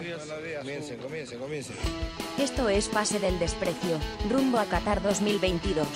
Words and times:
Comiencen, 0.00 0.96
comiencen, 0.98 1.38
comiencen. 1.38 1.76
Esto 2.38 2.70
es 2.70 2.88
Pase 2.88 3.20
del 3.20 3.38
Desprecio, 3.38 3.98
rumbo 4.30 4.58
a 4.58 4.64
Qatar 4.64 5.02
2022. 5.02 5.86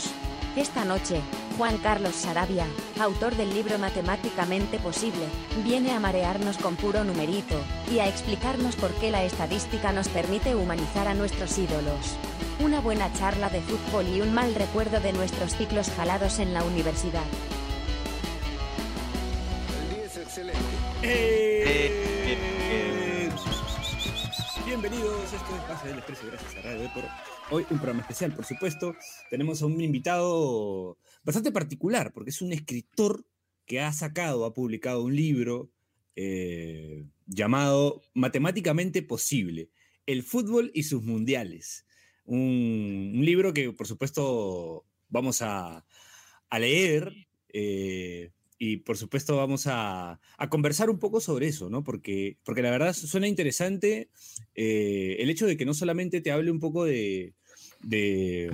Esta 0.57 0.85
noche, 0.85 1.23
Juan 1.57 1.79
Carlos 1.79 2.15
Sarabia, 2.15 2.67
autor 3.01 3.35
del 3.35 3.55
libro 3.55 3.79
Matemáticamente 3.79 4.79
Posible, 4.79 5.25
viene 5.65 5.93
a 5.93 6.01
marearnos 6.01 6.59
con 6.59 6.77
puro 6.77 7.03
numerito, 7.03 7.59
y 7.91 8.01
a 8.01 8.07
explicarnos 8.07 8.77
por 8.77 8.93
qué 8.97 9.11
la 9.11 9.25
estadística 9.25 9.91
nos 9.91 10.09
permite 10.09 10.55
humanizar 10.55 11.09
a 11.09 11.15
nuestros 11.15 11.57
ídolos. 11.57 12.17
Una 12.61 12.81
buena 12.81 13.11
charla 13.15 13.49
de 13.49 13.63
fútbol 13.63 14.07
y 14.07 14.21
un 14.21 14.35
mal 14.35 14.55
recuerdo 14.55 15.01
de 15.01 15.15
nuestros 15.15 15.57
ciclos 15.57 15.89
jalados 15.97 16.41
en 16.41 16.53
la 16.53 16.63
universidad. 16.63 17.25
El 19.81 19.97
día 19.97 20.05
es 20.05 20.17
excelente. 20.19 20.61
Eh, 21.03 21.54
esto 25.35 25.75
es 25.75 25.85
del 25.85 25.99
Expreso, 25.99 26.27
gracias 26.29 26.55
a 26.57 26.63
Radio 26.63 26.83
Depor. 26.83 27.05
Hoy 27.51 27.63
un 27.71 27.79
programa 27.79 28.03
especial, 28.03 28.33
por 28.35 28.45
supuesto. 28.45 28.95
Tenemos 29.31 29.63
a 29.63 29.67
un 29.67 29.81
invitado 29.81 30.97
bastante 31.25 31.51
particular, 31.51 32.13
porque 32.13 32.31
es 32.31 32.41
un 32.41 32.53
escritor 32.53 33.27
que 33.67 33.81
ha 33.81 33.93
sacado, 33.93 34.45
ha 34.45 34.55
publicado 34.55 35.03
un 35.03 35.17
libro 35.17 35.71
eh, 36.15 37.05
llamado 37.27 38.03
Matemáticamente 38.15 39.03
Posible, 39.03 39.71
el 40.07 40.23
fútbol 40.23 40.71
y 40.73 40.85
sus 40.85 41.03
mundiales. 41.03 41.85
Un, 42.25 43.15
un 43.17 43.25
libro 43.25 43.53
que, 43.53 43.73
por 43.73 43.89
supuesto, 43.89 44.85
vamos 45.09 45.43
a, 45.43 45.85
a 46.49 46.59
leer. 46.61 47.13
eh, 47.49 48.31
y 48.59 48.79
por 48.79 48.97
supuesto 48.97 49.37
vamos 49.37 49.67
a, 49.67 50.21
a 50.39 50.49
conversar 50.49 50.89
un 50.91 50.99
poco 50.99 51.21
sobre 51.21 51.49
eso, 51.49 51.69
¿no? 51.71 51.83
Porque, 51.85 52.39
porque 52.45 52.63
la 52.63 52.71
verdad 52.71 52.93
suena 52.95 53.27
interesante 53.29 54.09
eh, 54.55 55.17
el 55.19 55.31
hecho 55.31 55.47
de 55.47 55.57
que 55.57 55.65
no 55.65 55.75
solamente 55.75 56.21
te 56.21 56.31
hable 56.31 56.51
un 56.51 56.61
poco 56.61 56.85
de, 56.85 57.35
de, 57.83 58.51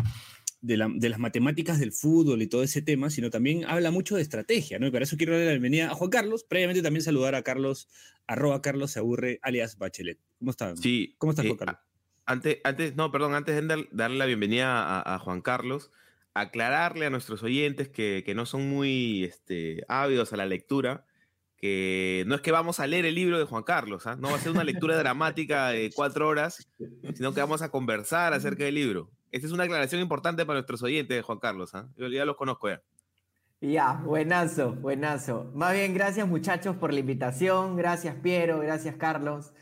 de 0.63 0.77
la- 0.77 0.91
de 0.93 1.09
las 1.09 1.19
matemáticas 1.19 1.79
del 1.79 1.93
fútbol 1.93 2.43
y 2.43 2.47
todo 2.47 2.63
ese 2.63 2.83
tema, 2.83 3.11
sino 3.11 3.31
también 3.31 3.65
habla 3.67 3.91
mucho 3.91 4.17
de 4.17 4.23
estrategia, 4.23 4.79
¿no? 4.79 4.87
Y 4.87 4.91
para 4.91 5.05
eso 5.05 5.17
quiero 5.17 5.33
darle 5.33 5.47
la 5.47 5.53
bienvenida 5.53 5.91
a 5.91 5.95
Juan 5.95 6.11
Carlos, 6.11 6.45
previamente 6.45 6.83
también 6.83 7.03
saludar 7.03 7.35
a 7.35 7.43
Carlos, 7.43 7.89
arroba 8.27 8.63
Carlos 8.63 8.91
se 8.93 8.99
aburre, 8.99 9.39
alias 9.43 9.79
Bachelet. 9.79 10.19
¿Cómo 10.39 10.51
están? 10.51 10.77
Sí. 10.77 11.15
¿Cómo 11.19 11.33
estás, 11.33 11.45
eh, 11.45 11.49
Juan 11.49 11.59
Carlos? 11.59 11.77
a- 11.77 11.85
Antes, 12.27 12.59
antes, 12.63 12.95
no, 12.95 13.11
perdón, 13.11 13.35
antes 13.35 13.57
de 13.57 13.67
dar- 13.67 13.89
darle 13.91 14.17
la 14.19 14.27
bienvenida 14.27 14.67
a, 15.01 15.15
a 15.15 15.19
Juan 15.19 15.41
Carlos, 15.41 15.91
aclararle 16.35 17.07
a 17.07 17.11
nuestros 17.11 17.43
oyentes 17.43 17.89
que, 17.89 18.23
que 18.25 18.35
no 18.35 18.47
son 18.47 18.69
muy 18.69 19.25
este, 19.25 19.85
ávidos 19.89 20.33
a 20.33 20.37
la 20.37 20.47
lectura, 20.47 21.05
que 21.57 22.25
no 22.27 22.35
es 22.35 22.41
que 22.41 22.53
vamos 22.53 22.81
a 22.81 22.87
leer 22.87 23.05
el 23.05 23.15
libro 23.15 23.39
de 23.39 23.45
Juan 23.45 23.63
Carlos, 23.63 24.07
¿ah? 24.07 24.17
no 24.17 24.31
va 24.31 24.37
a 24.37 24.41
ser 24.41 24.53
una 24.53 24.65
lectura 24.65 24.97
dramática 24.97 25.69
de 25.69 25.91
cuatro 25.95 26.27
horas, 26.27 26.69
sino 27.15 27.35
que 27.35 27.41
vamos 27.41 27.61
a 27.61 27.71
conversar 27.71 28.33
acerca 28.33 28.65
del 28.65 28.77
libro. 28.77 29.11
Esta 29.31 29.47
es 29.47 29.53
una 29.53 29.65
aclaración 29.65 30.01
importante 30.01 30.47
para 30.47 30.59
nuestros 30.59 30.83
oyentes, 30.83 31.23
Juan 31.25 31.39
Carlos. 31.39 31.75
¿ah? 31.75 31.89
Yo 31.97 32.09
ya 32.09 32.25
los 32.25 32.37
conozco 32.37 32.69
ya. 32.69 32.83
Ya, 33.61 34.01
buenazo, 34.07 34.73
buenazo. 34.73 35.51
Más 35.55 35.75
bien, 35.75 35.93
gracias 35.93 36.27
muchachos 36.27 36.77
por 36.77 36.95
la 36.95 37.01
invitación. 37.01 37.77
Gracias 37.77 38.17
Piero, 38.23 38.59
gracias 38.61 38.97
Carlos. 38.97 39.53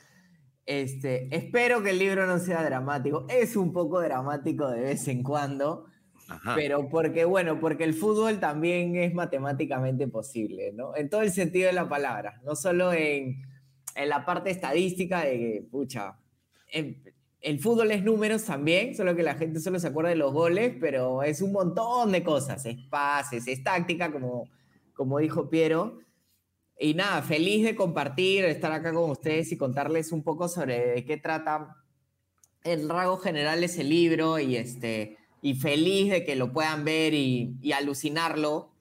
Este, 0.66 1.34
espero 1.34 1.82
que 1.82 1.90
el 1.90 1.98
libro 1.98 2.24
no 2.26 2.38
sea 2.38 2.62
dramático. 2.62 3.26
Es 3.28 3.56
un 3.56 3.72
poco 3.72 4.00
dramático 4.00 4.68
de 4.70 4.82
vez 4.82 5.08
en 5.08 5.24
cuando, 5.24 5.86
Ajá. 6.28 6.54
pero 6.54 6.88
porque, 6.88 7.24
bueno, 7.24 7.58
porque 7.58 7.84
el 7.84 7.94
fútbol 7.94 8.38
también 8.38 8.96
es 8.96 9.14
matemáticamente 9.14 10.06
posible, 10.08 10.72
¿no? 10.72 10.94
En 10.96 11.08
todo 11.08 11.22
el 11.22 11.32
sentido 11.32 11.66
de 11.68 11.72
la 11.72 11.88
palabra, 11.88 12.40
no 12.44 12.54
solo 12.54 12.92
en, 12.92 13.42
en 13.94 14.08
la 14.08 14.24
parte 14.26 14.50
estadística 14.50 15.22
de 15.24 15.66
pucha, 15.70 16.18
en- 16.72 17.02
el 17.40 17.60
fútbol 17.60 17.92
es 17.92 18.02
números 18.02 18.44
también, 18.44 18.96
solo 18.96 19.14
que 19.14 19.22
la 19.22 19.34
gente 19.36 19.60
solo 19.60 19.78
se 19.78 19.86
acuerda 19.86 20.10
de 20.10 20.16
los 20.16 20.32
goles, 20.32 20.74
pero 20.80 21.22
es 21.22 21.40
un 21.40 21.52
montón 21.52 22.10
de 22.10 22.24
cosas, 22.24 22.66
es 22.66 22.76
pases, 22.90 23.46
es 23.46 23.62
táctica, 23.62 24.10
como, 24.10 24.48
como 24.92 25.18
dijo 25.20 25.48
Piero. 25.48 26.00
Y 26.80 26.94
nada, 26.94 27.22
feliz 27.22 27.64
de 27.64 27.76
compartir, 27.76 28.44
estar 28.44 28.72
acá 28.72 28.92
con 28.92 29.10
ustedes 29.10 29.52
y 29.52 29.56
contarles 29.56 30.10
un 30.10 30.24
poco 30.24 30.48
sobre 30.48 30.94
de 30.94 31.04
qué 31.04 31.16
trata 31.16 31.76
el 32.64 32.88
rasgo 32.88 33.18
general 33.18 33.62
ese 33.62 33.84
libro 33.84 34.38
y, 34.40 34.56
este, 34.56 35.16
y 35.42 35.54
feliz 35.54 36.10
de 36.10 36.24
que 36.24 36.36
lo 36.36 36.52
puedan 36.52 36.84
ver 36.84 37.14
y, 37.14 37.54
y 37.62 37.72
alucinarlo. 37.72 38.72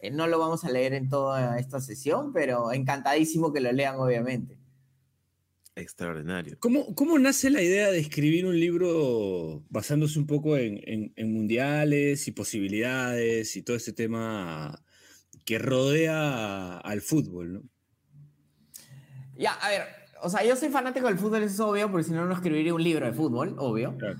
Eh, 0.00 0.10
no 0.10 0.26
lo 0.26 0.38
vamos 0.38 0.64
a 0.64 0.70
leer 0.70 0.92
en 0.94 1.08
toda 1.08 1.58
esta 1.58 1.80
sesión, 1.80 2.32
pero 2.32 2.72
encantadísimo 2.72 3.52
que 3.52 3.60
lo 3.60 3.72
lean, 3.72 3.96
obviamente. 3.96 4.58
Extraordinario. 5.74 6.56
¿Cómo, 6.58 6.94
¿Cómo 6.94 7.18
nace 7.18 7.50
la 7.50 7.62
idea 7.62 7.90
de 7.90 7.98
escribir 7.98 8.46
un 8.46 8.58
libro 8.58 9.62
basándose 9.68 10.18
un 10.18 10.26
poco 10.26 10.56
en, 10.56 10.80
en- 10.84 11.12
en 11.16 11.32
mundiales 11.34 12.28
y 12.28 12.32
posibilidades 12.32 13.56
y 13.56 13.62
todo 13.62 13.76
ese 13.76 13.92
tema 13.92 14.82
que 15.44 15.58
rodea 15.58 16.78
al 16.78 17.02
fútbol, 17.02 17.52
¿no? 17.52 17.62
Ya, 19.36 19.52
a 19.52 19.68
ver, 19.68 19.82
o 20.22 20.30
sea, 20.30 20.42
yo 20.44 20.56
soy 20.56 20.70
fanático 20.70 21.08
del 21.08 21.18
fútbol, 21.18 21.42
eso 21.42 21.52
es 21.54 21.60
obvio, 21.60 21.90
porque 21.90 22.04
si 22.04 22.12
no, 22.12 22.24
no 22.24 22.32
escribiría 22.32 22.72
un 22.72 22.82
libro 22.82 23.04
de 23.04 23.12
fútbol, 23.12 23.54
obvio. 23.58 23.94
Claro. 23.98 24.16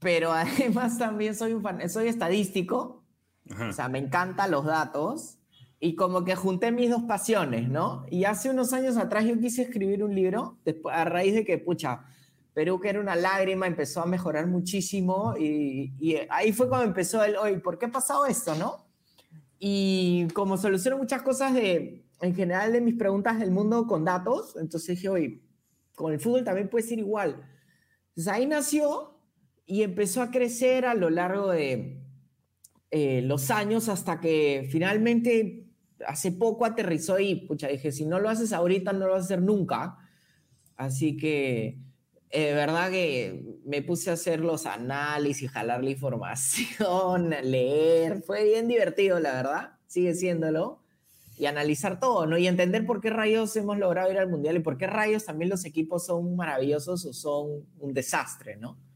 Pero 0.00 0.32
además 0.32 0.98
también 0.98 1.34
soy 1.34 1.52
un 1.52 1.62
fan, 1.62 1.88
soy 1.88 2.08
estadístico, 2.08 3.04
Ajá. 3.50 3.68
o 3.68 3.72
sea, 3.72 3.88
me 3.88 3.98
encantan 3.98 4.50
los 4.50 4.64
datos 4.64 5.38
y 5.80 5.94
como 5.94 6.24
que 6.24 6.34
junté 6.34 6.72
mis 6.72 6.90
dos 6.90 7.04
pasiones, 7.04 7.68
¿no? 7.68 8.04
Y 8.10 8.24
hace 8.24 8.50
unos 8.50 8.72
años 8.72 8.96
atrás 8.96 9.24
yo 9.24 9.38
quise 9.38 9.62
escribir 9.62 10.02
un 10.02 10.14
libro, 10.14 10.58
después, 10.64 10.94
a 10.94 11.04
raíz 11.04 11.34
de 11.34 11.44
que, 11.44 11.58
pucha, 11.58 12.04
Perú, 12.52 12.80
que 12.80 12.88
era 12.88 13.00
una 13.00 13.14
lágrima, 13.14 13.68
empezó 13.68 14.02
a 14.02 14.06
mejorar 14.06 14.48
muchísimo 14.48 15.34
y, 15.38 15.92
y 16.00 16.16
ahí 16.30 16.52
fue 16.52 16.68
cuando 16.68 16.86
empezó 16.86 17.22
el, 17.22 17.36
oye, 17.36 17.58
¿por 17.60 17.78
qué 17.78 17.86
ha 17.86 17.92
pasado 17.92 18.26
esto, 18.26 18.56
no? 18.56 18.88
Y 19.60 20.26
como 20.34 20.56
soluciono 20.56 20.98
muchas 20.98 21.22
cosas 21.22 21.54
de, 21.54 22.04
en 22.20 22.34
general, 22.34 22.72
de 22.72 22.80
mis 22.80 22.94
preguntas 22.94 23.38
del 23.38 23.50
mundo 23.50 23.86
con 23.86 24.04
datos, 24.04 24.56
entonces 24.56 24.96
dije, 24.96 25.08
oye, 25.08 25.42
con 25.94 26.12
el 26.12 26.20
fútbol 26.20 26.44
también 26.44 26.68
puede 26.68 26.86
ser 26.86 26.98
igual. 26.98 27.44
Entonces 28.08 28.32
ahí 28.32 28.46
nació 28.46 29.17
y 29.68 29.82
empezó 29.82 30.22
a 30.22 30.30
crecer 30.30 30.86
a 30.86 30.94
lo 30.94 31.10
largo 31.10 31.50
de 31.50 32.00
eh, 32.90 33.20
los 33.20 33.50
años 33.50 33.90
hasta 33.90 34.18
que 34.18 34.66
finalmente 34.72 35.66
hace 36.06 36.32
poco 36.32 36.64
aterrizó 36.64 37.18
y, 37.18 37.34
pucha, 37.46 37.68
dije, 37.68 37.92
si 37.92 38.06
no 38.06 38.18
lo 38.18 38.30
haces 38.30 38.54
ahorita, 38.54 38.94
no 38.94 39.06
lo 39.06 39.12
vas 39.12 39.22
a 39.22 39.24
hacer 39.26 39.42
nunca. 39.42 39.98
Así 40.74 41.18
que, 41.18 41.78
eh, 42.30 42.46
de 42.46 42.54
verdad 42.54 42.90
que 42.90 43.60
me 43.66 43.82
puse 43.82 44.08
a 44.08 44.14
hacer 44.14 44.40
los 44.40 44.64
análisis, 44.64 45.50
jalar 45.50 45.84
la 45.84 45.90
información, 45.90 47.28
leer. 47.42 48.22
Fue 48.22 48.44
bien 48.44 48.68
divertido, 48.68 49.20
la 49.20 49.34
verdad. 49.34 49.72
Sigue 49.86 50.14
siéndolo. 50.14 50.82
Y 51.36 51.44
analizar 51.44 52.00
todo, 52.00 52.24
¿no? 52.24 52.38
Y 52.38 52.46
entender 52.46 52.86
por 52.86 53.02
qué 53.02 53.10
rayos 53.10 53.54
hemos 53.56 53.76
logrado 53.76 54.10
ir 54.10 54.18
al 54.18 54.30
Mundial 54.30 54.56
y 54.56 54.60
por 54.60 54.78
qué 54.78 54.86
rayos 54.86 55.26
también 55.26 55.50
los 55.50 55.66
equipos 55.66 56.06
son 56.06 56.36
maravillosos 56.36 57.04
o 57.04 57.12
son 57.12 57.66
un 57.78 57.92
desastre, 57.92 58.56
¿no? 58.56 58.87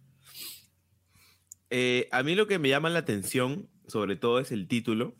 Eh, 1.74 2.06
a 2.12 2.22
mí 2.22 2.34
lo 2.34 2.46
que 2.46 2.58
me 2.58 2.68
llama 2.68 2.90
la 2.90 2.98
atención, 2.98 3.70
sobre 3.86 4.14
todo, 4.16 4.40
es 4.40 4.52
el 4.52 4.68
título, 4.68 5.14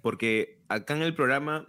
porque 0.00 0.58
acá 0.68 0.96
en 0.96 1.02
el 1.02 1.14
programa 1.14 1.68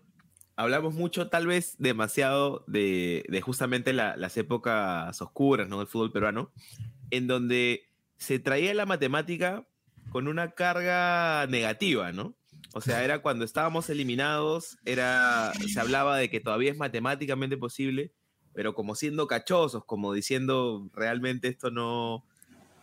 hablamos 0.55 0.93
mucho, 0.93 1.27
tal 1.27 1.45
vez 1.45 1.75
demasiado, 1.77 2.63
de, 2.65 3.41
justamente 3.43 3.91
la- 3.91 4.15
las 4.15 4.37
épocas 4.37 5.21
oscuras 5.21 5.67
¿no? 5.67 5.79
del 5.79 5.87
fútbol 5.87 6.13
peruano, 6.13 6.51
en 7.11 7.27
donde 7.27 7.89
se 8.17 8.39
traía 8.39 8.73
la 8.73 8.85
matemática 8.85 9.67
con 10.09 10.29
una 10.29 10.51
carga 10.51 11.45
negativa, 11.47 12.13
¿no? 12.13 12.33
O 12.73 12.79
sea, 12.79 13.03
era 13.03 13.21
cuando 13.21 13.43
estábamos 13.43 13.89
eliminados, 13.89 14.77
era, 14.85 15.51
se 15.67 15.79
hablaba 15.81 16.17
de 16.17 16.29
que 16.29 16.39
todavía 16.39 16.71
es 16.71 16.77
matemáticamente 16.77 17.57
posible, 17.57 18.13
pero 18.53 18.73
como 18.73 18.95
siendo 18.95 19.27
cachosos, 19.27 19.83
como 19.83 20.13
diciendo 20.13 20.89
realmente 20.93 21.49
esto 21.49 21.71
no, 21.71 22.25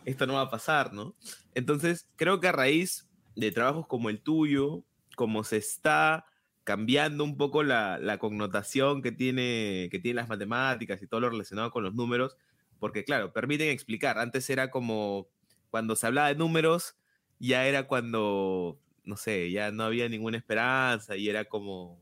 esto 0.07 0.25
no 0.25 0.35
va 0.35 0.41
a 0.43 0.49
pasar, 0.49 0.93
¿no? 0.93 1.15
Entonces, 1.53 2.07
creo 2.15 2.39
que 2.39 2.47
a 2.47 2.53
raíz 2.53 3.09
de 3.35 3.51
trabajos 3.51 3.87
como 3.87 4.09
el 4.09 4.21
tuyo, 4.21 4.85
como 5.17 5.43
se 5.43 5.57
está 5.57 6.25
cambiando 6.63 7.25
un 7.25 7.35
poco 7.35 7.61
la, 7.61 8.17
connotación 8.17 9.01
que 9.01 9.11
tiene, 9.11 9.89
que 9.91 9.99
tienen 9.99 10.15
las 10.15 10.29
matemáticas 10.29 11.01
y 11.01 11.07
todo 11.07 11.19
lo 11.19 11.29
relacionado 11.29 11.71
con 11.71 11.83
los 11.83 11.93
números, 11.93 12.37
porque 12.79 13.03
claro, 13.03 13.33
permiten 13.33 13.67
explicar. 13.67 14.17
Antes 14.17 14.49
era 14.49 14.71
como 14.71 15.27
cuando 15.71 15.97
se 15.97 16.07
hablaba 16.07 16.29
de 16.29 16.35
números, 16.35 16.95
ya 17.39 17.67
era 17.67 17.85
cuando, 17.85 18.79
no 19.03 19.17
sé, 19.17 19.51
ya 19.51 19.71
no 19.71 19.83
había 19.83 20.07
ninguna 20.07 20.37
esperanza 20.37 21.17
y 21.17 21.27
era 21.27 21.43
como 21.45 21.99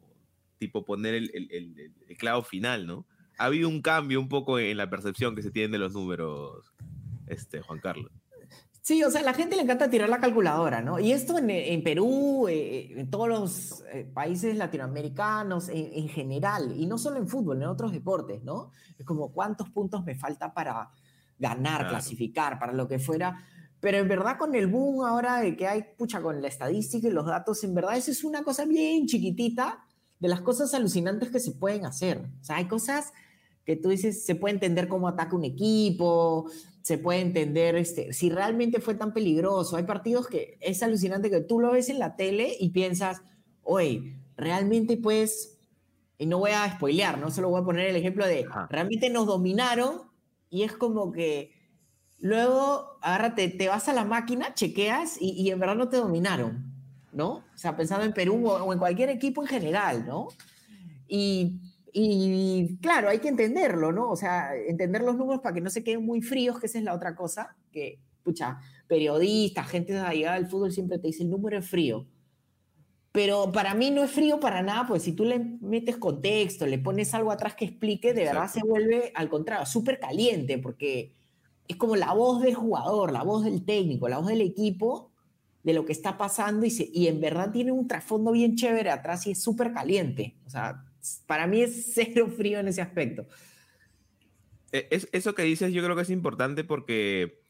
tipo 0.59 0.85
poner 0.85 1.15
el- 1.15 1.31
el 2.07 2.17
clavo 2.17 2.43
final, 2.43 2.85
¿no? 2.85 3.07
Ha 3.39 3.45
habido 3.45 3.67
un 3.67 3.81
cambio 3.81 4.19
un 4.19 4.29
poco 4.29 4.59
en 4.59 4.77
la 4.77 4.91
percepción 4.91 5.35
que 5.35 5.41
se 5.41 5.51
tiene 5.51 5.69
de 5.69 5.79
los 5.79 5.93
números, 5.93 6.71
este, 7.27 7.61
Juan 7.61 7.79
Carlos. 7.79 8.11
Sí, 8.81 9.03
o 9.03 9.09
sea, 9.09 9.21
a 9.21 9.23
la 9.23 9.33
gente 9.33 9.55
le 9.55 9.63
encanta 9.63 9.89
tirar 9.89 10.07
la 10.09 10.19
calculadora, 10.19 10.79
¿no? 10.81 10.99
Y 10.99 11.11
esto 11.11 11.39
en, 11.39 11.49
en 11.49 11.83
Perú, 11.83 12.47
eh, 12.47 12.93
en 12.95 13.09
todos 13.09 13.27
los 13.27 13.83
eh, 13.91 14.03
países 14.13 14.55
latinoamericanos, 14.55 15.69
en, 15.69 15.89
en 15.91 16.07
general, 16.07 16.71
y 16.77 16.85
no 16.85 16.99
solo 16.99 17.17
en 17.17 17.27
fútbol, 17.27 17.63
en 17.63 17.67
otros 17.67 17.91
deportes, 17.91 18.43
¿no? 18.43 18.69
Es 18.99 19.03
como 19.03 19.31
cuántos 19.33 19.71
puntos 19.71 20.05
me 20.05 20.13
falta 20.13 20.53
para 20.53 20.91
ganar, 21.39 21.79
Claro. 21.79 21.89
clasificar, 21.89 22.59
para 22.59 22.73
lo 22.73 22.87
que 22.87 22.99
fuera. 22.99 23.43
Pero 23.79 23.97
en 23.97 24.07
verdad 24.07 24.37
con 24.37 24.53
el 24.53 24.67
boom 24.67 25.03
ahora 25.03 25.41
de 25.41 25.57
que 25.57 25.67
hay, 25.67 25.83
pucha, 25.97 26.21
con 26.21 26.39
la 26.41 26.47
estadística 26.47 27.07
y 27.07 27.11
los 27.11 27.25
datos, 27.25 27.63
en 27.63 27.73
verdad 27.73 27.97
eso 27.97 28.11
es 28.11 28.23
una 28.23 28.43
cosa 28.43 28.65
bien 28.65 29.07
chiquitita 29.07 29.83
de 30.19 30.27
las 30.27 30.41
cosas 30.41 30.73
alucinantes 30.75 31.29
que 31.29 31.39
se 31.39 31.53
pueden 31.53 31.85
hacer. 31.87 32.19
O 32.39 32.43
sea, 32.43 32.57
hay 32.57 32.67
cosas 32.67 33.13
que 33.65 33.75
tú 33.75 33.89
dices, 33.89 34.25
se 34.25 34.35
puede 34.35 34.53
entender 34.53 34.87
cómo 34.87 35.07
ataca 35.07 35.35
un 35.35 35.43
equipo, 35.43 36.49
se 36.85 36.99
puede 36.99 37.19
entender 37.19 37.75
este, 37.77 38.13
si 38.13 38.29
realmente 38.29 38.79
fue 38.79 38.93
tan 38.93 39.11
peligroso. 39.11 39.75
Hay 39.75 39.85
partidos 39.85 40.27
que 40.27 40.59
es 40.61 40.83
alucinante 40.83 41.31
que 41.31 41.41
tú 41.41 41.59
lo 41.59 41.71
ves 41.71 41.89
en 41.89 41.97
la 41.97 42.15
tele 42.15 42.55
y 42.59 42.69
piensas, 42.69 43.23
oye, 43.63 44.19
realmente 44.37 44.95
pues, 44.95 45.57
y 46.19 46.27
no 46.27 46.37
voy 46.37 46.51
a 46.51 46.71
spoilear, 46.71 47.17
no 47.17 47.31
solo 47.31 47.49
voy 47.49 47.61
a 47.61 47.65
poner 47.65 47.87
el 47.87 47.95
ejemplo 47.95 48.27
de, 48.27 48.45
Ajá. 48.47 48.67
realmente 48.69 49.09
nos 49.09 49.25
dominaron 49.25 50.03
y 50.51 50.61
es 50.61 50.73
como 50.73 51.11
que 51.11 51.53
luego, 52.19 52.99
agárrate, 53.01 53.47
te 53.49 53.67
vas 53.67 53.89
a 53.89 53.93
la 53.93 54.05
máquina, 54.05 54.53
chequeas 54.53 55.19
y, 55.19 55.31
y 55.31 55.49
en 55.49 55.59
verdad 55.59 55.77
no 55.77 55.89
te 55.89 55.97
dominaron, 55.97 56.71
¿no? 57.11 57.37
O 57.37 57.57
sea, 57.57 57.75
pensando 57.75 58.05
en 58.05 58.13
Perú 58.13 58.47
o, 58.47 58.63
o 58.63 58.73
en 58.73 58.77
cualquier 58.77 59.09
equipo 59.09 59.41
en 59.41 59.47
general, 59.47 60.05
¿no? 60.05 60.27
Y, 61.07 61.61
y 61.97 62.77
claro, 62.81 63.09
hay 63.09 63.19
que 63.19 63.29
entenderlo, 63.29 63.91
¿no? 63.91 64.09
O 64.11 64.15
sea, 64.15 64.55
entender 64.55 65.01
los 65.01 65.15
números 65.15 65.41
para 65.41 65.55
que 65.55 65.61
no 65.61 65.69
se 65.69 65.83
queden 65.83 66.05
muy 66.05 66.21
fríos, 66.21 66.59
que 66.59 66.65
esa 66.67 66.77
es 66.79 66.83
la 66.83 66.93
otra 66.93 67.15
cosa, 67.15 67.55
que, 67.71 67.99
pucha, 68.23 68.59
periodistas, 68.87 69.67
gente 69.69 69.93
de 69.93 69.99
allá 69.99 70.33
del 70.33 70.47
fútbol 70.47 70.71
siempre 70.71 70.99
te 70.99 71.07
dice 71.07 71.23
el 71.23 71.29
número 71.29 71.57
es 71.57 71.67
frío. 71.67 72.05
Pero 73.11 73.49
para 73.53 73.73
mí 73.75 73.91
no 73.91 74.03
es 74.03 74.11
frío 74.11 74.41
para 74.41 74.61
nada, 74.61 74.85
pues 74.87 75.03
si 75.03 75.13
tú 75.13 75.23
le 75.23 75.39
metes 75.39 75.95
contexto, 75.95 76.65
le 76.67 76.79
pones 76.79 77.13
algo 77.13 77.31
atrás 77.31 77.55
que 77.55 77.63
explique, 77.65 78.13
de 78.13 78.25
verdad 78.25 78.49
se 78.49 78.59
vuelve 78.61 79.13
al 79.15 79.29
contrario, 79.29 79.65
súper 79.65 79.99
caliente, 80.01 80.57
porque 80.57 81.13
es 81.69 81.77
como 81.77 81.95
la 81.95 82.13
voz 82.13 82.41
del 82.41 82.55
jugador, 82.55 83.13
la 83.13 83.23
voz 83.23 83.45
del 83.45 83.63
técnico, 83.63 84.09
la 84.09 84.17
voz 84.17 84.27
del 84.27 84.41
equipo, 84.41 85.11
de 85.63 85.73
lo 85.73 85.85
que 85.85 85.93
está 85.93 86.17
pasando 86.17 86.65
y, 86.65 86.71
se- 86.71 86.89
y 86.93 87.07
en 87.07 87.21
verdad 87.21 87.51
tiene 87.51 87.71
un 87.71 87.87
trasfondo 87.87 88.31
bien 88.33 88.55
chévere 88.55 88.89
atrás 88.91 89.25
y 89.27 89.31
es 89.31 89.41
súper 89.41 89.71
caliente. 89.73 90.35
O 90.45 90.49
sea, 90.49 90.83
para 91.27 91.47
mí 91.47 91.61
es 91.61 91.91
cero 91.93 92.27
frío 92.35 92.59
en 92.59 92.67
ese 92.67 92.81
aspecto. 92.81 93.25
Eh, 94.71 94.87
Es, 94.91 95.07
eso 95.11 95.35
que 95.35 95.43
dices 95.43 95.73
yo 95.73 95.83
creo 95.83 95.95
que 95.95 96.01
es 96.03 96.09
importante 96.09 96.63
porque 96.63 97.41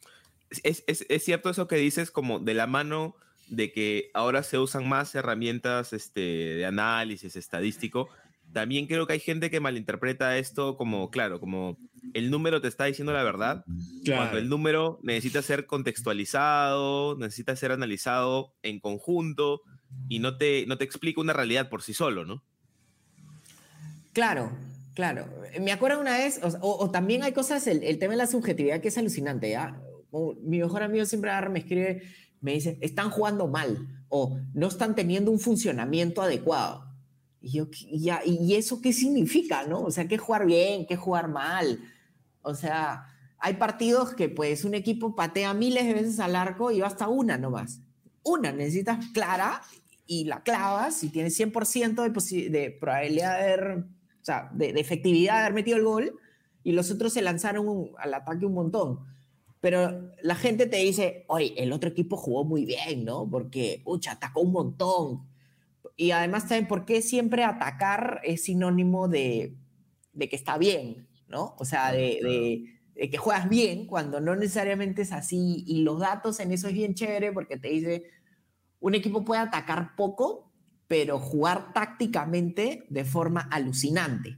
es, 0.63 0.83
es- 0.87 1.05
es 1.09 1.23
cierto 1.23 1.49
eso 1.49 1.67
que 1.67 1.75
dices 1.77 2.11
como 2.11 2.39
de 2.39 2.53
la 2.53 2.67
mano 2.67 3.15
de 3.47 3.71
que 3.71 4.09
ahora 4.13 4.41
se 4.43 4.57
usan 4.57 4.87
más 4.89 5.13
herramientas 5.15 5.93
este, 5.93 6.19
de 6.21 6.65
análisis 6.65 7.35
estadístico. 7.35 8.09
También 8.53 8.87
creo 8.87 9.05
que 9.07 9.13
hay 9.13 9.19
gente 9.19 9.49
que 9.49 9.59
malinterpreta 9.59 10.37
esto 10.37 10.77
como, 10.77 11.09
claro, 11.11 11.39
como 11.39 11.77
el 12.13 12.29
número 12.31 12.61
te 12.61 12.67
está 12.67 12.85
diciendo 12.85 13.11
la 13.11 13.23
verdad, 13.23 13.65
cuando 14.15 14.37
el 14.37 14.49
número 14.49 14.99
necesita 15.03 15.41
ser 15.41 15.65
contextualizado, 15.65 17.17
necesita 17.17 17.55
ser 17.55 17.71
analizado 17.71 18.53
en 18.63 18.79
conjunto 18.79 19.61
y 20.09 20.19
no 20.19 20.37
te, 20.37 20.65
no 20.67 20.77
te 20.77 20.83
explica 20.85 21.21
una 21.21 21.33
realidad 21.33 21.69
por 21.69 21.81
sí 21.81 21.93
solo, 21.93 22.25
¿no? 22.25 22.43
Claro, 24.15 24.49
claro. 24.93 25.27
Me 25.59 25.73
acuerdo 25.73 25.99
una 25.99 26.17
vez, 26.17 26.39
o, 26.61 26.89
también 26.89 27.21
hay 27.23 27.33
cosas, 27.33 27.67
el, 27.67 27.99
tema 27.99 28.11
de 28.13 28.17
la 28.17 28.27
subjetividad 28.27 28.79
que 28.79 28.87
es 28.87 28.97
alucinante, 28.97 29.49
¿ya? 29.49 29.77
O 30.09 30.35
mi 30.41 30.59
mejor 30.59 30.83
amigo 30.83 31.03
siempre 31.05 31.29
me 31.49 31.59
escribe, 31.59 32.01
me 32.39 32.53
dice, 32.53 32.77
están 32.79 33.09
jugando 33.09 33.47
mal 33.49 34.05
o 34.07 34.39
no 34.53 34.67
están 34.67 34.95
teniendo 34.95 35.31
un 35.31 35.39
funcionamiento 35.39 36.21
adecuado. 36.21 36.85
Y 37.41 37.51
yo, 37.57 37.69
"¿Qué- 37.69 37.87
y 37.91 37.99
ya, 38.03 38.21
¿y 38.25 38.55
eso 38.55 38.79
qué 38.81 38.93
significa, 38.93 39.67
no? 39.67 39.81
O 39.81 39.91
sea, 39.91 40.07
¿qué 40.07 40.17
jugar 40.17 40.45
bien, 40.45 40.85
qué 40.87 40.95
jugar 40.95 41.27
mal? 41.27 41.81
O 42.41 42.55
sea, 42.55 43.03
hay 43.39 43.55
partidos 43.55 44.13
que 44.15 44.29
pues 44.29 44.63
un 44.63 44.75
equipo 44.75 45.13
patea 45.13 45.53
miles 45.53 45.85
de 45.87 45.93
veces 45.93 46.19
al 46.21 46.37
arco 46.37 46.71
y 46.71 46.79
basta 46.79 47.09
una 47.09 47.37
nomás. 47.37 47.81
Una, 48.23 48.53
necesitas 48.53 49.07
clara 49.13 49.61
y 50.07 50.23
la 50.25 50.41
clavas 50.43 51.03
y 51.03 51.09
tienes 51.09 51.35
100% 51.35 52.03
de, 52.03 52.49
de 52.49 52.71
probabilidad 52.71 53.37
de 53.39 53.43
haber, 53.53 53.85
o 54.25 54.27
sea, 54.27 54.49
de, 54.53 54.73
de 54.73 54.79
efectividad 54.81 55.35
de 55.35 55.39
haber 55.41 55.53
metido 55.53 55.77
el 55.77 55.83
gol 55.83 56.19
y 56.63 56.71
los 56.71 56.89
otros 56.89 57.13
se 57.13 57.21
lanzaron 57.21 57.67
un- 57.69 57.91
al 57.99 58.11
ataque 58.15 58.43
un 58.47 58.55
montón. 58.55 59.01
Pero 59.61 60.11
la 60.23 60.33
gente 60.35 60.65
te 60.65 60.77
dice, 60.77 61.25
oye, 61.27 61.53
el 61.57 61.71
otro 61.71 61.89
equipo 61.91 62.17
jugó 62.17 62.43
muy 62.43 62.65
bien, 62.65 63.05
¿no? 63.05 63.29
Porque, 63.29 63.81
ucha, 63.85 64.13
atacó 64.13 64.41
un 64.41 64.51
montón. 64.51 65.27
Y 65.95 66.09
además, 66.11 66.47
¿saben 66.49 66.67
por 66.67 66.85
qué 66.85 67.03
siempre 67.03 67.43
atacar 67.43 68.19
es 68.23 68.43
sinónimo 68.45 69.07
de, 69.07 69.53
de 70.13 70.27
que 70.29 70.35
está 70.35 70.57
bien, 70.57 71.07
¿no? 71.27 71.53
O 71.59 71.65
sea, 71.65 71.91
de, 71.91 72.19
de- 72.23 72.65
de 72.95 73.09
que 73.11 73.17
juegas 73.17 73.47
bien 73.49 73.85
cuando 73.87 74.21
no 74.21 74.35
necesariamente 74.35 75.03
es 75.03 75.11
así. 75.11 75.63
Y 75.67 75.83
los 75.83 75.99
datos 75.99 76.39
en 76.39 76.51
eso 76.51 76.67
es 76.67 76.73
bien 76.73 76.95
chévere 76.95 77.31
porque 77.31 77.57
te 77.57 77.67
dice, 77.69 78.05
un 78.79 78.95
equipo 78.95 79.23
puede 79.23 79.41
atacar 79.41 79.95
poco, 79.95 80.51
pero 80.87 81.19
jugar 81.19 81.73
tácticamente 81.73 82.85
de 82.89 83.05
forma 83.05 83.41
alucinante. 83.41 84.37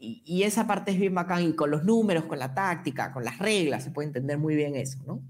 Y, 0.00 0.22
y 0.24 0.42
esa 0.44 0.66
parte 0.66 0.92
es 0.92 0.98
bien 0.98 1.14
bacán. 1.14 1.42
Y 1.48 1.54
con 1.54 1.70
los 1.70 1.84
números, 1.84 2.24
con 2.24 2.38
la 2.38 2.54
táctica, 2.54 3.12
con 3.12 3.24
las 3.24 3.38
reglas, 3.38 3.84
se 3.84 3.90
puede 3.90 4.08
entender 4.08 4.38
muy 4.38 4.54
bien 4.54 4.76
eso, 4.76 4.98
¿no? 5.06 5.22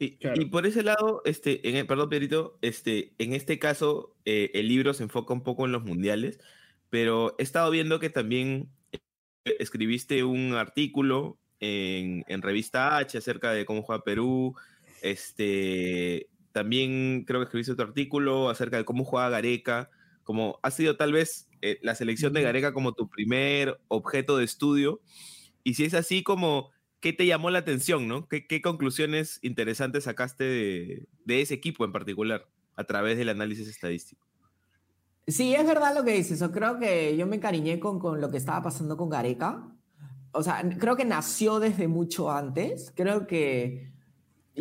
Y, 0.00 0.16
Claro. 0.18 0.40
y 0.40 0.44
por 0.46 0.66
ese 0.66 0.82
lado, 0.84 1.22
este, 1.24 1.68
en 1.68 1.76
el- 1.76 1.86
perdón, 1.86 2.08
Pedrito, 2.08 2.58
este, 2.62 3.14
en 3.18 3.32
este 3.32 3.58
caso, 3.58 4.14
eh, 4.24 4.50
el 4.54 4.68
libro 4.68 4.94
se 4.94 5.02
enfoca 5.02 5.34
un 5.34 5.42
poco 5.42 5.66
en 5.66 5.72
los 5.72 5.84
mundiales, 5.84 6.38
pero 6.90 7.34
he 7.38 7.42
estado 7.42 7.70
viendo 7.70 7.98
que 7.98 8.08
también 8.10 8.68
eh, 8.92 8.98
escribiste 9.58 10.22
un 10.22 10.54
artículo 10.54 11.38
en, 11.58 12.24
en 12.28 12.42
Revista 12.42 12.96
H 12.96 13.18
acerca 13.18 13.50
de 13.52 13.64
cómo 13.64 13.82
juega 13.82 14.04
Perú. 14.04 14.54
Este, 15.02 16.28
también 16.52 17.24
creo 17.26 17.40
que 17.40 17.44
escribiste 17.44 17.72
otro 17.72 17.86
artículo 17.86 18.50
acerca 18.50 18.76
de 18.76 18.84
cómo 18.84 19.04
juega 19.04 19.28
Gareca. 19.28 19.90
Como 20.24 20.58
ha 20.62 20.70
sido 20.70 20.96
tal 20.96 21.12
vez 21.12 21.48
eh, 21.62 21.78
la 21.82 21.94
selección 21.94 22.32
de 22.32 22.42
Gareca 22.42 22.72
como 22.72 22.92
tu 22.92 23.08
primer 23.08 23.80
objeto 23.88 24.36
de 24.36 24.44
estudio. 24.44 25.00
Y 25.64 25.74
si 25.74 25.84
es 25.84 25.94
así, 25.94 26.22
como 26.22 26.70
¿qué 27.00 27.12
te 27.12 27.26
llamó 27.26 27.50
la 27.50 27.60
atención, 27.60 28.08
no? 28.08 28.28
¿Qué, 28.28 28.46
qué 28.46 28.60
conclusiones 28.60 29.38
interesantes 29.42 30.04
sacaste 30.04 30.44
de, 30.44 31.08
de 31.24 31.40
ese 31.40 31.54
equipo 31.54 31.84
en 31.84 31.92
particular 31.92 32.48
a 32.76 32.84
través 32.84 33.18
del 33.18 33.28
análisis 33.28 33.68
estadístico? 33.68 34.26
Sí, 35.26 35.54
es 35.54 35.66
verdad 35.66 35.94
lo 35.94 36.04
que 36.04 36.12
dices. 36.12 36.40
Yo 36.40 36.50
creo 36.50 36.78
que 36.78 37.16
yo 37.16 37.26
me 37.26 37.36
encariñé 37.36 37.78
con, 37.78 37.98
con 37.98 38.20
lo 38.20 38.30
que 38.30 38.38
estaba 38.38 38.62
pasando 38.62 38.96
con 38.96 39.10
Gareca. 39.10 39.68
O 40.32 40.42
sea, 40.42 40.62
creo 40.78 40.96
que 40.96 41.04
nació 41.04 41.60
desde 41.60 41.86
mucho 41.86 42.30
antes. 42.30 42.92
Creo 42.96 43.26
que 43.26 43.92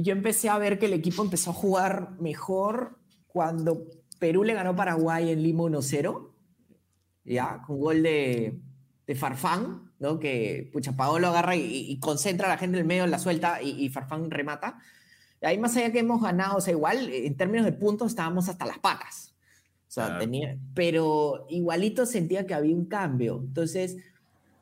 yo 0.01 0.13
empecé 0.13 0.50
a 0.50 0.58
ver 0.58 0.80
que 0.80 0.86
el 0.88 0.94
equipo 0.94 1.24
empezó 1.24 1.51
a 1.51 1.54
jugar 1.54 2.12
mejor 2.20 2.98
cuando 3.27 3.86
Perú 4.20 4.44
le 4.44 4.54
ganó 4.54 4.72
a 4.72 4.75
Paraguay 4.75 5.30
en 5.32 5.44
Lima 5.44 5.63
1-0. 5.63 6.32
Ya, 7.25 7.62
con 7.66 7.80
gol 7.80 8.04
de, 8.04 8.60
de 9.06 9.16
Farfán, 9.16 9.92
¿no? 10.00 10.18
Que, 10.20 10.70
pucha, 10.72 10.96
Paolo 10.96 11.27
agarra 11.27 11.56
y, 11.56 11.92
y 11.92 12.00
concentra 12.00 12.48
a 12.48 12.51
la 12.51 12.58
gente 12.58 12.77
en 12.77 12.82
el 12.82 12.88
medio, 12.88 13.06
la 13.08 13.20
suelta 13.20 13.62
y, 13.62 13.72
y 13.84 13.89
Farfán 13.89 14.32
remata. 14.32 14.80
Y 15.42 15.46
ahí 15.46 15.58
más 15.58 15.75
allá 15.75 15.92
que 15.92 16.00
hemos 16.00 16.22
ganado, 16.22 16.58
o 16.58 16.62
sea, 16.62 16.72
igual 16.74 17.10
en 17.12 17.36
términos 17.36 17.66
de 17.66 17.74
puntos 17.74 18.12
estábamos 18.12 18.50
hasta 18.50 18.66
las 18.66 18.80
patas. 18.80 19.36
O 19.88 19.92
sea, 19.92 20.06
Claro. 20.06 20.20
tenía, 20.20 20.58
pero 20.74 21.46
igualito 21.50 22.06
sentía 22.06 22.46
que 22.48 22.54
había 22.54 22.75
un 22.75 22.86
cambio. 22.86 23.39
Entonces, 23.46 23.98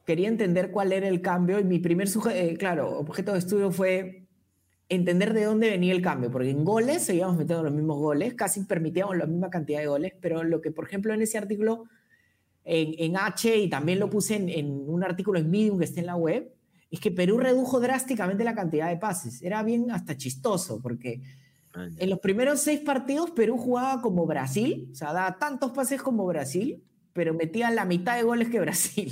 quería 0.05 0.27
entender 0.27 0.71
cuál 0.71 0.91
era 0.91 1.07
el 1.07 1.21
cambio 1.21 1.59
y 1.59 1.63
mi 1.63 1.79
primer, 1.79 2.07
eh, 2.31 2.55
claro, 2.57 2.99
objeto 2.99 3.33
de 3.33 3.39
estudio 3.39 3.71
fue 3.71 4.24
entender 4.89 5.33
de 5.33 5.45
dónde 5.45 5.69
venía 5.69 5.93
el 5.93 6.01
cambio, 6.01 6.31
porque 6.31 6.49
en 6.49 6.63
goles 6.63 7.03
seguíamos 7.03 7.37
metiendo 7.37 7.63
los 7.63 7.73
mismos 7.73 7.97
goles, 7.97 8.33
casi 8.35 8.63
permitíamos 8.63 9.17
la 9.17 9.25
misma 9.25 9.49
cantidad 9.49 9.79
de 9.79 9.87
goles, 9.87 10.13
pero 10.21 10.43
lo 10.43 10.61
que, 10.61 10.71
por 10.71 10.85
ejemplo, 10.85 11.13
en 11.13 11.21
ese 11.21 11.37
artículo, 11.37 11.85
en, 12.63 12.93
en 12.97 13.17
H, 13.17 13.57
y 13.57 13.69
también 13.69 13.99
lo 13.99 14.09
puse 14.09 14.35
en, 14.35 14.49
en 14.49 14.89
un 14.89 15.03
artículo 15.03 15.39
en 15.39 15.49
Medium 15.49 15.79
que 15.79 15.85
está 15.85 15.99
en 15.99 16.05
la 16.05 16.15
web, 16.15 16.51
es 16.91 16.99
que 16.99 17.11
Perú 17.11 17.37
redujo 17.37 17.79
drásticamente 17.79 18.43
la 18.43 18.55
cantidad 18.55 18.89
de 18.89 18.97
pases. 18.97 19.41
Era 19.41 19.63
bien 19.63 19.91
hasta 19.91 20.15
chistoso, 20.15 20.79
porque 20.81 21.21
en 21.97 22.09
los 22.09 22.19
primeros 22.19 22.61
seis 22.61 22.79
partidos 22.79 23.31
Perú 23.31 23.57
jugaba 23.57 24.01
como 24.01 24.25
Brasil, 24.25 24.89
o 24.91 24.95
sea, 24.95 25.11
daba 25.11 25.37
tantos 25.37 25.71
pases 25.71 26.01
como 26.01 26.25
Brasil, 26.25 26.83
pero 27.13 27.33
metía 27.33 27.69
la 27.71 27.85
mitad 27.85 28.15
de 28.15 28.23
goles 28.23 28.49
que 28.49 28.59
Brasil. 28.59 29.11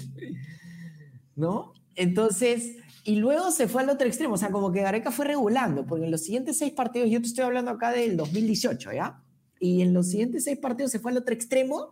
¿No? 1.36 1.74
Entonces, 1.96 2.78
y 3.04 3.16
luego 3.18 3.52
se 3.52 3.68
fue 3.68 3.82
al 3.82 3.90
otro 3.90 4.08
extremo, 4.08 4.36
o 4.36 4.38
sea, 4.38 4.50
como 4.50 4.72
que 4.72 4.82
Gareca 4.82 5.12
fue 5.12 5.26
regulando, 5.26 5.86
porque 5.86 6.06
en 6.06 6.12
los 6.12 6.22
siguientes 6.22 6.58
seis 6.58 6.72
partidos, 6.72 7.10
yo 7.10 7.22
te 7.22 7.28
estoy 7.28 7.44
hablando 7.44 7.72
acá 7.72 7.92
del 7.92 8.16
2018, 8.16 8.94
¿ya? 8.94 9.22
Y 9.60 9.82
en 9.82 9.94
los 9.94 10.10
siguientes 10.10 10.46
seis 10.46 10.58
partidos 10.58 10.92
se 10.92 11.00
fue 11.00 11.12
al 11.12 11.18
otro 11.18 11.34
extremo, 11.34 11.92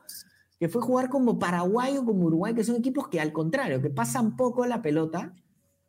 que 0.59 0.69
fue 0.69 0.81
jugar 0.81 1.09
como 1.09 1.39
Paraguay 1.39 1.97
o 1.97 2.05
como 2.05 2.25
Uruguay, 2.25 2.53
que 2.53 2.63
son 2.63 2.75
equipos 2.75 3.09
que 3.09 3.19
al 3.19 3.33
contrario, 3.33 3.81
que 3.81 3.89
pasan 3.89 4.37
poco 4.37 4.65
la 4.65 4.81
pelota. 4.81 5.33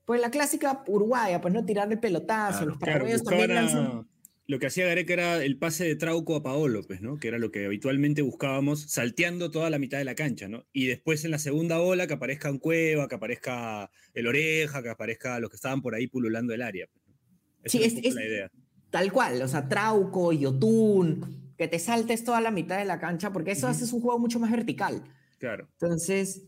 Pues 0.04 0.20
la 0.20 0.30
clásica 0.30 0.82
uruguaya, 0.88 1.40
pues 1.40 1.54
no 1.54 1.64
tirarle 1.64 1.96
pelotazo, 1.96 2.58
Claro, 2.58 2.70
los 2.70 2.78
claro, 2.78 2.92
paraguayos 2.92 3.20
buscaban 3.20 3.48
también 3.48 3.64
lanzan. 3.64 4.08
Lo 4.49 4.58
que 4.58 4.66
hacía 4.66 4.87
Gareca 4.87 5.12
era 5.12 5.44
el 5.44 5.56
pase 5.56 5.84
de 5.84 5.94
Trauco 5.96 6.34
a 6.34 6.42
Paolo, 6.42 6.82
pues, 6.84 7.00
¿no? 7.00 7.18
Que 7.18 7.28
era 7.28 7.38
lo 7.38 7.50
que 7.52 7.64
habitualmente 7.64 8.22
buscábamos, 8.22 8.82
salteando 8.90 9.50
toda 9.50 9.70
la 9.70 9.78
mitad 9.78 9.99
de 9.99 10.04
la 10.04 10.16
cancha, 10.16 10.49
¿no? 10.49 10.66
Y 10.72 10.87
después 10.87 11.25
en 11.25 11.30
la 11.30 11.38
segunda 11.38 11.80
ola 11.80 12.06
que 12.08 12.14
aparezca 12.14 12.50
un 12.50 12.58
Cueva, 12.58 13.06
que 13.08 13.14
aparezca 13.14 13.90
el 14.14 14.26
Oreja, 14.26 14.82
que 14.82 14.88
aparezca 14.90 15.38
los 15.38 15.49
que 15.49 15.56
estaban 15.56 15.80
por 15.80 15.94
ahí 15.94 16.08
pululando 16.08 16.52
el 16.52 16.62
área. 16.62 16.87
pues, 16.92 17.04
¿no? 17.06 17.14
Esa 17.62 17.78
Sí, 17.78 17.84
es- 18.08 18.14
la 18.14 18.25
idea. 18.26 18.50
Tal 18.90 19.11
cual, 19.12 19.40
o 19.40 19.49
sea, 19.49 19.68
Trauco, 19.68 20.32
Yotun, 20.32 21.54
que 21.56 21.68
te 21.68 21.78
saltes 21.78 22.25
toda 22.25 22.40
la 22.40 22.50
mitad 22.50 22.78
de 22.78 22.84
la 22.84 22.99
cancha, 22.99 23.32
porque 23.32 23.52
eso 23.52 23.66
Ujú. 23.66 23.76
haces 23.76 23.92
un 23.92 24.00
juego 24.00 24.18
mucho 24.18 24.38
más 24.40 24.50
vertical. 24.50 25.02
Claro. 25.38 25.68
Entonces, 25.80 26.42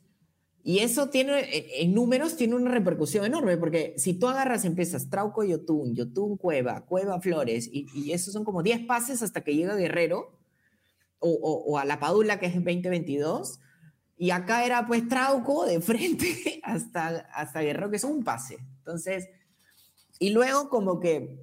y 0.64 0.78
eso 0.78 1.10
tiene, 1.10 1.40
en, 1.56 1.88
en 1.88 1.94
números 1.94 2.36
tiene 2.36 2.56
una 2.56 2.70
repercusión 2.70 3.24
enorme, 3.24 3.56
porque 3.58 3.94
si 3.98 4.14
tú 4.14 4.26
agarras, 4.26 4.64
empiezas 4.64 5.10
Trauco, 5.10 5.44
Yotun, 5.44 5.94
Yotun, 5.94 6.36
Cueva, 6.36 6.86
Cueva, 6.86 7.20
Flores, 7.20 7.68
y, 7.70 7.86
y 7.94 8.12
esos 8.12 8.32
son 8.32 8.44
como 8.44 8.62
10 8.62 8.86
pases 8.86 9.22
hasta 9.22 9.42
que 9.42 9.54
llega 9.54 9.76
Guerrero, 9.76 10.40
o 11.26 11.78
a 11.78 11.86
la 11.86 12.00
Padula, 12.00 12.38
que 12.38 12.46
es 12.46 12.54
2022, 12.54 13.58
y 14.16 14.30
acá 14.30 14.64
era 14.64 14.86
pues 14.86 15.06
Trauco 15.08 15.66
de 15.66 15.80
frente 15.80 16.60
hasta, 16.62 17.28
hasta 17.34 17.60
Guerrero, 17.60 17.90
que 17.90 17.96
es 17.96 18.04
un 18.04 18.24
pase. 18.24 18.58
Entonces, 18.78 19.28
y 20.18 20.30
luego 20.30 20.68
como 20.68 21.00
que 21.00 21.40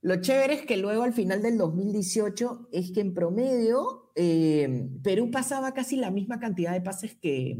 lo 0.00 0.20
chévere 0.20 0.54
es 0.54 0.66
que 0.66 0.76
luego 0.76 1.02
al 1.02 1.12
final 1.12 1.42
del 1.42 1.58
2018 1.58 2.68
es 2.72 2.92
que 2.92 3.00
en 3.00 3.14
promedio 3.14 4.10
eh, 4.14 4.88
Perú 5.02 5.30
pasaba 5.30 5.72
casi 5.72 5.96
la 5.96 6.10
misma 6.10 6.38
cantidad 6.38 6.72
de 6.72 6.82
pases 6.82 7.16
que, 7.16 7.58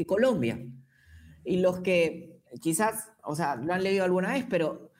que 0.00 0.06
Colombia. 0.06 0.58
Y 1.44 1.58
los 1.58 1.80
que 1.80 2.40
quizás, 2.62 3.08
o 3.22 3.36
sea, 3.36 3.56
lo 3.56 3.74
han 3.74 3.82
leído 3.82 4.02
alguna 4.04 4.32
vez, 4.32 4.46
pero 4.48 4.90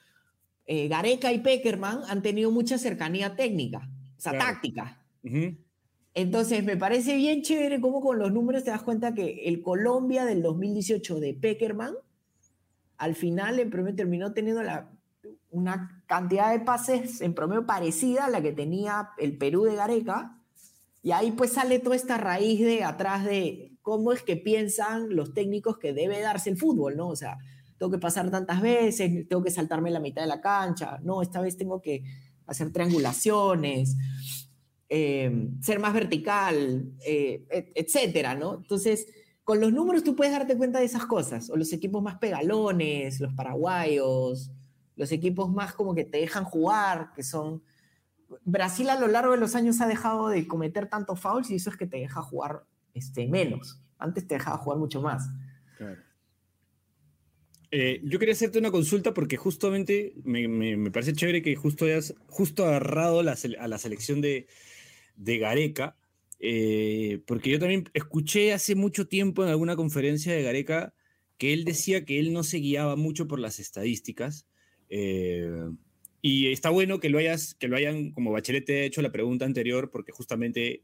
eh, 0.67 0.87
Gareca 0.87 1.31
y 1.33 1.39
Peckerman 1.39 2.01
han 2.07 2.21
tenido 2.21 2.51
mucha 2.51 2.77
cercanía 2.77 3.35
técnica, 3.35 3.89
o 4.17 4.21
sea, 4.21 4.33
Claro. 4.33 4.45
táctica. 4.53 5.03
Entonces, 6.13 6.63
me 6.63 6.77
parece 6.77 7.15
bien 7.15 7.41
chévere 7.41 7.81
cómo 7.81 7.99
con 7.99 8.19
los 8.19 8.31
números 8.31 8.63
te 8.63 8.69
das 8.69 8.83
cuenta 8.83 9.13
que 9.15 9.43
el 9.45 9.61
Colombia 9.63 10.23
del 10.23 10.43
2018 10.43 11.19
de 11.19 11.33
Peckerman, 11.33 11.95
al 12.97 13.15
final 13.15 13.59
en 13.59 13.71
promedio 13.71 13.95
terminó 13.95 14.33
teniendo 14.33 14.61
la, 14.61 14.91
una 15.49 16.03
cantidad 16.05 16.51
de 16.51 16.59
pases 16.59 17.21
en 17.21 17.33
promedio 17.33 17.65
parecida 17.65 18.25
a 18.25 18.29
la 18.29 18.41
que 18.41 18.51
tenía 18.51 19.09
el 19.17 19.35
Perú 19.37 19.63
de 19.63 19.75
Gareca. 19.75 20.37
Y 21.01 21.11
ahí 21.11 21.31
pues 21.31 21.53
sale 21.53 21.79
toda 21.79 21.95
esta 21.95 22.17
raíz 22.17 22.59
de 22.59 22.83
atrás 22.83 23.25
de 23.25 23.70
cómo 23.81 24.11
es 24.11 24.21
que 24.23 24.37
piensan 24.37 25.15
los 25.15 25.33
técnicos 25.33 25.77
que 25.77 25.93
debe 25.93 26.19
darse 26.21 26.49
el 26.49 26.57
fútbol, 26.57 26.95
¿no? 26.97 27.09
O 27.09 27.15
sea, 27.15 27.37
tengo 27.77 27.91
que 27.91 27.97
pasar 27.99 28.29
tantas 28.29 28.61
veces, 28.61 29.27
tengo 29.27 29.43
que 29.43 29.51
saltarme 29.51 29.89
la 29.91 29.99
mitad 29.99 30.21
de 30.21 30.27
la 30.27 30.39
cancha, 30.41 30.99
no, 31.03 31.21
esta 31.21 31.41
vez 31.41 31.57
tengo 31.57 31.81
que 31.81 32.03
hacer 32.45 32.71
triangulaciones, 32.71 33.95
eh, 34.89 35.49
ser 35.61 35.79
más 35.79 35.93
vertical, 35.93 36.91
eh, 37.05 37.45
et- 37.49 37.71
etcétera, 37.75 38.35
¿no? 38.35 38.55
Entonces, 38.55 39.07
con 39.43 39.59
los 39.59 39.71
números 39.73 40.03
tú 40.03 40.15
puedes 40.15 40.33
darte 40.33 40.55
cuenta 40.57 40.79
de 40.79 40.85
esas 40.85 41.05
cosas, 41.05 41.49
o 41.49 41.55
los 41.57 41.73
equipos 41.73 42.03
más 42.03 42.17
pegalones, 42.19 43.19
los 43.19 43.33
paraguayos, 43.33 44.51
los 44.95 45.11
equipos 45.11 45.49
más 45.49 45.73
como 45.73 45.95
que 45.95 46.03
te 46.05 46.19
dejan 46.19 46.43
jugar, 46.43 47.11
que 47.15 47.23
son... 47.23 47.63
Brasil 48.45 48.89
a 48.89 48.99
lo 48.99 49.07
largo 49.07 49.33
de 49.33 49.39
los 49.39 49.55
años 49.55 49.81
ha 49.81 49.87
dejado 49.87 50.29
de 50.29 50.47
cometer 50.47 50.87
tantos 50.87 51.19
fouls 51.19 51.49
y 51.49 51.55
eso 51.55 51.69
es 51.69 51.75
que 51.77 51.87
te 51.87 51.97
deja 51.97 52.21
jugar 52.21 52.63
este, 52.93 53.27
menos. 53.27 53.79
Antes 53.97 54.27
te 54.27 54.35
dejaba 54.35 54.57
jugar 54.57 54.79
mucho 54.79 55.01
más. 55.01 55.29
Claro. 55.77 56.01
Eh, 57.73 58.01
yo 58.03 58.19
quería 58.19 58.33
hacerte 58.33 58.59
una 58.59 58.71
consulta 58.71 59.13
porque 59.13 59.37
justamente 59.37 60.13
me, 60.23 60.47
me- 60.47 60.75
me 60.75 60.91
parece 60.91 61.13
chévere 61.13 61.41
que 61.41 61.55
justo 61.55 61.85
hayas 61.85 62.13
justo 62.27 62.65
agarrado 62.65 63.23
la 63.23 63.37
a 63.59 63.67
la 63.67 63.77
selección 63.77 64.19
de, 64.19 64.47
de 65.15 65.37
Gareca, 65.37 65.95
eh, 66.39 67.21
porque 67.25 67.49
yo 67.49 67.59
también 67.59 67.85
escuché 67.93 68.51
hace 68.51 68.75
mucho 68.75 69.07
tiempo 69.07 69.43
en 69.43 69.49
alguna 69.49 69.75
conferencia 69.77 70.33
de 70.33 70.43
Gareca 70.43 70.93
que 71.37 71.53
él 71.53 71.63
decía 71.63 72.03
que 72.03 72.19
él 72.19 72.33
no 72.33 72.43
se 72.43 72.57
guiaba 72.57 72.95
mucho 72.97 73.27
por 73.27 73.39
las 73.39 73.59
estadísticas. 73.59 74.47
eh, 74.89 75.49
y 76.23 76.51
está 76.51 76.69
bueno 76.69 76.99
que 76.99 77.09
lo, 77.09 77.17
hayas, 77.17 77.55
que 77.55 77.67
lo 77.67 77.75
hayan, 77.77 78.11
como 78.11 78.31
Bachelet 78.31 78.63
te 78.65 78.81
ha 78.81 78.83
hecho 78.85 79.01
la 79.01 79.11
pregunta 79.11 79.43
anterior, 79.45 79.89
porque 79.89 80.11
justamente 80.11 80.83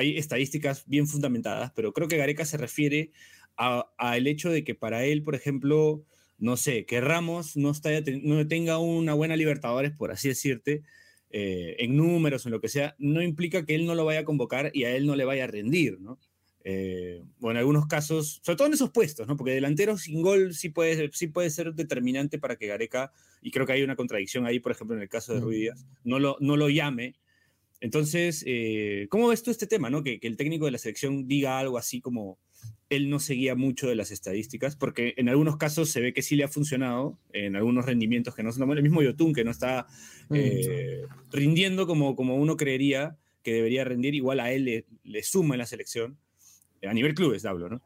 hay 0.00 0.16
estadísticas 0.16 0.84
bien 0.86 1.06
fundamentadas, 1.06 1.72
pero 1.74 1.92
creo 1.92 2.08
que 2.08 2.16
Gareca 2.16 2.44
se 2.44 2.56
refiere 2.56 3.10
a- 3.56 3.90
al 3.98 4.26
hecho 4.26 4.50
de 4.50 4.64
que 4.64 4.74
para 4.74 5.04
él, 5.04 5.22
por 5.22 5.34
ejemplo, 5.34 6.02
no 6.38 6.56
sé, 6.56 6.86
que 6.86 7.00
Ramos 7.00 7.56
no, 7.56 7.70
está, 7.70 7.90
no 8.22 8.46
tenga 8.48 8.78
una 8.78 9.14
buena 9.14 9.36
Libertadores, 9.36 9.92
por 9.92 10.10
así 10.10 10.28
decirte, 10.28 10.82
eh, 11.30 11.76
en 11.78 11.96
números 11.96 12.46
en 12.46 12.52
lo 12.52 12.60
que 12.60 12.68
sea, 12.68 12.94
no 12.98 13.22
implica 13.22 13.64
que 13.64 13.74
él 13.74 13.84
no 13.86 13.94
lo 13.94 14.04
vaya 14.04 14.20
a 14.20 14.24
convocar 14.24 14.70
y 14.74 14.84
a 14.84 14.96
él 14.96 15.06
no 15.06 15.14
le 15.16 15.24
vaya 15.24 15.44
a 15.44 15.46
rendir, 15.46 16.00
¿no? 16.00 16.18
Eh, 16.64 17.22
o 17.40 17.50
en 17.50 17.56
algunos 17.56 17.86
casos, 17.86 18.40
sobre 18.42 18.56
todo 18.56 18.66
en 18.68 18.74
esos 18.74 18.90
puestos, 18.90 19.26
¿no? 19.26 19.36
Porque 19.36 19.52
delantero 19.52 19.96
sin 19.96 20.20
gol 20.22 20.54
sí 20.54 20.68
puede, 20.70 21.10
sí 21.12 21.26
puede 21.28 21.48
ser 21.50 21.72
determinante 21.74 22.38
para 22.38 22.56
que 22.56 22.66
Gareca, 22.66 23.12
y 23.42 23.50
creo 23.50 23.64
que 23.66 23.72
hay 23.74 23.82
una 23.82 23.96
contradicción 23.96 24.44
ahí, 24.46 24.60
por 24.60 24.72
ejemplo, 24.72 24.96
en 24.96 25.02
el 25.02 25.08
caso 25.08 25.32
de. 25.34 25.40
Ruiz 25.40 25.58
Díaz, 25.60 25.86
no 26.04 26.18
lo, 26.18 26.36
no 26.40 26.56
lo 26.56 26.68
llame. 26.68 27.14
Entonces, 27.80 28.44
eh, 28.46 29.06
¿cómo 29.10 29.28
ves 29.28 29.42
tú 29.42 29.50
este 29.50 29.66
tema, 29.66 29.90
no? 29.90 30.02
Que, 30.02 30.20
que 30.20 30.26
el 30.26 30.36
técnico 30.36 30.66
de 30.66 30.72
la 30.72 30.78
selección 30.78 31.26
diga 31.26 31.58
algo 31.58 31.78
así 31.78 32.00
como 32.00 32.38
él 32.90 33.08
no 33.08 33.20
seguía 33.20 33.54
mucho 33.54 33.88
de 33.88 33.94
las 33.94 34.10
estadísticas, 34.10 34.76
porque 34.76 35.14
en 35.16 35.28
algunos 35.28 35.56
casos 35.56 35.90
se 35.90 36.00
ve 36.00 36.12
que 36.12 36.22
sí 36.22 36.34
le 36.34 36.44
ha 36.44 36.48
funcionado, 36.48 37.18
en 37.32 37.54
algunos 37.54 37.86
rendimientos 37.86 38.34
que 38.34 38.42
no 38.42 38.52
son 38.52 38.70
el 38.70 38.82
mismo 38.82 39.02
Yotun, 39.02 39.32
que 39.32 39.44
no 39.44 39.52
está 39.52 39.86
eh, 40.30 41.02
rindiendo 41.30 41.86
como, 41.86 42.16
como 42.16 42.34
uno 42.34 42.56
creería 42.56 43.16
que 43.44 43.54
debería 43.54 43.84
rendir, 43.84 44.14
igual 44.14 44.40
a 44.40 44.52
él 44.52 44.64
le, 44.64 44.86
le 45.04 45.22
suma 45.22 45.54
en 45.54 45.60
la 45.60 45.66
selección, 45.66 46.18
a 46.82 46.92
nivel 46.92 47.14
clubes 47.14 47.44
hablo, 47.44 47.68
¿no? 47.68 47.82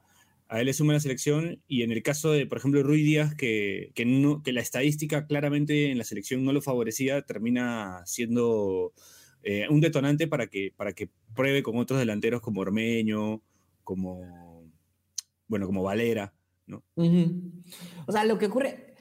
A 0.48 0.60
él 0.60 0.66
le 0.66 0.72
suma 0.72 0.92
en 0.92 0.96
la 0.96 1.00
selección 1.00 1.62
y 1.68 1.82
en 1.82 1.90
el 1.90 2.02
caso 2.02 2.32
de, 2.32 2.46
por 2.46 2.58
ejemplo, 2.58 2.82
Rui 2.82 3.02
Díaz, 3.02 3.34
que, 3.34 3.92
que, 3.94 4.04
no, 4.04 4.42
que 4.42 4.52
la 4.52 4.60
estadística 4.60 5.26
claramente 5.26 5.90
en 5.90 5.98
la 5.98 6.04
selección 6.04 6.44
no 6.44 6.52
lo 6.52 6.62
favorecía, 6.62 7.22
termina 7.22 8.02
siendo 8.06 8.92
eh, 9.44 9.68
un 9.68 9.80
detonante 9.80 10.26
para 10.26 10.46
que, 10.48 10.72
para 10.76 10.92
que 10.92 11.08
pruebe 11.34 11.62
con 11.62 11.76
otros 11.76 11.98
delanteros 12.00 12.40
como 12.40 12.60
Ormeño, 12.62 13.40
como, 13.84 14.64
bueno, 15.46 15.66
como 15.66 15.82
Valera, 15.82 16.32
¿no? 16.66 16.82
O 18.06 18.12
sea, 18.12 18.24
lo 18.24 18.38
que 18.38 18.46
ocurre, 18.46 18.94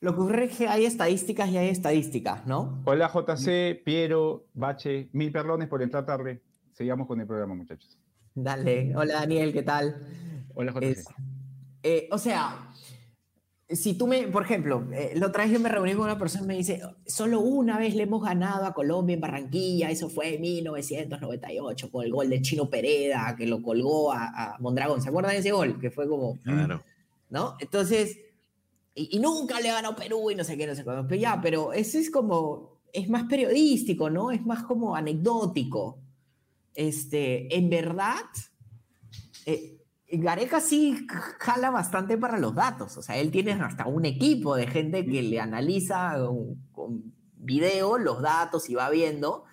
lo 0.00 0.14
que 0.14 0.20
ocurre 0.20 0.44
es 0.44 0.56
que 0.56 0.68
hay 0.68 0.84
estadísticas 0.84 1.50
y 1.50 1.56
hay 1.58 1.68
estadísticas, 1.68 2.46
¿no? 2.46 2.82
Hola 2.84 3.10
JC, 3.12 3.82
Piero, 3.84 4.46
Bache, 4.54 5.08
mil 5.12 5.32
perdones 5.32 5.68
por 5.68 5.82
entrar 5.82 6.06
tarde. 6.06 6.40
Sigamos 6.72 7.06
con 7.06 7.20
el 7.20 7.26
programa, 7.26 7.54
muchachos. 7.54 7.98
Dale, 8.34 8.94
hola 8.96 9.14
Daniel, 9.14 9.52
¿qué 9.52 9.62
tal? 9.62 10.06
Hola 10.54 10.72
JC. 10.72 10.82
Es- 10.90 11.04
eh, 11.82 12.08
o 12.12 12.18
sea, 12.18 12.69
si 13.72 13.94
tú 13.94 14.06
me, 14.06 14.26
por 14.28 14.42
ejemplo, 14.42 14.86
eh, 14.92 15.12
la 15.14 15.28
otra 15.28 15.44
vez 15.44 15.52
yo 15.52 15.60
me 15.60 15.68
reuní 15.68 15.92
con 15.94 16.04
una 16.04 16.18
persona 16.18 16.44
y 16.44 16.48
me 16.48 16.56
dice, 16.56 16.80
solo 17.06 17.40
una 17.40 17.78
vez 17.78 17.94
le 17.94 18.02
hemos 18.02 18.22
ganado 18.22 18.66
a 18.66 18.74
Colombia 18.74 19.14
en 19.14 19.20
Barranquilla, 19.20 19.90
eso 19.90 20.08
fue 20.08 20.34
en 20.34 20.40
1998, 20.40 21.90
con 21.90 22.04
el 22.04 22.10
gol 22.10 22.28
de 22.28 22.42
Chino 22.42 22.68
Pereda, 22.68 23.34
que 23.36 23.46
lo 23.46 23.62
colgó 23.62 24.12
a, 24.12 24.54
a 24.54 24.58
Mondragón. 24.58 25.00
¿Se 25.00 25.08
acuerdan 25.08 25.32
de 25.32 25.38
ese 25.38 25.52
gol? 25.52 25.78
Que 25.80 25.90
fue 25.90 26.08
como, 26.08 26.38
Claro. 26.42 26.82
¿no? 27.28 27.56
Entonces, 27.60 28.18
y, 28.94 29.16
y 29.16 29.20
nunca 29.20 29.60
le 29.60 29.68
ganó 29.68 29.94
Perú 29.94 30.30
y 30.30 30.34
no 30.34 30.44
sé 30.44 30.56
qué, 30.56 30.66
no 30.66 30.74
sé 30.74 30.84
cuándo. 30.84 31.06
Pero 31.06 31.20
ya, 31.20 31.40
pero 31.40 31.72
eso 31.72 31.98
es 31.98 32.10
como, 32.10 32.80
es 32.92 33.08
más 33.08 33.24
periodístico, 33.24 34.10
¿no? 34.10 34.30
Es 34.30 34.44
más 34.44 34.64
como 34.64 34.96
anecdótico. 34.96 35.98
Este, 36.74 37.56
en 37.56 37.70
verdad, 37.70 38.24
eh, 39.46 39.79
Gareca 40.12 40.60
sí 40.60 41.06
jala 41.38 41.70
bastante 41.70 42.18
para 42.18 42.38
los 42.38 42.54
datos. 42.54 42.96
O 42.96 43.02
sea, 43.02 43.16
él 43.16 43.30
tiene 43.30 43.52
hasta 43.52 43.86
un 43.86 44.04
equipo 44.04 44.56
de 44.56 44.66
gente 44.66 45.06
que 45.06 45.22
le 45.22 45.40
analiza 45.40 46.16
con, 46.72 47.14
video 47.42 47.96
los 47.96 48.20
datos 48.20 48.68
y 48.68 48.74
va 48.74 48.90
viendo, 48.90 49.44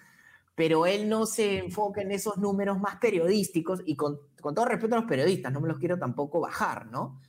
pero 0.56 0.86
él 0.86 1.08
no 1.08 1.26
se 1.26 1.60
enfoca 1.60 2.02
en 2.02 2.12
esos 2.12 2.38
números 2.38 2.80
más 2.80 2.98
periodísticos 2.98 3.82
y 3.86 3.96
con, 3.96 4.20
con 4.42 4.54
todo 4.56 4.66
respeto 4.66 4.96
a 4.96 5.00
los 5.00 5.08
periodistas, 5.08 5.54
no 5.54 5.62
me 5.62 5.70
los 5.70 5.78
quiero 5.78 5.98
tampoco 5.98 6.42
bajar, 6.42 6.88
¿no? 6.88 7.22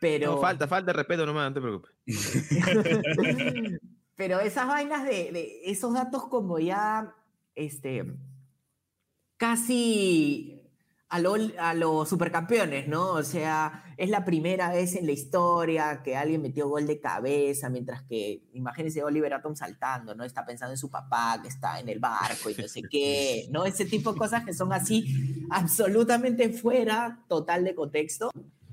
Pero... 0.00 0.36
No, 0.36 0.40
falta, 0.40 0.66
falta 0.66 0.92
de 0.92 0.96
respeto 0.96 1.26
nomás, 1.26 1.50
no 1.50 1.54
te 1.54 1.60
preocupes. 1.60 1.92
Pero 4.16 4.40
esas 4.40 4.68
vainas 4.68 5.04
de, 5.04 5.32
de 5.32 5.60
esos 5.64 5.92
datos 5.92 6.28
como 6.28 6.58
ya, 6.58 7.14
este, 7.54 8.06
casi 9.36 10.63
a, 11.14 11.18
lo- 11.20 11.36
a 11.60 11.74
los 11.74 12.08
supercampeones, 12.08 12.88
¿no? 12.88 13.12
O 13.12 13.22
sea, 13.22 13.84
es 13.96 14.10
la 14.10 14.24
primera 14.24 14.70
vez 14.72 14.96
en 14.96 15.06
la 15.06 15.12
historia 15.12 16.02
que 16.02 16.16
alguien 16.16 16.42
metió 16.42 16.68
gol 16.68 16.86
de 16.88 16.98
cabeza, 16.98 17.68
mientras 17.70 18.02
que, 18.02 18.42
imagínense 18.52 19.02
Oliver 19.04 19.32
Atom 19.32 19.54
saltando, 19.54 20.14
¿no? 20.16 20.24
Está 20.24 20.44
pensando 20.44 20.72
en 20.72 20.78
su 20.78 20.90
papá 20.90 21.38
que 21.40 21.48
está 21.48 21.78
en 21.78 21.88
el 21.88 22.00
barco 22.00 22.50
y 22.50 22.54
no 22.60 22.66
sé 22.66 22.82
qué, 22.90 23.46
¿no? 23.52 23.64
Ese 23.64 23.84
tipo 23.84 24.12
de 24.12 24.18
cosas 24.18 24.44
que 24.44 24.52
son 24.52 24.72
así 24.72 25.46
absolutamente 25.50 26.48
fuera 26.50 27.24
total 27.28 27.62
de 27.64 27.74
contexto. 27.76 28.30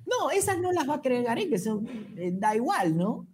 No, 0.07 0.31
esas 0.31 0.59
no 0.59 0.71
las 0.71 0.89
va 0.89 0.95
a 0.95 1.01
creer 1.01 1.23
Gareca, 1.25 1.57
son, 1.59 1.87
eh, 2.17 2.31
da 2.33 2.55
igual, 2.55 2.97
¿no? 2.97 3.27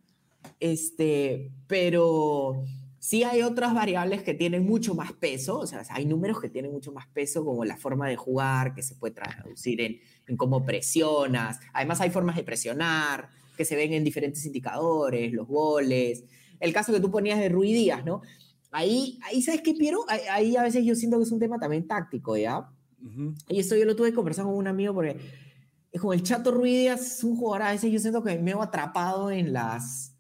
Este, 0.60 1.52
pero 1.68 2.64
sí 3.08 3.24
hay 3.24 3.42
otras 3.42 3.74
variables 3.74 4.22
que 4.22 4.34
tienen 4.34 4.66
mucho 4.66 4.94
más 4.94 5.14
peso, 5.14 5.60
o 5.60 5.66
sea, 5.66 5.82
hay 5.92 6.06
números 6.06 6.42
que 6.42 6.50
tienen 6.50 6.74
mucho 6.74 6.92
más 6.92 7.08
peso, 7.08 7.46
como 7.46 7.64
la 7.64 7.78
forma 7.78 8.06
de 8.10 8.18
jugar, 8.18 8.76
que 8.76 8.84
se 8.84 8.96
puede 8.96 9.14
traducir 9.14 9.80
en, 9.80 10.02
en 10.28 10.36
cómo 10.36 10.66
presionas. 10.66 11.62
Además, 11.72 12.02
hay 12.02 12.10
formas 12.10 12.36
de 12.36 12.44
presionar 12.44 13.30
que 13.56 13.64
se 13.64 13.78
ven 13.78 13.94
en 13.94 14.04
diferentes 14.04 14.46
indicadores, 14.46 15.32
los 15.32 15.48
goles. 15.48 16.26
El 16.60 16.74
caso 16.74 16.92
que 16.92 17.00
tú 17.00 17.10
ponías 17.10 17.40
de 17.40 17.48
Rui 17.48 17.72
Díaz, 17.72 18.04
¿no? 18.04 18.24
Ahí, 18.72 19.18
ahí 19.24 19.42
¿sabes 19.42 19.62
qué, 19.62 19.74
Piero? 19.74 20.04
Ahí, 20.10 20.20
ahí 20.30 20.58
a 20.58 20.64
veces 20.64 20.84
yo 20.84 20.94
siento 20.94 21.16
que 21.16 21.24
es 21.24 21.32
un 21.32 21.40
tema 21.40 21.58
también 21.58 21.88
táctico, 21.88 22.36
¿ya? 22.36 22.70
Ujú. 23.02 23.36
Y 23.48 23.62
esto 23.62 23.78
yo 23.78 23.86
lo 23.86 23.96
tuve 23.96 24.10
que 24.10 24.16
conversar 24.16 24.44
con 24.44 24.54
un 24.54 24.68
amigo 24.68 24.94
porque 24.94 25.16
es 25.94 26.02
como 26.02 26.12
el 26.12 26.24
Chato 26.24 26.52
Ruiz 26.52 26.78
Díaz 26.78 27.20
es 27.20 27.24
un 27.24 27.38
jugador 27.38 27.70
a 27.70 27.72
veces 27.72 27.90
yo 27.90 28.00
siento 28.00 28.22
que 28.22 28.36
me 28.36 28.52
veo 28.52 28.62
atrapado 28.62 29.32
en 29.32 29.54
las, 29.54 30.17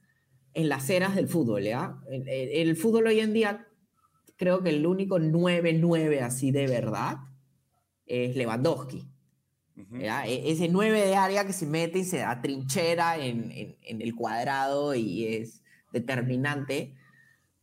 en 0.57 0.69
las 0.69 0.89
eras 0.89 1.15
del 1.15 1.27
fútbol, 1.27 1.63
¿ya? 1.63 1.97
El, 2.09 2.27
el- 2.27 2.49
el 2.69 2.75
fútbol 2.75 3.07
hoy 3.07 3.19
en 3.19 3.31
día, 3.33 3.67
creo 4.37 4.61
que 4.63 4.69
el 4.71 4.85
único 4.85 5.19
9-9 5.19 6.21
así 6.21 6.51
de 6.51 6.67
verdad 6.67 7.17
es 8.05 8.35
Lewandowski. 8.35 9.07
¿ya? 9.99 10.25
E- 10.25 10.51
Ese 10.51 10.67
9 10.67 10.99
de 10.99 11.15
área 11.15 11.45
que 11.45 11.53
se 11.53 11.65
mete 11.67 11.99
y 11.99 12.03
se 12.05 12.23
atrinchera 12.23 13.17
en, 13.17 13.51
en, 13.51 13.77
en 13.83 14.01
el 14.01 14.15
cuadrado 14.15 14.95
y 14.95 15.25
es 15.25 15.61
determinante. 15.93 16.95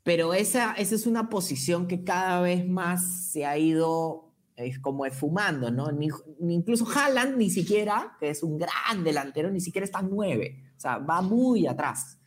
Pero 0.04 0.34
esa, 0.34 0.74
esa 0.74 0.94
es 0.94 1.06
una 1.06 1.28
posición 1.30 1.86
que 1.88 2.04
cada 2.04 2.40
vez 2.42 2.66
más 2.68 3.30
se 3.32 3.44
ha 3.46 3.56
ido 3.58 4.32
es 4.56 4.78
como 4.78 5.04
esfumando, 5.04 5.72
¿no? 5.72 5.90
Ni, 5.90 6.08
ni 6.38 6.54
incluso 6.54 6.86
Haaland 6.88 7.36
ni 7.38 7.50
siquiera, 7.50 8.16
que 8.20 8.28
es 8.30 8.44
un 8.44 8.56
gran 8.56 9.02
delantero, 9.02 9.50
ni 9.50 9.60
siquiera 9.60 9.84
está 9.84 10.00
9. 10.02 10.62
O 10.76 10.80
sea, 10.80 10.98
va 10.98 11.22
muy 11.22 11.66
atrás. 11.66 12.18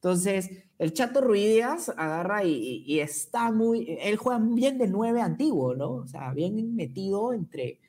Entonces, 0.00 0.50
el 0.78 0.94
Chato 0.94 1.20
Ruidías 1.20 1.90
agarra 1.90 2.44
y, 2.44 2.84
y- 2.86 3.00
está 3.00 3.52
muy. 3.52 3.98
Él 4.00 4.16
juega 4.16 4.40
bien 4.40 4.78
de 4.78 4.88
9 4.88 5.20
antiguo, 5.20 5.74
¿no? 5.74 5.92
O 5.92 6.06
sea, 6.06 6.32
bien 6.32 6.74
metido 6.74 7.32
entre 7.34 7.80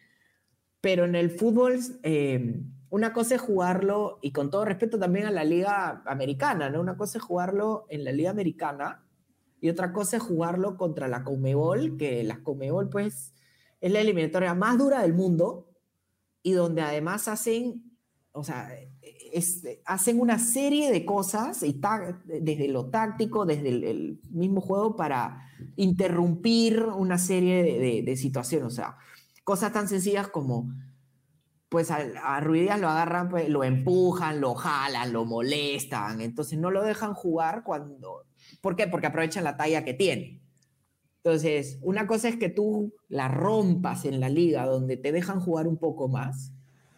pero 0.81 1.05
en 1.05 1.15
el 1.15 1.29
fútbol, 1.29 1.79
eh, 2.03 2.59
una 2.89 3.13
cosa 3.13 3.35
es 3.35 3.41
jugarlo, 3.41 4.19
y 4.21 4.31
con 4.31 4.49
todo 4.49 4.65
respeto 4.65 4.99
también 4.99 5.27
a 5.27 5.31
la 5.31 5.43
liga 5.43 6.01
americana, 6.05 6.69
¿no? 6.69 6.81
Una 6.81 6.97
cosa 6.97 7.19
es 7.19 7.23
jugarlo 7.23 7.85
en 7.89 8.03
la 8.03 8.11
liga 8.11 8.31
americana 8.31 9.05
y 9.61 9.69
otra 9.69 9.93
cosa 9.93 10.17
es 10.17 10.23
jugarlo 10.23 10.75
contra 10.77 11.07
la 11.07 11.23
Comebol, 11.23 11.97
que 11.97 12.23
la 12.23 12.41
Comebol 12.43 12.89
pues 12.89 13.33
es 13.79 13.91
la 13.91 14.01
eliminatoria 14.01 14.55
más 14.55 14.77
dura 14.77 15.01
del 15.03 15.13
mundo 15.13 15.69
y 16.43 16.53
donde 16.53 16.81
además 16.81 17.27
hacen, 17.27 17.95
o 18.31 18.43
sea, 18.43 18.69
hacen 19.85 20.19
una 20.19 20.39
serie 20.39 20.91
de 20.91 21.05
cosas, 21.05 21.63
y 21.63 21.79
desde 22.25 22.67
lo 22.67 22.89
táctico, 22.89 23.45
desde 23.45 23.69
el, 23.69 24.19
mismo 24.29 24.61
juego, 24.61 24.95
para 24.95 25.47
interrumpir 25.75 26.83
una 26.83 27.17
serie 27.17 27.63
de, 28.03 28.15
situaciones. 28.15 28.67
O 28.67 28.75
sea, 28.75 28.97
cosas 29.43 29.73
tan 29.73 29.87
sencillas 29.87 30.27
como, 30.27 30.73
pues 31.69 31.91
a, 31.91 31.97
a 32.23 32.39
Ruiz 32.41 32.63
Díaz 32.63 32.79
lo 32.79 32.89
agarran, 32.89 33.29
pues, 33.29 33.49
lo 33.49 33.63
empujan, 33.63 34.41
lo 34.41 34.55
jalan, 34.55 35.13
lo 35.13 35.25
molestan, 35.25 36.21
entonces 36.21 36.59
no 36.59 36.71
lo 36.71 36.83
dejan 36.83 37.13
jugar 37.13 37.63
cuando... 37.63 38.25
¿Por 38.61 38.75
qué? 38.75 38.87
Porque 38.87 39.07
aprovechan 39.07 39.43
la 39.43 39.57
talla 39.57 39.85
que 39.85 39.93
tiene. 39.93 40.41
Entonces, 41.23 41.77
una 41.83 42.07
cosa 42.07 42.29
es 42.29 42.37
que 42.37 42.49
tú 42.49 42.95
la 43.07 43.27
rompas 43.27 44.05
en 44.05 44.19
la 44.19 44.29
liga 44.29 44.65
donde 44.65 44.97
te 44.97 45.11
dejan 45.11 45.39
jugar 45.39 45.67
un 45.67 45.77
poco 45.77 46.07
más. 46.07 46.51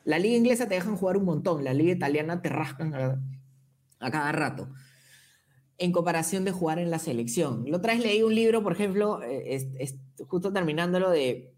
La 0.04 0.20
liga 0.20 0.36
inglesa 0.36 0.68
te 0.68 0.76
dejan 0.76 0.98
jugar 0.98 1.18
un 1.18 1.26
montón, 1.26 1.64
la 1.64 1.74
liga 1.74 1.94
italiana 1.94 2.42
te 2.42 2.50
rascan 2.50 2.94
a, 2.94 4.12
cada 4.12 4.32
rato. 4.32 4.70
En 5.78 5.92
comparación 5.92 6.44
de 6.44 6.52
jugar 6.52 6.80
en 6.80 6.92
la 6.92 7.00
selección. 7.00 7.66
La 7.68 7.78
otra 7.78 7.94
vez 7.94 8.04
leí 8.04 8.22
un 8.22 8.36
libro, 8.36 8.64
por 8.64 8.74
ejemplo, 8.74 9.22
eh, 9.24 9.98
justo 10.28 10.52
terminándolo 10.52 11.10
de... 11.10 11.54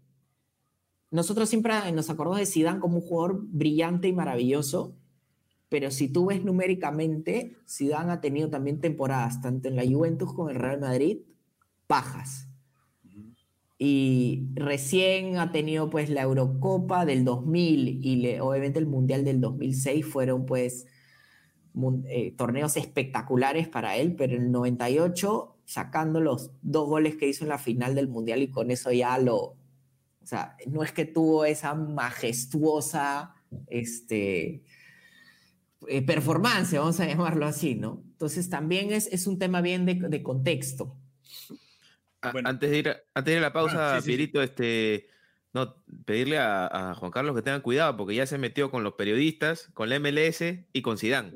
Nosotros 1.10 1.48
siempre 1.48 1.92
nos 1.92 2.10
acordamos 2.10 2.38
de 2.38 2.46
Zidane 2.46 2.80
como 2.80 2.96
un 2.96 3.02
jugador 3.02 3.40
brillante 3.42 4.08
y 4.08 4.12
maravilloso, 4.12 4.96
pero 5.68 5.90
si 5.90 6.08
tú 6.08 6.26
ves 6.26 6.44
numéricamente, 6.44 7.56
Zidane 7.68 8.12
ha 8.12 8.20
tenido 8.20 8.50
también 8.50 8.80
temporadas, 8.80 9.40
tanto 9.40 9.68
en 9.68 9.76
la 9.76 9.84
Juventus 9.84 10.32
como 10.32 10.50
en 10.50 10.56
el 10.56 10.62
Real 10.62 10.80
Madrid, 10.80 11.18
bajas. 11.88 12.45
Y 13.78 14.48
recién 14.54 15.36
ha 15.38 15.52
tenido 15.52 15.90
pues 15.90 16.08
la 16.10 16.22
Eurocopa 16.22 17.04
del 17.04 17.24
2000 17.24 18.00
y 18.02 18.16
le- 18.16 18.40
obviamente 18.40 18.78
el 18.78 18.86
Mundial 18.86 19.24
del 19.24 19.40
2006 19.40 20.06
fueron 20.06 20.46
pues 20.46 20.86
eh, 22.08 22.32
torneos 22.36 22.76
espectaculares 22.78 23.68
para 23.68 23.96
él, 23.96 24.14
pero 24.16 24.34
en 24.34 24.42
el 24.44 24.50
98 24.52 25.56
sacando 25.66 26.20
los 26.20 26.52
dos 26.62 26.88
goles 26.88 27.16
que 27.16 27.28
hizo 27.28 27.44
en 27.44 27.50
la 27.50 27.58
final 27.58 27.94
del 27.94 28.08
Mundial 28.08 28.40
y 28.42 28.48
con 28.50 28.70
eso 28.70 28.92
ya 28.92 29.18
lo, 29.18 29.36
o 29.36 29.56
sea, 30.22 30.56
no 30.68 30.82
es 30.82 30.92
que 30.92 31.04
tuvo 31.04 31.44
esa 31.44 31.74
majestuosa 31.74 33.34
este, 33.66 34.62
eh, 35.88 36.02
performance, 36.02 36.72
vamos 36.78 36.98
a 37.00 37.06
llamarlo 37.06 37.46
así, 37.46 37.74
¿no? 37.74 38.02
Entonces 38.12 38.48
también 38.48 38.92
es, 38.92 39.08
es 39.12 39.26
un 39.26 39.38
tema 39.38 39.60
bien 39.60 39.84
de, 39.86 39.94
de 39.94 40.22
contexto. 40.22 40.96
A- 42.28 42.32
Bueno. 42.32 42.48
Antes, 42.48 42.70
de 42.70 42.78
ir 42.78 42.88
a, 42.88 42.96
antes 43.14 43.32
de 43.32 43.32
ir 43.32 43.38
a 43.38 43.48
la 43.48 43.52
pausa, 43.52 43.96
Ah, 43.96 44.00
sí, 44.00 44.04
sí, 44.04 44.10
sí. 44.12 44.16
Pierito, 44.16 44.42
este, 44.42 45.08
no, 45.52 45.74
pedirle 46.04 46.38
a, 46.38 46.90
a 46.90 46.94
Juan 46.94 47.10
Carlos 47.10 47.34
que 47.34 47.40
tengan 47.42 47.62
cuidado 47.62 47.96
porque 47.96 48.14
ya 48.14 48.26
se 48.26 48.36
metió 48.36 48.70
con 48.70 48.84
los 48.84 48.92
periodistas, 48.94 49.70
con 49.72 49.88
la 49.88 49.96
MLS 49.98 50.42
y 50.72 50.82
con. 50.82 50.98
Zidane. 50.98 51.32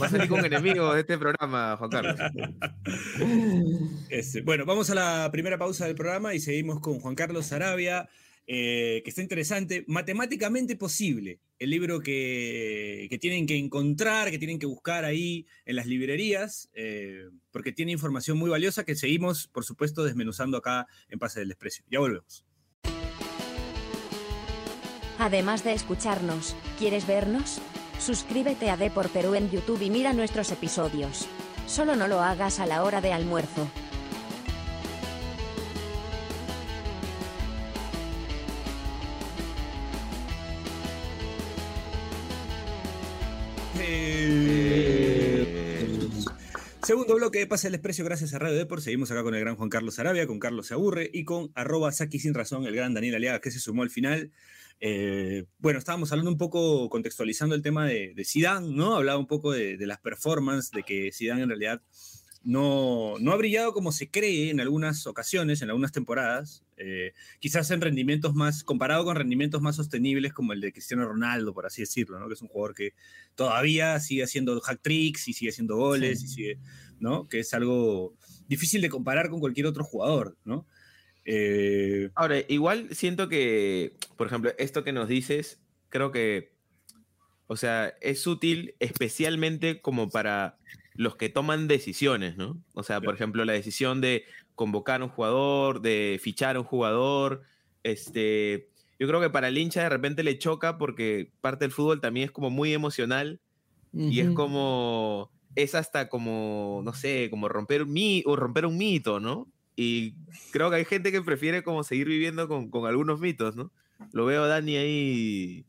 Va 0.00 0.06
a 0.06 0.08
salir 0.08 0.28
con 0.28 0.44
enemigos 0.44 0.92
de 0.94 1.00
este 1.00 1.18
programa, 1.18 1.76
Juan 1.76 1.90
Carlos. 1.90 2.16
Este, 4.10 4.40
bueno, 4.42 4.64
vamos 4.64 4.90
a 4.90 4.94
la 4.94 5.28
primera 5.30 5.58
pausa 5.58 5.86
del 5.86 5.94
programa 5.94 6.34
y 6.34 6.40
seguimos 6.40 6.80
con 6.80 6.98
Juan 7.00 7.14
Carlos 7.14 7.46
Sarabia, 7.46 8.08
eh, 8.50 9.02
que 9.04 9.10
está 9.10 9.20
interesante. 9.20 9.84
Matemáticamente 9.86 10.74
posible, 10.74 11.40
el 11.58 11.68
libro 11.68 12.00
que, 12.00 13.06
que 13.10 13.18
tienen 13.18 13.46
que 13.46 13.58
encontrar, 13.58 14.30
que 14.30 14.38
tienen 14.38 14.58
que 14.58 14.64
buscar 14.64 15.04
ahí 15.04 15.46
en 15.66 15.76
las 15.76 15.86
librerías, 15.86 16.70
eh, 16.72 17.28
porque 17.50 17.72
tiene 17.72 17.92
información 17.92 18.38
muy 18.38 18.48
valiosa 18.48 18.84
que 18.84 18.96
seguimos, 18.96 19.48
por 19.48 19.64
supuesto, 19.66 20.02
desmenuzando 20.02 20.56
acá 20.56 20.86
en 21.10 21.18
Pase 21.18 21.40
del 21.40 21.48
Desprecio. 21.48 21.84
Ya 21.90 22.00
volvemos. 22.00 22.46
Además 25.18 25.62
de 25.62 25.74
escucharnos, 25.74 26.56
¿quieres 26.78 27.06
vernos? 27.06 27.60
Suscríbete 27.98 28.70
a 28.70 28.78
D 28.78 28.90
por 28.90 29.10
Perú 29.10 29.34
en 29.34 29.50
YouTube 29.50 29.82
y 29.82 29.90
mira 29.90 30.14
nuestros 30.14 30.50
episodios. 30.52 31.28
Solo 31.66 31.96
no 31.96 32.08
lo 32.08 32.22
hagas 32.22 32.60
a 32.60 32.66
la 32.66 32.82
hora 32.82 33.02
de 33.02 33.12
almuerzo. 33.12 33.70
Segundo 46.88 47.16
bloque 47.16 47.38
de 47.38 47.46
Pase 47.46 47.66
del 47.66 47.72
Desprecio, 47.72 48.02
gracias 48.02 48.32
a 48.32 48.38
Radio 48.38 48.56
Depor. 48.56 48.80
Seguimos 48.80 49.10
acá 49.10 49.22
con 49.22 49.34
el 49.34 49.40
gran 49.40 49.56
Juan 49.56 49.68
Carlos 49.68 49.96
Sarabia, 49.96 50.26
con 50.26 50.38
Carlos 50.38 50.68
Se 50.68 50.72
Aburre 50.72 51.10
y 51.12 51.24
con 51.24 51.52
arroba 51.54 51.92
Saki 51.92 52.18
Sin 52.18 52.32
Razón, 52.32 52.64
el 52.64 52.74
gran 52.74 52.94
Daniel 52.94 53.16
Aliaga, 53.16 53.42
que 53.42 53.50
se 53.50 53.60
sumó 53.60 53.82
al 53.82 53.90
final. 53.90 54.32
Eh, 54.80 55.44
bueno, 55.58 55.78
estábamos 55.78 56.12
hablando 56.12 56.30
un 56.30 56.38
poco, 56.38 56.88
contextualizando 56.88 57.54
el 57.54 57.60
tema 57.60 57.84
de, 57.84 58.14
de 58.14 58.24
Zidane, 58.24 58.74
¿no? 58.74 58.96
Hablaba 58.96 59.18
un 59.18 59.26
poco 59.26 59.52
de, 59.52 59.76
de 59.76 59.86
las 59.86 60.00
performances, 60.00 60.70
de 60.70 60.82
que 60.82 61.12
Zidane 61.12 61.42
en 61.42 61.50
realidad 61.50 61.82
no, 62.42 63.14
no 63.20 63.32
ha 63.32 63.36
brillado 63.36 63.72
como 63.72 63.92
se 63.92 64.10
cree 64.10 64.50
en 64.50 64.60
algunas 64.60 65.06
ocasiones, 65.06 65.60
en 65.62 65.68
algunas 65.68 65.92
temporadas. 65.92 66.64
eh, 66.80 67.12
quizás 67.40 67.70
en 67.72 67.80
rendimientos 67.80 68.34
más, 68.34 68.62
comparado 68.62 69.04
con 69.04 69.16
rendimientos 69.16 69.60
más 69.60 69.74
sostenibles 69.76 70.32
como 70.32 70.52
el 70.52 70.60
de 70.60 70.72
Cristiano 70.72 71.04
Ronaldo, 71.06 71.52
por 71.52 71.66
así 71.66 71.82
decirlo, 71.82 72.20
¿no? 72.20 72.28
Que 72.28 72.34
es 72.34 72.42
un 72.42 72.46
jugador 72.48 72.74
que 72.76 72.94
todavía 73.34 73.98
sigue 73.98 74.22
haciendo 74.22 74.60
hack 74.60 74.80
tricks 74.80 75.26
y 75.26 75.32
sigue 75.32 75.50
haciendo 75.50 75.76
goles 75.76 76.20
Sí. 76.20 76.26
y 76.26 76.28
sigue, 76.28 76.58
¿no? 77.00 77.28
Que 77.28 77.40
es 77.40 77.52
algo 77.52 78.14
difícil 78.46 78.80
de 78.80 78.88
comparar 78.90 79.28
con 79.28 79.40
cualquier 79.40 79.66
otro 79.66 79.82
jugador, 79.82 80.36
¿no? 80.44 80.66
Eh, 81.24 82.10
Ahora, 82.14 82.36
igual 82.48 82.88
siento 82.94 83.28
que, 83.28 83.96
por 84.16 84.28
ejemplo, 84.28 84.52
esto 84.58 84.84
que 84.84 84.92
nos 84.92 85.08
dices, 85.08 85.60
creo 85.88 86.12
que, 86.12 86.52
o 87.48 87.56
sea, 87.56 87.92
es 88.00 88.26
útil 88.26 88.76
especialmente 88.78 89.80
como 89.80 90.08
para 90.10 90.58
los 90.98 91.14
que 91.14 91.28
toman 91.28 91.68
decisiones, 91.68 92.36
¿no? 92.36 92.60
O 92.74 92.82
sea, 92.82 93.00
por 93.00 93.14
ejemplo, 93.14 93.44
la 93.44 93.52
decisión 93.52 94.00
de 94.00 94.24
convocar 94.56 95.00
a 95.00 95.04
un 95.04 95.10
jugador, 95.10 95.80
de 95.80 96.18
fichar 96.20 96.56
a 96.56 96.58
un 96.58 96.66
jugador, 96.66 97.42
este, 97.84 98.68
yo 98.98 99.06
creo 99.06 99.20
que 99.20 99.30
para 99.30 99.46
el 99.46 99.56
hincha 99.56 99.84
de 99.84 99.90
repente 99.90 100.24
le 100.24 100.38
choca 100.38 100.76
porque 100.76 101.30
parte 101.40 101.66
del 101.66 101.70
fútbol 101.70 102.00
también 102.00 102.24
es 102.24 102.32
como 102.32 102.50
muy 102.50 102.74
emocional 102.74 103.40
y 103.92 104.18
es 104.20 104.30
como 104.30 105.30
es 105.54 105.76
hasta 105.76 106.08
como 106.08 106.82
no 106.84 106.92
sé 106.92 107.28
como 107.30 107.48
romper 107.48 107.84
un 107.84 107.92
mi 107.92 108.22
o 108.26 108.36
romper 108.36 108.66
un 108.66 108.76
mito 108.76 109.18
no 109.18 109.48
y 109.76 110.14
creo 110.52 110.68
que 110.68 110.76
hay 110.76 110.84
gente 110.84 111.10
que 111.10 111.22
prefiere 111.22 111.62
como 111.62 111.82
seguir 111.84 112.06
viviendo 112.06 112.48
con, 112.48 112.70
con 112.70 112.86
algunos 112.86 113.18
mitos 113.18 113.56
no 113.56 113.72
lo 114.12 114.26
veo 114.26 114.44
a 114.44 114.48
Dani 114.48 114.76
ahí 114.76 115.64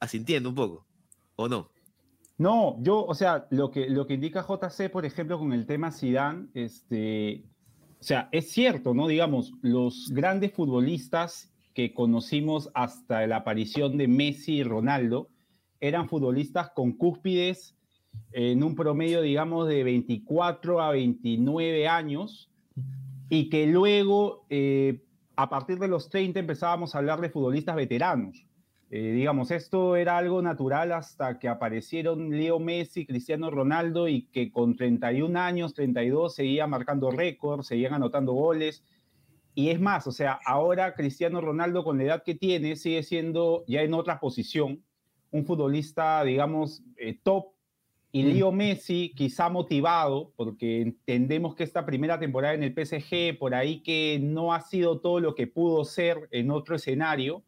asintiendo 0.00 0.48
un 0.48 0.54
poco 0.54 0.86
¿O 1.36 1.48
no? 1.48 1.70
No, 2.40 2.82
yo, 2.82 3.04
o 3.04 3.14
sea, 3.14 3.46
lo 3.50 3.70
que, 3.70 3.90
lo 3.90 4.06
que 4.06 4.14
indica 4.14 4.46
JC, 4.48 4.90
por 4.90 5.04
ejemplo, 5.04 5.38
con 5.38 5.52
el 5.52 5.66
tema 5.66 5.92
Zidane, 5.92 6.48
este, 6.54 7.44
o 8.00 8.02
sea, 8.02 8.30
es 8.32 8.50
cierto, 8.50 8.94
¿no? 8.94 9.08
Digamos, 9.08 9.52
los 9.60 10.10
grandes 10.10 10.54
futbolistas 10.54 11.52
que 11.74 11.92
conocimos 11.92 12.70
hasta 12.72 13.26
la 13.26 13.36
aparición 13.36 13.98
de 13.98 14.08
Messi 14.08 14.54
y 14.54 14.62
Ronaldo 14.62 15.28
eran 15.80 16.08
futbolistas 16.08 16.70
con 16.70 16.92
cúspides 16.92 17.76
en 18.32 18.64
un 18.64 18.74
promedio, 18.74 19.20
digamos, 19.20 19.68
de 19.68 19.84
24 19.84 20.80
a 20.80 20.92
29 20.92 21.88
años 21.88 22.50
y 23.28 23.50
que 23.50 23.66
luego, 23.66 24.46
eh, 24.48 25.04
a 25.36 25.50
partir 25.50 25.78
de 25.78 25.88
los 25.88 26.08
30, 26.08 26.40
empezábamos 26.40 26.94
a 26.94 26.98
hablar 27.00 27.20
de 27.20 27.28
futbolistas 27.28 27.76
veteranos. 27.76 28.46
Eh, 28.92 29.12
digamos, 29.12 29.52
esto 29.52 29.94
era 29.94 30.18
algo 30.18 30.42
natural 30.42 30.90
hasta 30.90 31.38
que 31.38 31.46
aparecieron 31.46 32.30
Leo 32.30 32.58
Messi, 32.58 33.06
Cristiano 33.06 33.48
Ronaldo 33.48 34.08
y 34.08 34.22
que 34.32 34.50
con 34.50 34.74
31 34.74 35.38
años, 35.38 35.74
32, 35.74 36.34
seguía 36.34 36.66
marcando 36.66 37.12
récords, 37.12 37.68
seguían 37.68 37.94
anotando 37.94 38.32
goles. 38.32 38.82
Y 39.54 39.68
es 39.68 39.80
más, 39.80 40.08
o 40.08 40.12
sea, 40.12 40.40
ahora 40.44 40.94
Cristiano 40.94 41.40
Ronaldo 41.40 41.84
con 41.84 41.98
la 41.98 42.04
edad 42.04 42.22
que 42.24 42.34
tiene 42.34 42.74
sigue 42.74 43.04
siendo 43.04 43.64
ya 43.68 43.82
en 43.82 43.94
otra 43.94 44.18
posición, 44.18 44.82
un 45.30 45.46
futbolista, 45.46 46.24
digamos, 46.24 46.82
eh, 46.96 47.16
top. 47.22 47.46
Y 48.10 48.24
Leo 48.24 48.50
Messi, 48.50 49.12
quizá 49.14 49.48
motivado, 49.50 50.32
porque 50.34 50.82
entendemos 50.82 51.54
que 51.54 51.62
esta 51.62 51.86
primera 51.86 52.18
temporada 52.18 52.54
en 52.54 52.64
el 52.64 52.74
PSG, 52.74 53.38
por 53.38 53.54
ahí 53.54 53.84
que 53.84 54.18
no 54.20 54.52
ha 54.52 54.62
sido 54.62 55.00
todo 55.00 55.20
lo 55.20 55.36
que 55.36 55.46
pudo 55.46 55.84
ser 55.84 56.28
en 56.32 56.50
otro 56.50 56.74
escenario, 56.74 57.44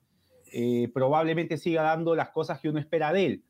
eh, 0.52 0.90
probablemente 0.92 1.56
siga 1.56 1.82
dando 1.82 2.14
las 2.14 2.30
cosas 2.30 2.60
que 2.60 2.68
uno 2.68 2.78
espera 2.78 3.12
de 3.12 3.26
él. 3.26 3.44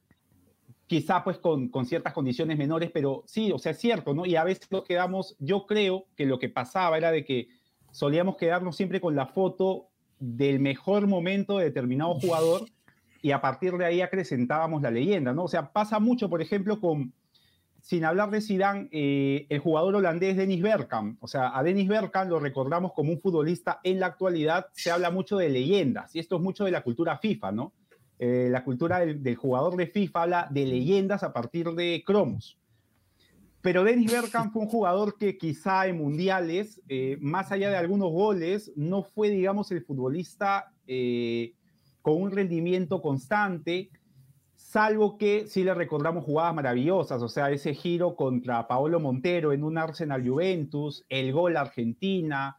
Quizá 0.87 1.25
pues 1.25 1.39
con, 1.39 1.69
con, 1.69 1.87
ciertas 1.87 2.13
condiciones 2.13 2.59
menores, 2.59 2.91
pero 2.93 3.23
sí, 3.27 3.51
o 3.53 3.59
sea, 3.59 3.73
es 3.73 3.79
cierto, 3.79 4.15
¿no? 4.15 4.27
Y 4.27 4.37
a 4.37 4.45
veces 4.45 4.71
nos 4.71 4.85
quedamos, 4.85 5.37
yo 5.39 5.67
creo 5.67 6.07
que 6.17 6.27
lo 6.27 6.39
que 6.39 6.49
pasaba 6.49 6.99
era 6.99 7.11
de 7.11 7.25
que 7.25 7.49
solíamos 7.91 8.37
quedarnos 8.37 8.77
siempre 8.77 9.01
con 9.01 9.17
la 9.17 9.27
foto 9.27 9.89
del 10.19 10.61
mejor 10.61 11.07
momento 11.07 11.59
de 11.59 11.65
determinado 11.65 12.15
jugador 12.15 12.67
y 13.23 13.31
a 13.31 13.41
partir 13.41 13.77
de 13.77 13.85
ahí 13.85 14.01
acrecentábamos 14.01 14.83
la 14.83 14.91
leyenda, 14.91 15.33
¿no? 15.33 15.45
O 15.45 15.49
sea, 15.49 15.73
pasa 15.73 15.99
mucho, 15.99 16.29
por 16.29 16.43
ejemplo, 16.43 16.81
con, 16.81 17.13
sin 17.83 18.05
hablar 18.05 18.31
de 18.31 18.41
Zidane, 18.41 18.89
eh, 18.93 19.47
el 19.49 19.59
jugador 19.59 19.97
holandés 19.97 20.37
Dennis 20.37 20.63
Bergkamp. 20.63 21.21
O 21.21 21.27
sea, 21.27 21.59
a 21.59 21.65
Dennis 21.65 21.89
Bergkamp 21.89 22.31
lo 22.31 22.39
recordamos 22.39 22.93
como 22.93 23.11
un 23.11 23.21
futbolista 23.21 23.81
en 23.83 23.99
la 23.99 24.07
actualidad. 24.07 24.69
Se 24.73 24.93
habla 24.93 25.11
mucho 25.11 25.37
de 25.37 25.49
leyendas 25.49 26.15
y 26.15 26.21
esto 26.21 26.37
es 26.37 26.43
mucho 26.43 26.65
de 26.65 26.71
la 26.71 26.83
cultura 26.85 27.19
FIFA, 27.19 27.51
¿no? 27.51 27.73
Eh, 28.21 28.47
la 28.53 28.63
cultura 28.63 29.01
del, 29.01 29.35
jugador 29.35 29.75
de 29.77 29.89
FIFA 29.89 30.23
habla 30.23 30.49
de 30.49 30.65
leyendas 30.65 31.25
a 31.25 31.33
partir 31.33 31.71
de 31.73 32.05
cromos. 32.07 32.57
Pero 33.63 33.83
Dennis 33.83 34.13
Bergkamp 34.13 34.53
fue 34.53 34.63
un 34.63 34.69
jugador 34.69 35.19
que 35.19 35.37
quizá 35.37 35.89
en 35.89 35.99
mundiales, 35.99 36.81
eh, 36.89 37.19
más 37.21 37.51
allá 37.51 37.69
de 37.69 37.77
algunos 37.77 38.13
goles, 38.13 38.73
no 38.77 39.03
fue, 39.03 39.31
digamos, 39.31 39.73
el 39.73 39.85
futbolista 39.85 40.73
con 42.03 42.21
un 42.21 42.31
rendimiento 42.31 43.01
constante 43.01 43.91
salvo 44.73 45.19
que 45.19 45.47
sí 45.49 45.65
le 45.65 45.75
recordamos 45.75 46.25
jugadas 46.25 46.55
maravillosas, 46.55 47.21
o 47.21 47.29
sea, 47.29 47.51
ese 47.51 47.75
giro 47.75 48.17
contra 48.17 48.67
Paolo 48.67 49.01
Montero 49.01 49.53
en 49.53 49.65
un 49.65 49.77
Arsenal 49.77 50.27
Juventus, 50.27 51.05
el 51.11 51.31
gol 51.31 51.59
a 51.59 51.61
Argentina, 51.61 52.57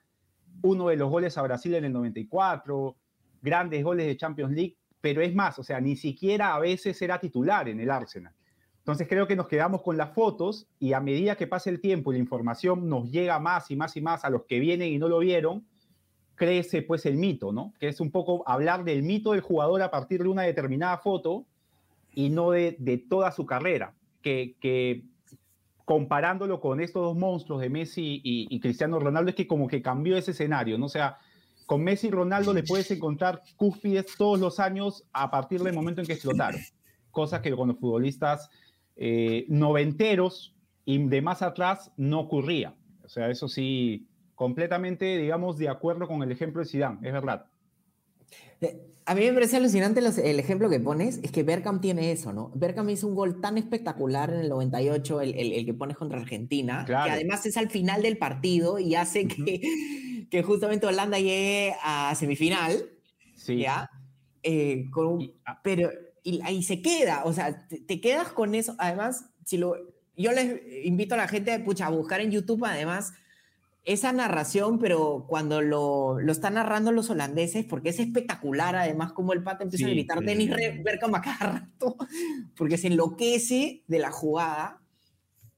uno 0.61 0.89
de 0.89 0.95
los 0.95 1.09
goles 1.09 1.39
a 1.39 1.41
Brasil 1.41 1.73
en 1.73 1.85
el 1.85 1.91
94, 1.91 2.95
grandes 3.41 3.83
goles 3.83 4.05
de 4.05 4.15
Champions 4.15 4.53
League, 4.53 4.77
pero 5.01 5.23
es 5.23 5.33
más, 5.33 5.57
o 5.57 5.63
sea, 5.63 5.81
ni 5.81 5.95
siquiera 5.95 6.53
a 6.53 6.59
veces 6.59 7.01
era 7.01 7.19
titular 7.19 7.67
en 7.67 7.79
el 7.79 7.89
Arsenal. 7.89 8.35
Entonces 8.77 9.07
creo 9.07 9.25
que 9.25 9.35
nos 9.35 9.47
quedamos 9.47 9.81
con 9.81 9.97
las 9.97 10.13
fotos 10.13 10.67
y 10.77 10.93
a 10.93 10.99
medida 10.99 11.35
que 11.35 11.47
pasa 11.47 11.71
el 11.71 11.81
tiempo 11.81 12.11
y 12.11 12.17
la 12.17 12.21
información 12.21 12.87
nos 12.87 13.09
llega 13.09 13.39
más 13.39 13.71
y 13.71 13.75
más 13.75 13.97
y 13.97 14.01
más 14.01 14.23
a 14.23 14.29
los 14.29 14.43
que 14.43 14.59
vienen 14.59 14.93
y 14.93 14.99
no 14.99 15.07
lo 15.07 15.17
vieron, 15.17 15.65
crece 16.35 16.83
pues 16.83 17.07
el 17.07 17.17
mito, 17.17 17.51
¿no? 17.51 17.73
Que 17.79 17.87
es 17.87 17.99
un 17.99 18.11
poco 18.11 18.47
hablar 18.47 18.83
del 18.83 19.01
mito 19.01 19.31
del 19.31 19.41
jugador 19.41 19.81
a 19.81 19.89
partir 19.89 20.21
de 20.21 20.29
una 20.29 20.43
determinada 20.43 20.99
foto 20.99 21.47
y 22.13 22.29
no 22.29 22.51
de, 22.51 22.75
de 22.79 22.97
toda 22.97 23.31
su 23.31 23.45
carrera, 23.45 23.93
que, 24.23 25.03
comparándolo 25.85 26.59
con 26.59 26.79
estos 26.79 27.03
dos 27.03 27.17
monstruos 27.17 27.61
de 27.61 27.69
Messi 27.69 28.21
y, 28.23 28.59
Cristiano 28.59 28.99
Ronaldo, 28.99 29.29
es 29.29 29.35
que 29.35 29.47
como 29.47 29.67
que 29.67 29.81
cambió 29.81 30.17
ese 30.17 30.31
escenario, 30.31 30.77
¿no? 30.77 30.85
O 30.85 30.89
sea, 30.89 31.17
con 31.65 31.83
Messi 31.83 32.07
y 32.07 32.11
Ronaldo 32.11 32.53
le 32.53 32.63
puedes 32.63 32.89
encontrar 32.91 33.41
cúspides 33.55 34.05
todos 34.17 34.39
los 34.39 34.59
años 34.59 35.05
a 35.13 35.29
partir 35.29 35.61
del 35.61 35.73
momento 35.73 36.01
en 36.01 36.07
que 36.07 36.13
explotaron, 36.13 36.61
cosas 37.11 37.41
que 37.41 37.55
con 37.55 37.67
los 37.67 37.77
futbolistas 37.77 38.49
eh, 38.95 39.45
noventeros 39.49 40.55
y 40.85 41.05
de 41.05 41.21
más 41.21 41.41
atrás 41.41 41.91
no 41.97 42.21
ocurría. 42.21 42.75
O 43.03 43.09
sea, 43.09 43.29
eso 43.29 43.47
sí, 43.47 44.07
completamente, 44.35 45.17
digamos, 45.17 45.57
de 45.57 45.69
acuerdo 45.69 46.07
con 46.07 46.23
el 46.23 46.31
ejemplo 46.31 46.61
de 46.61 46.67
Zidane, 46.67 46.99
es 47.01 47.13
verdad. 47.13 47.45
A 49.05 49.15
mí 49.15 49.25
me 49.25 49.33
parece 49.33 49.57
alucinante 49.57 50.01
los, 50.01 50.17
el 50.17 50.39
ejemplo 50.39 50.69
que 50.69 50.79
pones, 50.79 51.19
es 51.23 51.31
que 51.31 51.43
Bergkamp 51.43 51.81
tiene 51.81 52.13
eso, 52.13 52.31
¿no? 52.31 52.51
Bergkamp 52.55 52.89
hizo 52.89 53.05
un 53.07 53.15
gol 53.15 53.41
tan 53.41 53.57
espectacular 53.57 54.29
en 54.29 54.39
el 54.39 54.49
98, 54.49 55.19
el, 55.19 55.33
el, 55.33 55.51
el 55.51 55.65
que 55.65 55.73
pones 55.73 55.97
contra 55.97 56.19
Argentina, 56.21 56.85
claro. 56.85 57.05
que 57.05 57.11
además 57.11 57.45
es 57.45 57.57
al 57.57 57.69
final 57.69 58.01
del 58.01 58.17
partido 58.17 58.79
y 58.79 58.95
hace 58.95 59.27
que, 59.27 59.59
que 60.31 60.43
justamente 60.43 60.85
Holanda 60.85 61.17
llegue 61.17 61.75
a 61.83 62.15
semifinal, 62.15 62.91
sí. 63.35 63.57
¿ya? 63.57 63.89
Eh, 64.41 64.85
con 64.89 65.07
un, 65.07 65.33
ah. 65.45 65.59
pero, 65.61 65.91
y 66.23 66.39
ahí 66.43 66.63
se 66.63 66.81
queda, 66.81 67.23
o 67.25 67.33
sea, 67.33 67.67
te, 67.67 67.81
te, 67.81 67.99
quedas 67.99 68.29
con 68.29 68.55
eso, 68.55 68.73
además, 68.77 69.25
si 69.43 69.57
lo, 69.57 69.75
yo 70.15 70.31
les 70.31 70.61
invito 70.85 71.15
a 71.15 71.17
la 71.17 71.27
gente 71.27 71.59
pucha, 71.59 71.87
a 71.87 71.89
buscar 71.89 72.21
en 72.21 72.31
YouTube, 72.31 72.63
además, 72.65 73.11
esa 73.85 74.13
narración, 74.13 74.79
pero 74.79 75.25
cuando 75.27 75.61
lo, 75.61 76.19
lo, 76.19 76.31
están 76.31 76.53
narrando 76.53 76.91
los 76.91 77.09
holandeses, 77.09 77.65
porque 77.65 77.89
es 77.89 77.99
espectacular, 77.99 78.75
además, 78.75 79.11
como 79.11 79.33
el 79.33 79.43
pata 79.43 79.63
empieza 79.63 79.85
sí, 79.85 79.91
a 79.91 79.93
gritar 79.93 80.19
sí. 80.19 80.25
Dennis 80.25 80.49
Bergkamp 80.83 81.15
a 81.15 81.21
cada 81.21 81.51
rato, 81.51 81.97
porque 82.55 82.77
se 82.77 82.87
enloquece 82.87 83.83
de 83.87 83.99
la 83.99 84.11
jugada. 84.11 84.81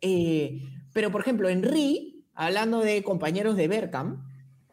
Eh, 0.01 0.59
pero, 0.93 1.11
por 1.11 1.21
ejemplo, 1.21 1.49
Henry, 1.49 2.25
hablando 2.33 2.79
de 2.79 3.03
compañeros 3.03 3.55
de 3.57 3.67
Bergkamp, 3.67 4.19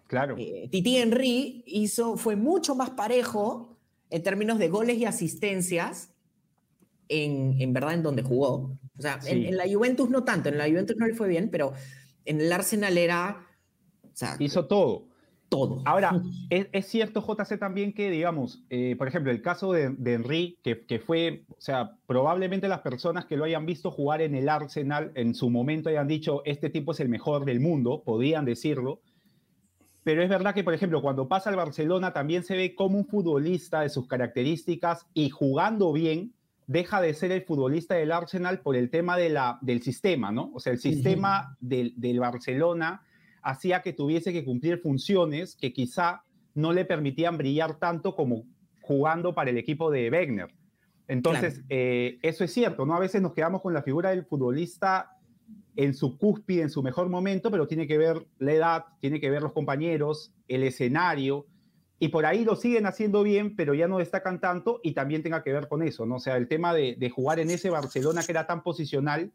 claro. 0.07 0.37
Eh, 0.39 0.69
Titi 0.71 0.97
Henry 0.97 1.63
hizo, 1.67 2.17
fue 2.17 2.37
mucho 2.37 2.75
más 2.75 2.91
parejo 2.91 3.77
en 4.09 4.23
términos 4.23 4.59
de 4.59 4.69
goles 4.69 4.97
y 4.97 5.05
asistencias, 5.05 6.15
en, 7.09 7.61
en 7.61 7.73
verdad, 7.75 7.95
en 7.95 8.03
donde 8.03 8.23
jugó. 8.23 8.79
O 8.97 9.03
sea, 9.03 9.21
sí. 9.21 9.31
en, 9.31 9.45
en 9.45 9.57
la 9.59 9.65
Juventus 9.71 10.09
no 10.09 10.25
tanto, 10.25 10.49
en 10.49 10.57
la 10.57 10.69
Juventus 10.69 10.97
no 10.97 11.07
le 11.07 11.15
fue 11.15 11.29
bien, 11.29 11.51
pero 11.51 11.75
en 12.25 12.41
el 12.41 12.53
Arsenal 12.53 12.99
era... 12.99 13.47
O 14.05 14.11
sea, 14.15 14.37
Hizo 14.39 14.67
todo. 14.67 15.09
Todo. 15.49 15.83
Ahora, 15.85 16.23
es, 16.51 16.69
es, 16.73 16.87
cierto, 16.87 17.21
JC, 17.21 17.59
también 17.59 17.93
que, 17.93 18.11
digamos, 18.11 18.65
eh, 18.71 18.97
por 18.97 19.09
ejemplo, 19.09 19.31
el 19.31 19.43
caso 19.43 19.73
de, 19.73 19.91
de 19.91 20.15
Henry, 20.15 20.59
que, 20.63 20.87
que, 20.87 20.99
fue, 20.99 21.45
o 21.51 21.61
sea, 21.61 21.97
probablemente 22.07 22.69
las 22.69 22.81
personas 22.81 23.27
que 23.27 23.37
lo 23.37 23.45
hayan 23.45 23.67
visto 23.67 23.91
jugar 23.91 24.23
en 24.23 24.35
el 24.35 24.49
Arsenal 24.49 25.13
en 25.15 25.35
su 25.35 25.51
momento 25.51 25.91
hayan 25.91 26.09
dicho, 26.09 26.43
este 26.47 26.71
tipo 26.71 26.93
es 26.93 27.01
el 27.01 27.09
mejor 27.09 27.45
del 27.45 27.61
mundo, 27.61 28.03
podían 28.05 28.45
decirlo, 28.45 29.01
pero 30.05 30.23
es 30.23 30.29
verdad 30.29 30.55
que, 30.55 30.65
por 30.65 30.75
ejemplo, 30.75 31.01
cuando 31.01 31.29
pasa 31.29 31.51
al 31.51 31.57
Barcelona 31.57 32.13
también 32.13 32.43
se 32.43 32.57
ve 32.57 32.75
como 32.75 32.99
un 32.99 33.07
futbolista 33.07 33.83
de 33.83 33.89
sus 33.89 34.09
características 34.09 35.07
y 35.15 35.31
jugando 35.31 35.93
bien, 35.93 36.35
deja 36.67 37.01
de 37.01 37.15
ser 37.15 37.33
el 37.33 37.43
futbolista 37.43 37.95
del 37.95 38.13
Arsenal 38.13 38.61
por 38.61 38.77
el 38.77 38.91
tema 38.91 39.17
de 39.17 39.31
la, 39.31 39.59
del 39.63 39.83
sistema, 39.83 40.31
¿no? 40.33 40.51
O 40.55 40.61
sea, 40.61 40.73
el 40.73 40.79
sistema 40.79 41.41
uh 41.41 41.53
-huh. 41.53 41.57
del, 41.61 41.95
del, 41.97 42.21
Barcelona 42.21 43.03
hacía 43.43 43.83
que 43.83 43.93
tuviese 43.93 44.33
que 44.33 44.45
cumplir 44.45 44.79
funciones 44.79 45.57
que 45.57 45.73
quizá 45.73 46.23
no 46.55 46.73
le 46.73 46.85
permitían 46.85 47.37
brillar 47.37 47.79
tanto 47.79 48.15
como 48.15 48.45
jugando 48.81 49.35
para 49.35 49.51
el 49.51 49.59
equipo 49.59 49.91
de 49.91 50.11
Wegner. 50.11 50.49
Entonces, 51.09 51.55
claro. 51.55 51.67
eh, 51.71 52.19
eso 52.23 52.45
es 52.45 52.53
cierto, 52.53 52.87
¿no? 52.87 52.95
A 52.95 53.01
veces 53.01 53.21
nos 53.21 53.33
quedamos 53.33 53.61
con 53.61 53.75
la 53.75 53.83
figura 53.83 54.11
del 54.11 54.25
futbolista 54.25 55.19
en 55.77 55.95
su 55.95 56.17
cúspide, 56.19 56.63
en 56.63 56.71
su 56.71 56.83
mejor 56.83 57.09
momento, 57.09 57.51
pero 57.51 57.67
tiene 57.67 57.87
que 57.87 57.99
ver 57.99 58.27
la 58.39 58.53
edad, 58.53 58.85
tiene 59.01 59.21
que 59.21 59.31
ver 59.31 59.43
los 59.43 59.53
compañeros, 59.53 60.35
el 60.49 60.63
escenario, 60.63 61.47
y 62.03 62.09
por 62.09 62.27
ahí 62.27 62.45
lo 62.45 62.57
siguen 62.57 62.87
haciendo 62.87 63.23
bien, 63.23 63.55
pero 63.55 63.75
ya 63.75 63.87
no 63.87 63.99
destacan 63.99 64.41
tanto 64.41 64.81
y 64.83 64.91
también 64.91 65.23
tenga 65.23 65.45
que 65.45 65.53
ver 65.53 65.69
con 65.69 65.85
eso, 65.85 66.05
¿no? 66.05 66.17
O 66.17 66.19
sea, 66.19 66.37
el 66.37 66.49
tema 66.49 66.75
de, 66.75 66.97
de 66.97 67.11
jugar 67.11 67.39
en 67.39 67.49
ese 67.49 67.71
Barcelona 67.71 68.25
que 68.25 68.33
era 68.33 68.45
tan 68.45 68.65
posicional, 68.65 69.31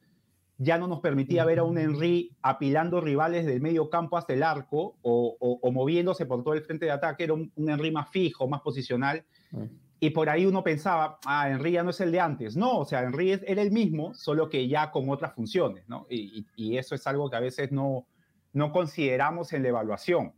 ya 0.58 0.78
no 0.78 0.90
nos 0.90 1.00
permitía 1.00 1.46
ver 1.46 1.60
a 1.60 1.64
un 1.64 1.78
Henry 1.78 2.36
apilando 2.42 3.00
rivales 3.00 3.46
del 3.46 3.62
medio 3.62 3.90
campo 3.90 4.18
hasta 4.18 4.34
el 4.34 4.44
arco 4.44 4.98
o, 5.02 5.38
o, 5.40 5.60
o 5.62 5.72
moviéndose 5.72 6.26
por 6.26 6.44
todo 6.44 6.56
el 6.56 6.62
frente 6.62 6.84
de 6.88 6.92
ataque, 6.92 7.24
era 7.24 7.36
un, 7.36 7.50
un 7.56 7.70
Henry 7.70 7.90
más 7.90 8.10
fijo, 8.10 8.50
más 8.50 8.60
posicional. 8.60 9.24
Mm. 9.52 9.64
Y 10.02 10.10
por 10.10 10.28
ahí 10.28 10.46
uno 10.46 10.62
pensaba, 10.62 11.20
ah, 11.26 11.50
Henry 11.50 11.72
ya 11.72 11.84
no 11.84 11.92
es 11.92 12.02
el 12.02 12.12
de 12.12 12.20
antes. 12.20 12.58
No, 12.58 12.80
o 12.80 12.86
sea, 12.86 13.04
Henry 13.04 13.32
era 13.32 13.62
el 13.62 13.72
mismo, 13.72 14.14
solo 14.14 14.50
que 14.50 14.68
ya 14.68 14.92
con 14.92 15.10
otras 15.10 15.34
funciones, 15.34 15.88
¿no? 15.88 16.06
Y, 16.10 16.46
y, 16.58 16.72
y 16.72 16.78
eso 16.78 16.96
es 16.96 17.08
algo 17.08 17.30
que 17.30 17.38
a 17.38 17.40
veces 17.40 17.72
no, 17.72 18.08
no 18.52 18.74
consideramos 18.74 19.54
en 19.54 19.64
la 19.64 19.70
evaluación. 19.70 20.34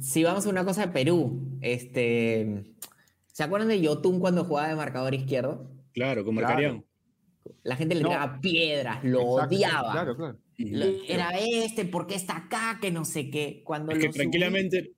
Si 0.00 0.22
vamos 0.24 0.44
a 0.46 0.50
una 0.50 0.64
cosa 0.64 0.86
de 0.86 0.92
Perú, 0.92 1.58
este, 1.62 2.64
¿se 3.26 3.42
acuerdan 3.42 3.68
de 3.68 3.80
Yotun 3.80 4.20
cuando 4.20 4.44
jugaba 4.44 4.68
de 4.68 4.74
marcador 4.74 5.14
izquierdo? 5.14 5.70
Claro, 5.92 6.24
con 6.24 6.34
Claro. 6.36 6.48
Marcarián. 6.48 6.84
La 7.62 7.76
gente 7.76 7.94
le 7.94 8.02
No. 8.02 8.08
tiraba 8.10 8.40
piedras, 8.40 9.02
lo 9.04 9.20
Exacto, 9.36 9.54
odiaba. 9.56 9.92
Claro, 9.92 10.16
claro. 10.16 10.38
Lo- 10.58 11.04
Era 11.08 11.30
este, 11.38 11.84
¿por 11.86 12.06
qué 12.06 12.14
está 12.14 12.36
acá? 12.36 12.78
Que 12.80 12.90
no 12.90 13.04
sé 13.04 13.30
qué. 13.30 13.62
Cuando 13.64 13.92
Es 13.92 13.98
que 13.98 14.08
subí- 14.10 14.14
tranquilamente, 14.14 14.92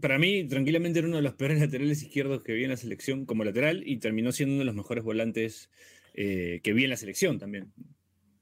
para 0.00 0.18
mí, 0.18 0.46
tranquilamente 0.46 1.00
era 1.00 1.08
uno 1.08 1.16
de 1.16 1.22
los 1.22 1.34
peores 1.34 1.58
laterales 1.60 2.02
izquierdos 2.02 2.42
que 2.42 2.52
vi 2.52 2.64
en 2.64 2.70
la 2.70 2.76
selección 2.76 3.26
como 3.26 3.42
lateral 3.44 3.82
y 3.84 3.96
terminó 3.98 4.30
siendo 4.30 4.52
uno 4.54 4.60
de 4.60 4.66
los 4.66 4.74
mejores 4.76 5.02
volantes 5.02 5.68
eh, 6.14 6.60
que 6.62 6.72
vi 6.72 6.84
en 6.84 6.90
la 6.90 6.96
selección 6.96 7.38
también. 7.38 7.72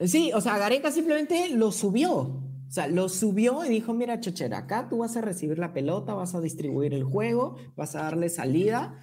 Sí, 0.01 0.31
o 0.35 0.41
sea, 0.41 0.59
Gareca 0.59 0.91
simplemente 0.91 1.49
lo 1.51 1.71
subió. 1.73 2.43
O 2.69 2.71
sea, 2.71 2.87
lo 2.87 3.09
subió 3.09 3.65
y 3.65 3.71
dijo, 3.71 3.95
mira, 3.95 4.21
chochera, 4.21 4.59
acá 4.59 4.89
tú 4.91 4.99
vas 4.99 5.17
a 5.17 5.23
recibir 5.23 5.59
la 5.59 5.73
pelota, 5.73 6.13
vas 6.13 6.35
a 6.35 6.41
distribuir 6.41 6.93
el 6.93 7.03
juego, 7.03 7.57
vas 7.77 7.95
a 7.95 8.03
darle 8.03 8.29
salida 8.29 9.03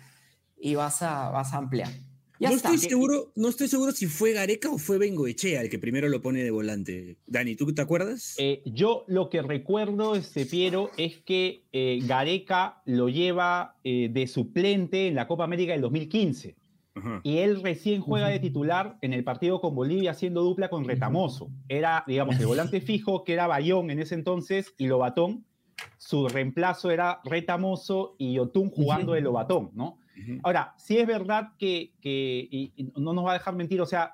y 0.55 0.75
vas 0.75 1.01
a, 1.01 1.29
vas 1.29 1.53
a 1.53 1.57
ampliar. 1.57 1.89
Ya 2.39 2.49
no, 2.49 2.55
está. 2.55 2.73
estoy 2.73 2.89
seguro, 2.89 3.31
no 3.35 3.47
estoy 3.47 3.67
seguro 3.67 3.91
si 3.91 4.07
fue 4.07 4.33
Gareca 4.33 4.69
o 4.69 4.77
fue 4.77 4.97
Bengoechea 4.97 5.61
el 5.61 5.69
que 5.69 5.79
primero 5.79 6.09
lo 6.09 6.21
pone 6.21 6.43
de 6.43 6.51
volante. 6.51 7.17
Dani, 7.25 7.55
¿tú 7.55 7.73
te 7.73 7.81
acuerdas? 7.81 8.35
Eh, 8.37 8.61
yo 8.65 9.03
lo 9.07 9.29
que 9.29 9.41
recuerdo, 9.41 10.15
este, 10.15 10.45
Piero, 10.45 10.91
es 10.97 11.17
que 11.19 11.63
eh, 11.71 12.01
Gareca 12.03 12.81
lo 12.85 13.09
lleva 13.09 13.77
eh, 13.83 14.09
de 14.11 14.27
suplente 14.27 15.07
en 15.07 15.15
la 15.15 15.27
Copa 15.27 15.45
América 15.45 15.71
del 15.71 15.81
2015. 15.81 16.55
Ajá. 16.95 17.19
Y 17.23 17.39
él 17.39 17.61
recién 17.61 18.01
juega 18.01 18.29
de 18.29 18.39
titular 18.39 18.97
en 19.01 19.13
el 19.13 19.23
partido 19.23 19.59
con 19.61 19.75
Bolivia 19.75 20.11
haciendo 20.11 20.41
dupla 20.43 20.69
con 20.69 20.85
Retamoso. 20.85 21.49
Era, 21.67 22.03
digamos, 22.07 22.39
el 22.39 22.47
volante 22.47 22.79
fijo 22.81 23.23
que 23.23 23.33
era 23.33 23.47
Bayón 23.47 23.91
en 23.91 23.99
ese 23.99 24.15
entonces 24.15 24.73
y 24.77 24.87
Lobatón. 24.87 25.45
Su 25.97 26.29
reemplazo 26.29 26.89
era 26.89 27.19
Retamoso 27.25 28.15
y 28.17 28.33
Yotun 28.35 28.69
jugando 28.69 29.11
de 29.13 29.21
Lobatón, 29.21 29.71
¿no? 29.73 29.97
Ahora, 30.43 30.73
sí 30.77 30.97
es 30.97 31.05
verdad 31.05 31.49
que, 31.59 31.91
que- 31.99 32.47
y, 32.49 32.71
y 32.77 32.83
no 32.95 33.11
nos 33.13 33.25
va 33.25 33.31
a 33.31 33.33
dejar 33.33 33.53
mentir, 33.55 33.81
o 33.81 33.85
sea, 33.85 34.13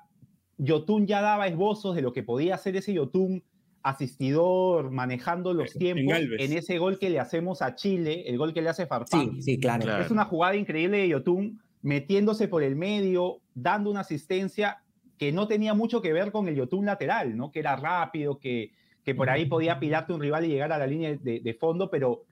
Yotun 0.58 1.06
ya 1.06 1.20
daba 1.22 1.46
esbozos 1.46 1.94
de 1.94 2.02
lo 2.02 2.12
que 2.12 2.24
podía 2.24 2.56
hacer 2.56 2.74
ese 2.74 2.92
Yotun 2.92 3.44
asistidor, 3.84 4.90
manejando 4.90 5.54
los 5.54 5.72
En 5.74 5.78
tiempos 5.78 6.18
en 6.38 6.52
ese 6.52 6.78
gol 6.78 6.98
que 6.98 7.10
le 7.10 7.20
hacemos 7.20 7.62
a 7.62 7.74
Chile, 7.76 8.24
el 8.26 8.38
gol 8.38 8.52
que 8.52 8.62
le 8.62 8.68
hace 8.70 8.86
Farfán. 8.86 9.36
Sí, 9.36 9.42
sí, 9.42 9.60
claro. 9.60 9.82
Claro. 9.84 10.04
Es 10.04 10.10
una 10.10 10.24
jugada 10.24 10.56
increíble 10.56 10.98
de 10.98 11.08
Yotun 11.08 11.60
metiéndose 11.82 12.48
por 12.48 12.62
el 12.62 12.76
medio, 12.76 13.40
dando 13.54 13.90
una 13.90 14.00
asistencia 14.00 14.82
que 15.18 15.32
no 15.32 15.46
tenía 15.46 15.74
mucho 15.74 16.00
que 16.00 16.12
ver 16.12 16.32
con 16.32 16.48
el 16.48 16.56
Yotun 16.56 16.86
lateral, 16.86 17.36
¿no? 17.36 17.52
Que 17.52 17.60
era 17.60 17.76
rápido, 17.76 18.38
que, 18.38 18.72
que 19.04 19.14
por 19.14 19.30
ahí 19.30 19.46
podía 19.46 19.78
pilarte 19.78 20.12
un 20.12 20.20
rival 20.20 20.44
y 20.44 20.48
llegar 20.48 20.72
a 20.72 20.78
la 20.78 20.86
línea 20.86 21.16
de, 21.16 21.40
de 21.40 21.54
fondo, 21.54 21.90
pero 21.90 22.24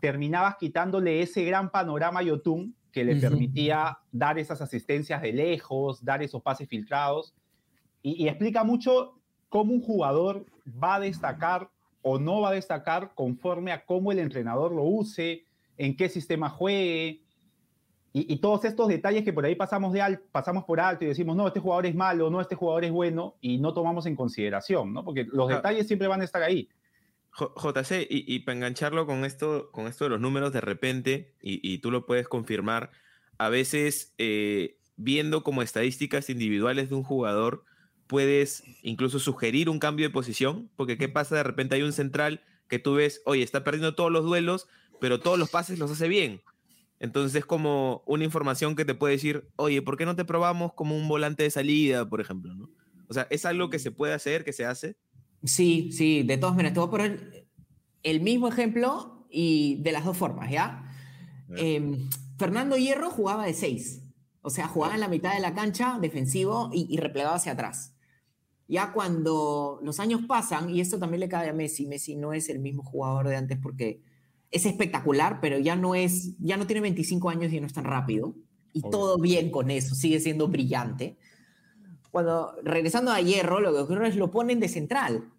terminabas 0.00 0.56
quitándole 0.56 1.22
ese 1.22 1.44
gran 1.44 1.70
panorama 1.70 2.20
a 2.20 2.24
Yotun 2.24 2.74
que 2.92 3.04
le 3.04 3.16
permitía 3.16 3.98
dar 4.10 4.38
esas 4.38 4.62
asistencias 4.62 5.20
de 5.20 5.32
lejos, 5.32 6.04
dar 6.04 6.22
esos 6.22 6.42
pases 6.42 6.68
filtrados. 6.68 7.34
Y, 8.02 8.24
y 8.24 8.28
explica 8.28 8.64
mucho 8.64 9.20
cómo 9.48 9.74
un 9.74 9.82
jugador 9.82 10.46
va 10.82 10.94
a 10.94 11.00
destacar 11.00 11.68
o 12.00 12.18
no 12.18 12.40
va 12.40 12.50
a 12.50 12.52
destacar 12.52 13.12
conforme 13.14 13.72
a 13.72 13.84
cómo 13.84 14.12
el 14.12 14.18
entrenador 14.18 14.72
lo 14.72 14.84
use, 14.84 15.44
en 15.76 15.96
qué 15.96 16.08
sistema 16.08 16.48
juegue. 16.48 17.22
Y, 18.18 18.32
y 18.32 18.38
todos 18.38 18.64
estos 18.64 18.88
detalles 18.88 19.24
que 19.24 19.32
por 19.34 19.44
ahí 19.44 19.54
pasamos, 19.56 19.92
de 19.92 20.00
al- 20.00 20.20
pasamos 20.32 20.64
por 20.64 20.80
alto 20.80 21.04
y 21.04 21.08
decimos, 21.08 21.36
no, 21.36 21.46
este 21.46 21.60
jugador 21.60 21.84
es 21.84 21.94
malo, 21.94 22.30
no, 22.30 22.40
este 22.40 22.54
jugador 22.54 22.84
es 22.86 22.90
bueno, 22.90 23.34
y 23.42 23.58
no 23.58 23.74
tomamos 23.74 24.06
en 24.06 24.16
consideración, 24.16 24.94
¿no? 24.94 25.04
Porque 25.04 25.24
los 25.30 25.50
Ah. 25.50 25.56
detalles 25.56 25.86
siempre 25.86 26.08
van 26.08 26.22
a 26.22 26.24
estar 26.24 26.42
ahí. 26.42 26.68
JC, 27.38 28.06
y, 28.08 28.24
y 28.34 28.38
para 28.40 28.56
engancharlo 28.56 29.06
con 29.06 29.26
esto, 29.26 29.68
con 29.70 29.86
esto 29.86 30.04
de 30.04 30.10
los 30.10 30.20
números 30.20 30.52
de 30.54 30.62
repente, 30.62 31.34
y, 31.42 31.60
y 31.62 31.78
tú 31.78 31.90
lo 31.90 32.06
puedes 32.06 32.26
confirmar, 32.28 32.90
a 33.36 33.50
veces 33.50 34.14
eh, 34.16 34.78
viendo 34.96 35.42
como 35.44 35.60
estadísticas 35.60 36.30
individuales 36.30 36.88
de 36.88 36.94
un 36.94 37.02
jugador, 37.02 37.64
puedes 38.06 38.64
incluso 38.82 39.18
sugerir 39.18 39.68
un 39.68 39.78
cambio 39.78 40.06
de 40.06 40.12
posición, 40.12 40.70
porque 40.76 40.96
¿qué 40.96 41.10
pasa? 41.10 41.36
De 41.36 41.42
repente 41.42 41.74
hay 41.74 41.82
un 41.82 41.92
central 41.92 42.40
que 42.68 42.78
tú 42.78 42.94
ves, 42.94 43.20
oye, 43.26 43.42
está 43.42 43.62
perdiendo 43.62 43.94
todos 43.94 44.10
los 44.10 44.24
duelos, 44.24 44.68
pero 45.00 45.20
todos 45.20 45.38
los 45.38 45.50
pases 45.50 45.78
los 45.78 45.90
hace 45.90 46.08
bien. 46.08 46.40
Entonces 46.98 47.34
es 47.34 47.44
como 47.44 48.02
una 48.06 48.24
información 48.24 48.74
que 48.74 48.84
te 48.84 48.94
puede 48.94 49.14
decir, 49.14 49.48
oye, 49.56 49.82
¿por 49.82 49.96
qué 49.96 50.06
no 50.06 50.16
te 50.16 50.24
probamos 50.24 50.72
como 50.72 50.96
un 50.96 51.08
volante 51.08 51.42
de 51.42 51.50
salida, 51.50 52.08
por 52.08 52.20
ejemplo? 52.20 52.54
¿no? 52.54 52.70
O 53.08 53.14
sea, 53.14 53.26
es 53.30 53.44
algo 53.44 53.70
que 53.70 53.78
se 53.78 53.90
puede 53.90 54.14
hacer, 54.14 54.44
que 54.44 54.52
se 54.52 54.64
hace. 54.64 54.96
Sí, 55.44 55.90
sí, 55.92 56.22
de 56.22 56.38
todas 56.38 56.56
maneras, 56.56 56.74
te 56.74 56.80
voy 56.80 56.88
a 56.88 56.90
poner 56.90 57.46
el 58.02 58.20
mismo 58.20 58.48
ejemplo 58.48 59.26
y 59.30 59.82
de 59.82 59.92
las 59.92 60.04
dos 60.04 60.16
formas, 60.16 60.50
¿ya? 60.50 60.90
Em, 61.56 62.08
Fernando 62.38 62.76
Hierro 62.76 63.10
jugaba 63.10 63.46
de 63.46 63.54
seis, 63.54 64.02
o 64.40 64.50
sea, 64.50 64.66
jugaba 64.66 64.94
en 64.94 65.00
la 65.00 65.08
mitad 65.08 65.34
de 65.34 65.40
la 65.40 65.54
cancha, 65.54 65.98
defensivo 66.00 66.70
y, 66.72 66.86
y 66.88 66.96
replegaba 66.96 67.36
hacia 67.36 67.52
atrás. 67.52 67.94
Ya 68.68 68.92
cuando 68.92 69.78
los 69.82 70.00
años 70.00 70.22
pasan, 70.26 70.70
y 70.70 70.80
esto 70.80 70.98
también 70.98 71.20
le 71.20 71.28
cabe 71.28 71.50
a 71.50 71.52
Messi, 71.52 71.86
Messi 71.86 72.16
no 72.16 72.32
es 72.32 72.48
el 72.48 72.58
mismo 72.58 72.82
jugador 72.82 73.28
de 73.28 73.36
antes 73.36 73.58
porque 73.62 74.02
es 74.56 74.66
espectacular, 74.66 75.40
pero 75.40 75.58
ya 75.58 75.76
no 75.76 75.94
es, 75.94 76.36
ya 76.38 76.56
no 76.56 76.66
tiene 76.66 76.80
25 76.80 77.28
años 77.30 77.52
y 77.52 77.60
no 77.60 77.66
es 77.66 77.72
tan 77.72 77.84
rápido. 77.84 78.34
Y 78.72 78.80
Obvio. 78.80 78.90
todo 78.90 79.18
bien 79.18 79.50
con 79.50 79.70
eso, 79.70 79.94
sigue 79.94 80.20
siendo 80.20 80.48
brillante. 80.48 81.18
Cuando, 82.10 82.54
regresando 82.62 83.10
a 83.10 83.20
Hierro, 83.20 83.60
lo 83.60 83.72
que 83.72 83.80
ocurre 83.80 84.08
es 84.08 84.16
lo 84.16 84.30
ponen 84.30 84.60
de 84.60 84.68
central. 84.68 85.30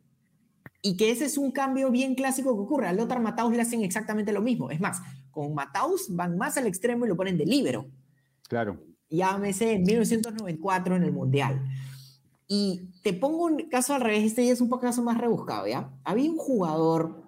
Y 0.81 0.95
que 0.95 1.09
ese 1.09 1.25
es 1.25 1.37
un 1.37 1.51
cambio 1.51 1.91
bien 1.91 2.15
clásico 2.15 2.55
que 2.55 2.61
ocurre. 2.61 2.87
A 2.87 2.93
Lothar 2.93 3.19
Matthaus 3.19 3.53
le 3.53 3.61
hacen 3.61 3.81
exactamente 3.83 4.31
lo 4.31 4.41
mismo. 4.41 4.69
Es 4.69 4.79
más, 4.79 5.01
con 5.31 5.53
Matthaus 5.53 6.15
van 6.15 6.37
más 6.37 6.57
al 6.57 6.67
extremo 6.67 7.05
y 7.05 7.09
lo 7.09 7.17
ponen 7.17 7.37
de 7.37 7.45
líbero. 7.45 7.87
Claro. 8.47 8.79
Llámese 9.09 9.73
en 9.73 9.83
1994 9.83 10.95
en 10.95 11.03
el 11.03 11.11
Mundial. 11.11 11.67
Y 12.47 12.91
te 13.03 13.13
pongo 13.13 13.45
un 13.45 13.69
caso 13.69 13.93
al 13.93 14.01
revés, 14.01 14.23
este 14.23 14.45
ya 14.45 14.53
es 14.53 14.61
un 14.61 14.69
poco 14.69 14.83
caso 14.83 15.03
más 15.03 15.17
rebuscado, 15.17 15.67
¿ya? 15.67 15.91
Había 16.03 16.29
un 16.29 16.37
jugador 16.37 17.26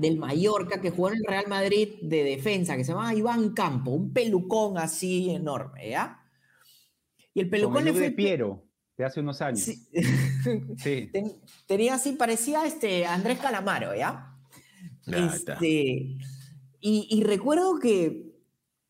del 0.00 0.16
Mallorca 0.18 0.80
que 0.80 0.90
jugó 0.90 1.08
en 1.10 1.16
el 1.16 1.24
Real 1.26 1.46
Madrid 1.48 1.88
de 2.02 2.24
defensa 2.24 2.76
que 2.76 2.84
se 2.84 2.92
llamaba 2.92 3.14
Iván 3.14 3.52
Campo, 3.52 3.90
un 3.90 4.12
pelucón 4.12 4.78
así 4.78 5.30
enorme, 5.30 5.90
¿ya? 5.90 6.20
Y 7.34 7.40
el 7.40 7.50
pelucón 7.50 7.78
el 7.78 7.84
le 7.86 7.92
fue... 7.92 8.00
de 8.02 8.10
Piero, 8.12 8.64
de 8.96 9.04
hace 9.04 9.20
unos 9.20 9.40
años. 9.42 9.60
Sí. 9.60 9.86
Sí. 10.78 11.10
Ten- 11.12 11.36
tenía 11.66 11.94
así, 11.96 12.12
parecía 12.12 12.64
este 12.64 13.04
Andrés 13.04 13.38
Calamaro, 13.38 13.94
¿ya? 13.94 14.34
Este, 15.06 16.16
y, 16.80 17.06
y 17.10 17.22
recuerdo 17.24 17.78
que 17.78 18.32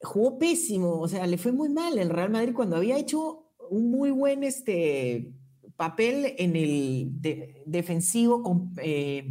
jugó 0.00 0.38
pésimo, 0.38 1.00
o 1.00 1.08
sea, 1.08 1.26
le 1.26 1.38
fue 1.38 1.50
muy 1.52 1.68
mal 1.68 1.98
el 1.98 2.08
Real 2.10 2.30
Madrid 2.30 2.52
cuando 2.54 2.76
había 2.76 2.98
hecho 2.98 3.48
un 3.68 3.90
muy 3.90 4.10
buen 4.10 4.44
este, 4.44 5.32
papel 5.76 6.34
en 6.38 6.54
el 6.56 7.20
de- 7.20 7.62
defensivo 7.66 8.42
con, 8.42 8.72
eh, 8.82 9.28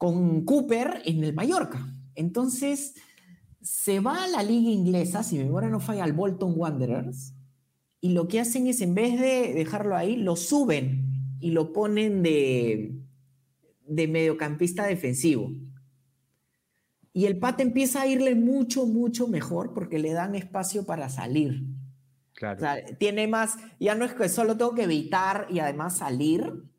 con 0.00 0.46
Cooper 0.46 1.02
en 1.04 1.22
el 1.22 1.34
Mallorca. 1.34 1.86
Entonces, 2.14 2.94
se 3.60 4.00
va 4.00 4.24
a 4.24 4.28
la 4.28 4.42
liga 4.42 4.70
inglesa, 4.70 5.22
si 5.22 5.36
mi 5.36 5.44
memoria 5.44 5.68
no 5.68 5.78
falla, 5.78 6.04
al 6.04 6.14
Bolton 6.14 6.54
Wanderers, 6.56 7.34
y 8.00 8.14
lo 8.14 8.26
que 8.26 8.40
hacen 8.40 8.66
es, 8.66 8.80
en 8.80 8.94
vez 8.94 9.20
de 9.20 9.52
dejarlo 9.52 9.94
ahí, 9.94 10.16
lo 10.16 10.36
suben 10.36 11.36
y 11.38 11.50
lo 11.50 11.74
ponen 11.74 12.22
de, 12.22 12.98
de 13.84 14.08
mediocampista 14.08 14.86
defensivo. 14.86 15.52
Y 17.12 17.26
el 17.26 17.38
pata 17.38 17.62
empieza 17.62 18.00
a 18.00 18.06
irle 18.06 18.34
mucho, 18.34 18.86
mucho 18.86 19.28
mejor 19.28 19.74
porque 19.74 19.98
le 19.98 20.14
dan 20.14 20.34
espacio 20.34 20.86
para 20.86 21.10
salir. 21.10 21.62
Claro. 22.32 22.56
O 22.56 22.60
sea, 22.60 22.82
tiene 22.96 23.28
más, 23.28 23.58
ya 23.78 23.94
no 23.94 24.06
es 24.06 24.14
que 24.14 24.30
solo 24.30 24.56
tengo 24.56 24.74
que 24.74 24.84
evitar 24.84 25.46
y 25.50 25.58
además 25.58 25.98
salir, 25.98 26.69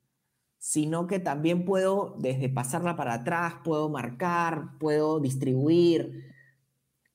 sino 0.64 1.08
que 1.08 1.18
también 1.18 1.66
puedo 1.66 2.16
desde 2.20 2.48
pasarla 2.48 2.96
para 2.96 3.16
atrás, 3.16 3.56
puedo 3.64 3.90
marcar, 3.90 4.78
puedo 4.80 5.20
distribuir. 5.20 6.32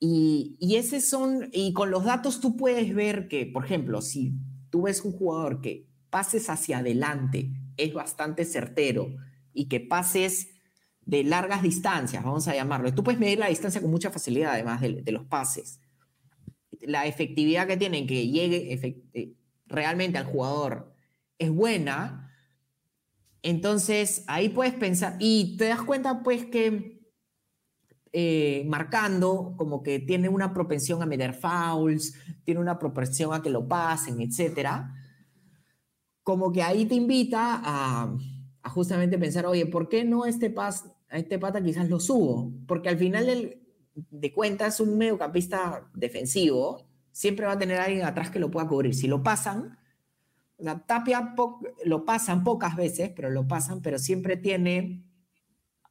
Y, 0.01 0.57
y 0.59 0.75
ese 0.75 1.01
son, 1.01 1.49
y 1.53 1.73
con 1.73 1.93
los 1.93 2.03
datos 2.03 2.41
tú 2.41 2.57
puedes 2.57 2.93
ver 2.93 3.29
que, 3.29 3.47
por 3.47 3.65
ejemplo, 3.65 4.03
si 4.03 4.35
tú 4.69 4.83
ves 4.83 5.03
un 5.03 5.13
jugador 5.13 5.61
que 5.61 5.87
pases 6.11 6.51
hacia 6.51 6.79
adelante 6.79 7.53
es 7.77 7.95
bastante 7.95 8.45
certero 8.45 9.15
y 9.53 9.69
que 9.69 9.79
pases 9.79 10.49
de 11.03 11.23
largas 11.23 11.63
distancias, 11.63 12.25
vamos 12.25 12.49
a 12.49 12.55
llamarlo, 12.57 12.93
tú 12.93 13.05
puedes 13.05 13.21
medir 13.21 13.39
la 13.39 13.47
distancia 13.47 13.81
con 13.81 13.93
mucha 13.93 14.11
facilidad 14.11 14.55
además 14.55 14.81
de, 14.81 15.03
de 15.03 15.13
los 15.13 15.25
pases. 15.25 15.81
La 16.81 17.07
efectividad 17.07 17.69
que 17.69 17.77
tienen 17.77 18.09
que 18.09 18.27
llegue 18.27 19.05
eh, 19.15 19.37
realmente 19.67 20.19
al 20.19 20.27
jugador 20.27 20.93
es 21.39 21.53
buena, 21.53 22.26
entonces 23.49 24.25
ahí 24.27 24.49
puedes 24.49 24.75
pensar, 24.75 25.17
y 25.19 25.57
te 25.57 25.67
das 25.67 25.83
cuenta 25.83 26.23
pues 26.23 26.45
que 26.47 27.01
eh, 28.13 28.65
marcando 28.67 29.55
como 29.57 29.83
que 29.83 29.99
tiene 29.99 30.29
una 30.29 30.53
propensión 30.53 31.03
a 31.03 31.07
meter 31.07 31.35
fouls, 31.35 32.15
tiene 32.45 32.61
una 32.61 32.79
propensión 32.79 33.35
a 33.35 33.43
que 33.43 33.51
lo 33.51 33.69
pasen, 33.69 34.21
etcétera, 34.21 34.95
como 36.23 36.51
que 36.51 36.63
ahí 36.63 36.87
te 36.87 36.95
invita 36.95 37.61
a, 37.63 38.17
a 38.63 38.71
justamente 38.71 39.19
pensar, 39.19 39.47
oye, 39.47 39.67
¿por 39.67 39.89
qué 39.89 40.05
no 40.05 40.27
este 40.27 40.51
pas, 40.51 40.85
a 41.09 41.19
este 41.19 41.39
pata 41.39 41.63
quizás 41.63 41.89
lo 41.89 42.01
subo? 42.01 42.53
Porque 42.67 42.89
al 42.89 42.99
final 42.99 43.61
de 43.95 44.33
cuentas 44.33 44.81
un 44.81 44.99
mediocampista 44.99 45.89
defensivo 45.95 46.89
siempre 47.13 47.47
va 47.47 47.53
a 47.53 47.59
tener 47.59 47.79
alguien 47.79 48.05
atrás 48.05 48.31
que 48.31 48.41
lo 48.41 48.51
pueda 48.51 48.67
cubrir. 48.67 48.95
Si 48.95 49.07
lo 49.07 49.23
pasan, 49.23 49.79
o 50.59 50.63
sea, 50.63 50.79
Tapia 50.87 51.35
lo 51.85 52.05
pasan 52.05 52.45
pocas 52.45 52.77
veces, 52.77 53.11
pero 53.15 53.31
lo 53.31 53.47
pasan, 53.47 53.83
pero 53.83 53.99
siempre 53.99 54.37
tiene 54.37 55.05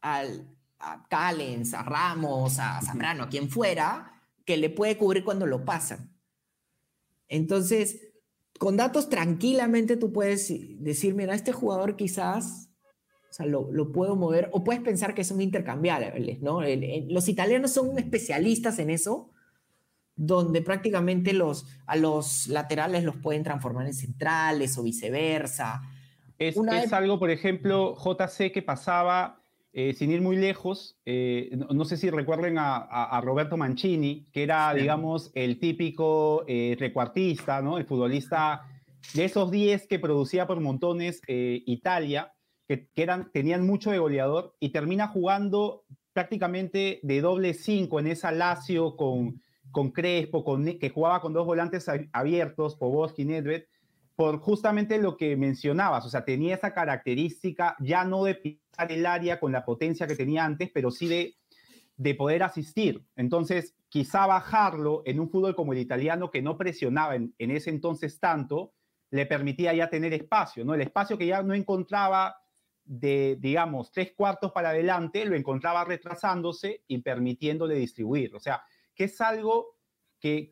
al, 0.01 0.55
a 0.79 1.07
Callens, 1.07 1.73
a 1.73 1.83
Ramos, 1.83 2.59
a 2.59 2.81
Zambrano, 2.81 3.23
a 3.23 3.29
quien 3.29 3.49
fuera, 3.49 4.23
que 4.45 4.57
le 4.57 4.69
puede 4.69 4.97
cubrir 4.97 5.23
cuando 5.23 5.45
lo 5.45 5.65
pasan. 5.65 6.15
Entonces, 7.27 8.01
con 8.59 8.77
datos 8.77 9.09
tranquilamente 9.09 9.97
tú 9.97 10.11
puedes 10.13 10.51
decir, 10.79 11.15
mira, 11.15 11.35
este 11.35 11.51
jugador 11.51 11.95
quizás, 11.95 12.69
o 13.29 13.33
sea, 13.33 13.45
lo, 13.45 13.71
lo 13.71 13.91
puedo 13.91 14.15
mover, 14.15 14.49
o 14.53 14.63
puedes 14.63 14.81
pensar 14.81 15.13
que 15.13 15.23
son 15.23 15.41
intercambiables, 15.41 16.41
¿no? 16.41 16.61
El- 16.63 16.83
el- 16.83 17.13
los 17.13 17.27
italianos 17.27 17.71
son 17.71 17.97
especialistas 17.99 18.79
en 18.79 18.89
eso, 18.89 19.31
donde 20.15 20.61
prácticamente 20.61 21.33
los, 21.33 21.65
a 21.85 21.95
los 21.95 22.47
laterales 22.47 23.03
los 23.03 23.15
pueden 23.17 23.43
transformar 23.43 23.85
en 23.85 23.93
centrales 23.93 24.77
o 24.77 24.83
viceversa. 24.83 25.81
Es, 26.37 26.55
Una 26.55 26.81
es 26.81 26.93
algo, 26.93 27.19
por 27.19 27.29
ejemplo, 27.29 27.95
JC 27.97 28.51
que 28.51 28.61
pasaba, 28.61 29.41
eh, 29.73 29.93
sin 29.93 30.11
ir 30.11 30.21
muy 30.21 30.37
lejos, 30.37 30.97
eh, 31.05 31.49
no, 31.57 31.67
no 31.67 31.85
sé 31.85 31.97
si 31.97 32.09
recuerden 32.09 32.57
a, 32.57 32.77
a- 32.77 33.17
a 33.17 33.21
Roberto 33.21 33.57
Mancini, 33.57 34.25
que 34.31 34.43
era, 34.43 34.71
Sí. 34.73 34.79
digamos, 34.81 35.31
el 35.33 35.59
típico 35.59 36.45
eh, 36.47 36.77
recuartista, 36.79 37.61
¿no? 37.61 37.77
El 37.77 37.85
futbolista 37.85 38.61
de 39.13 39.25
esos 39.25 39.51
10 39.51 39.85
que 39.87 39.99
producía 39.99 40.47
por 40.47 40.59
montones 40.61 41.21
Italia, 41.27 42.33
que, 42.67 42.87
que 42.87 43.03
eran, 43.03 43.31
tenían 43.31 43.65
mucho 43.67 43.91
de 43.91 43.99
goleador, 43.99 44.55
y 44.59 44.69
termina 44.69 45.07
jugando 45.07 45.83
prácticamente 46.13 46.99
de 47.03 47.21
doble 47.21 47.53
5 47.53 47.99
en 47.99 48.07
esa 48.07 48.31
Lazio 48.31 48.95
con, 48.95 49.41
con 49.71 49.91
Crespo, 49.91 50.43
con, 50.43 50.65
que 50.79 50.89
jugaba 50.89 51.21
con 51.21 51.33
dos 51.33 51.45
volantes 51.45 51.89
abiertos, 52.13 52.75
Poboski, 52.75 53.25
Nedved, 53.25 53.63
por 54.15 54.39
justamente 54.39 54.97
lo 54.97 55.17
que 55.17 55.35
mencionabas, 55.35 56.05
o 56.05 56.09
sea, 56.09 56.23
tenía 56.23 56.55
esa 56.55 56.73
característica 56.73 57.75
ya 57.79 58.05
no 58.05 58.23
de 58.23 58.35
pisar 58.35 58.91
el 58.91 59.05
área 59.05 59.39
con 59.39 59.51
la 59.51 59.65
potencia 59.65 60.07
que 60.07 60.15
tenía 60.15 60.45
antes, 60.45 60.71
pero 60.73 60.89
sí 60.89 61.07
de, 61.07 61.35
de 61.97 62.15
poder 62.15 62.43
asistir. 62.43 63.03
Entonces, 63.17 63.75
quizá 63.89 64.25
bajarlo 64.25 65.03
en 65.05 65.19
un 65.19 65.29
fútbol 65.29 65.55
como 65.55 65.73
el 65.73 65.79
italiano 65.79 66.31
que 66.31 66.41
no 66.41 66.57
presionaba 66.57 67.15
en, 67.15 67.33
en 67.37 67.51
ese 67.51 67.69
entonces 67.69 68.19
tanto, 68.19 68.73
le 69.11 69.25
permitía 69.25 69.73
ya 69.73 69.89
tener 69.89 70.13
espacio, 70.13 70.63
¿no? 70.63 70.73
El 70.73 70.81
espacio 70.81 71.17
que 71.17 71.27
ya 71.27 71.43
no 71.43 71.53
encontraba 71.53 72.37
de, 72.85 73.37
digamos, 73.39 73.91
tres 73.91 74.13
cuartos 74.15 74.51
para 74.51 74.69
adelante, 74.69 75.25
lo 75.25 75.35
encontraba 75.35 75.83
retrasándose 75.83 76.83
y 76.87 76.99
permitiéndole 76.99 77.75
distribuir. 77.75 78.35
O 78.35 78.39
sea, 78.39 78.63
que 78.95 79.05
es 79.05 79.19
algo 79.21 79.77
que, 80.19 80.49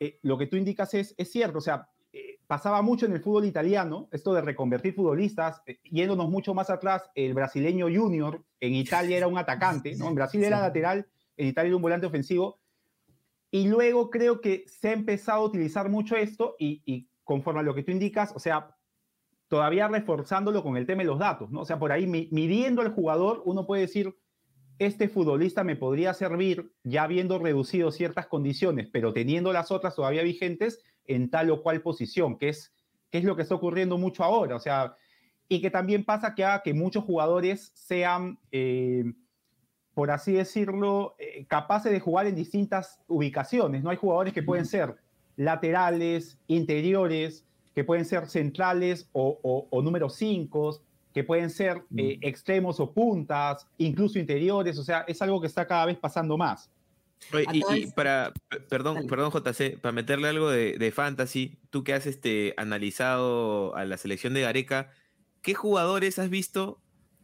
eh, 0.00 0.18
lo 0.22 0.36
que 0.38 0.46
tú 0.46 0.56
indicas 0.56 0.94
es, 0.94 1.14
es 1.16 1.30
cierto, 1.30 1.58
o 1.58 1.60
sea, 1.60 1.88
eh, 2.12 2.40
pasaba 2.46 2.82
mucho 2.82 3.06
en 3.06 3.12
el 3.12 3.20
fútbol 3.20 3.44
italiano, 3.44 4.08
esto 4.12 4.34
de 4.34 4.40
reconvertir 4.42 4.94
futbolistas, 4.94 5.62
eh, 5.66 5.78
yéndonos 5.84 6.28
mucho 6.28 6.54
más 6.54 6.70
atrás, 6.70 7.10
el 7.14 7.34
brasileño 7.34 7.86
junior 7.86 8.44
en 8.60 8.74
Italia 8.74 9.16
era 9.16 9.28
un 9.28 9.38
atacante, 9.38 9.94
¿no? 9.96 10.08
En 10.08 10.14
Brasil 10.14 10.42
era 10.42 10.60
lateral, 10.60 11.06
en 11.36 11.46
Italia 11.48 11.68
era 11.68 11.76
un 11.76 11.82
volante 11.82 12.06
ofensivo, 12.06 12.60
y 13.50 13.68
luego 13.68 14.10
creo 14.10 14.40
que 14.40 14.64
se 14.66 14.88
ha 14.88 14.92
empezado 14.92 15.42
a 15.42 15.46
utilizar 15.46 15.88
mucho 15.90 16.16
esto 16.16 16.56
y, 16.58 16.82
y 16.84 17.08
conforme 17.22 17.60
a 17.60 17.62
lo 17.62 17.74
que 17.74 17.82
tú 17.82 17.92
indicas, 17.92 18.32
o 18.34 18.38
sea, 18.38 18.76
todavía 19.48 19.86
reforzándolo 19.88 20.62
con 20.62 20.76
el 20.78 20.86
tema 20.86 21.02
de 21.02 21.08
los 21.08 21.18
datos, 21.18 21.50
¿no? 21.50 21.60
O 21.60 21.64
sea, 21.66 21.78
por 21.78 21.92
ahí 21.92 22.06
mi- 22.06 22.28
midiendo 22.32 22.80
al 22.82 22.92
jugador, 22.94 23.42
uno 23.44 23.66
puede 23.66 23.82
decir, 23.82 24.14
este 24.78 25.08
futbolista 25.08 25.64
me 25.64 25.76
podría 25.76 26.14
servir 26.14 26.72
ya 26.82 27.04
habiendo 27.04 27.38
reducido 27.38 27.90
ciertas 27.90 28.26
condiciones, 28.26 28.88
pero 28.92 29.12
teniendo 29.12 29.52
las 29.52 29.70
otras 29.70 29.94
todavía 29.94 30.22
vigentes 30.22 30.82
en 31.06 31.30
tal 31.30 31.50
o 31.50 31.62
cual 31.62 31.82
posición, 31.82 32.38
que 32.38 32.48
es, 32.48 32.74
que 33.10 33.18
es 33.18 33.24
lo 33.24 33.36
que 33.36 33.42
está 33.42 33.54
ocurriendo 33.54 33.98
mucho 33.98 34.24
ahora. 34.24 34.56
O 34.56 34.60
sea, 34.60 34.96
y 35.48 35.60
que 35.60 35.70
también 35.70 36.04
pasa 36.04 36.34
que 36.34 36.44
haga 36.44 36.62
que 36.62 36.74
muchos 36.74 37.04
jugadores 37.04 37.72
sean, 37.74 38.38
eh, 38.50 39.04
por 39.94 40.10
así 40.10 40.32
decirlo, 40.32 41.14
eh, 41.18 41.44
capaces 41.46 41.92
de 41.92 42.00
jugar 42.00 42.26
en 42.26 42.34
distintas 42.34 43.00
ubicaciones. 43.06 43.82
No 43.82 43.90
hay 43.90 43.96
jugadores 43.96 44.32
que 44.32 44.42
pueden 44.42 44.66
ser 44.66 44.96
laterales, 45.36 46.38
interiores, 46.46 47.46
que 47.74 47.84
pueden 47.84 48.04
ser 48.04 48.26
centrales 48.26 49.08
o, 49.12 49.38
o, 49.42 49.68
o 49.70 49.82
número 49.82 50.08
5, 50.08 50.82
que 51.12 51.24
pueden 51.24 51.50
ser 51.50 51.82
eh, 51.96 52.18
extremos 52.22 52.80
o 52.80 52.92
puntas, 52.92 53.66
incluso 53.78 54.18
interiores. 54.18 54.78
O 54.78 54.82
sea, 54.84 55.04
es 55.06 55.20
algo 55.22 55.40
que 55.40 55.46
está 55.46 55.66
cada 55.66 55.86
vez 55.86 55.98
pasando 55.98 56.36
más. 56.36 56.70
Oye, 57.32 57.44
y- 57.52 57.86
para, 57.92 58.32
perdón, 58.68 59.06
perdón, 59.06 59.30
JC, 59.30 59.78
para 59.78 59.92
meterle 59.92 60.28
algo 60.28 60.50
de, 60.50 60.76
de 60.76 60.90
fantasy, 60.90 61.58
tú 61.70 61.84
que 61.84 61.94
has 61.94 62.06
este, 62.06 62.54
analizado 62.56 63.76
a 63.76 63.84
la 63.84 63.96
selección 63.96 64.34
de 64.34 64.40
Gareca, 64.40 64.90
¿qué 65.40 65.54
jugadores 65.54 66.18
has 66.18 66.30
visto 66.30 66.80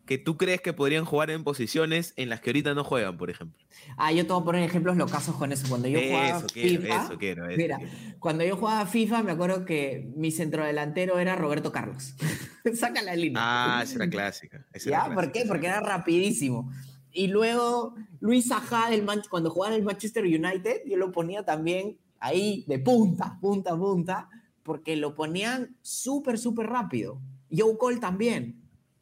que 0.08 0.16
tú 0.18 0.38
crees 0.38 0.62
que 0.62 0.72
podrían 0.72 1.04
jugar 1.04 1.28
en 1.30 1.44
posiciones 1.44 2.14
en 2.16 2.30
las 2.30 2.40
que 2.40 2.48
ahorita 2.48 2.72
no 2.72 2.82
juegan, 2.82 3.18
por 3.18 3.28
ejemplo? 3.28 3.62
Ah, 3.98 4.10
yo 4.10 4.26
te 4.26 4.32
voy 4.32 4.40
a 4.40 4.44
poner 4.46 4.62
ejemplos 4.62 4.96
locazos 4.96 5.36
con 5.36 5.52
eso. 5.52 5.68
Cuando 5.68 5.86
yo 5.86 6.00
jugaba 6.00 6.38
Eso 6.38 6.46
quiero, 6.50 6.80
FIFA, 6.82 7.04
eso 7.04 7.18
quiero. 7.18 7.46
eso 7.46 7.56
mira, 7.58 7.76
quiero. 7.76 7.92
cuando 8.18 8.42
yo 8.42 8.56
jugaba 8.56 8.86
FIFA, 8.86 9.22
me 9.22 9.32
acuerdo 9.32 9.66
que 9.66 10.10
mi 10.16 10.30
centrodelantero 10.30 11.18
era 11.18 11.36
Roberto 11.36 11.70
Carlos. 11.72 12.14
Saca 12.74 13.02
la 13.02 13.14
línea. 13.14 13.40
Ah, 13.44 13.82
esa 13.84 13.96
era 13.96 14.08
clásica. 14.08 14.66
esa 14.72 14.88
era 14.88 14.98
¿Ya? 14.98 15.04
¿Por 15.04 15.14
clásica, 15.14 15.32
qué? 15.34 15.38
esa 15.40 15.48
Porque 15.48 15.66
era 15.66 15.80
rapidísimo. 15.80 16.72
Y 17.12 17.26
luego 17.26 17.94
Luis 18.20 18.48
del 18.90 19.04
Man- 19.04 19.22
cuando 19.28 19.50
jugaba 19.50 19.74
en 19.74 19.80
el 19.80 19.84
Manchester 19.86 20.24
United, 20.24 20.82
yo 20.86 20.96
lo 20.96 21.12
ponía 21.12 21.44
también 21.44 21.98
ahí 22.18 22.64
de 22.66 22.78
punta, 22.78 23.38
punta, 23.42 23.76
punta, 23.76 24.28
porque 24.62 24.96
lo 24.96 25.14
ponían 25.14 25.76
súper, 25.82 26.38
súper 26.38 26.66
rápido. 26.66 27.20
Joe 27.54 27.76
Cole 27.78 27.98
también, 27.98 28.57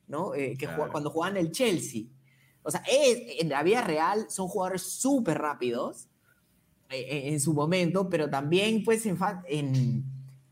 ¿no? 0.09 0.35
Eh, 0.35 0.57
que 0.59 0.67
jugaba- 0.67 0.91
cuando 0.93 1.11
jugaban 1.11 1.37
el 1.37 1.51
Chelsea. 1.53 2.03
O 2.63 2.71
sea, 2.71 2.83
es- 2.91 3.41
en 3.41 3.49
la 3.49 3.63
vida 3.63 3.81
real 3.83 4.27
son 4.29 4.49
jugadores 4.49 4.83
súper 4.83 5.39
rápidos 5.39 6.09
eh, 6.91 7.01
eh, 7.01 7.29
en 7.33 7.41
su 7.41 7.53
momento, 7.53 8.09
pero 8.09 8.31
también, 8.31 8.85
pues, 8.85 9.07
en, 9.07 9.19
en- 9.49 10.05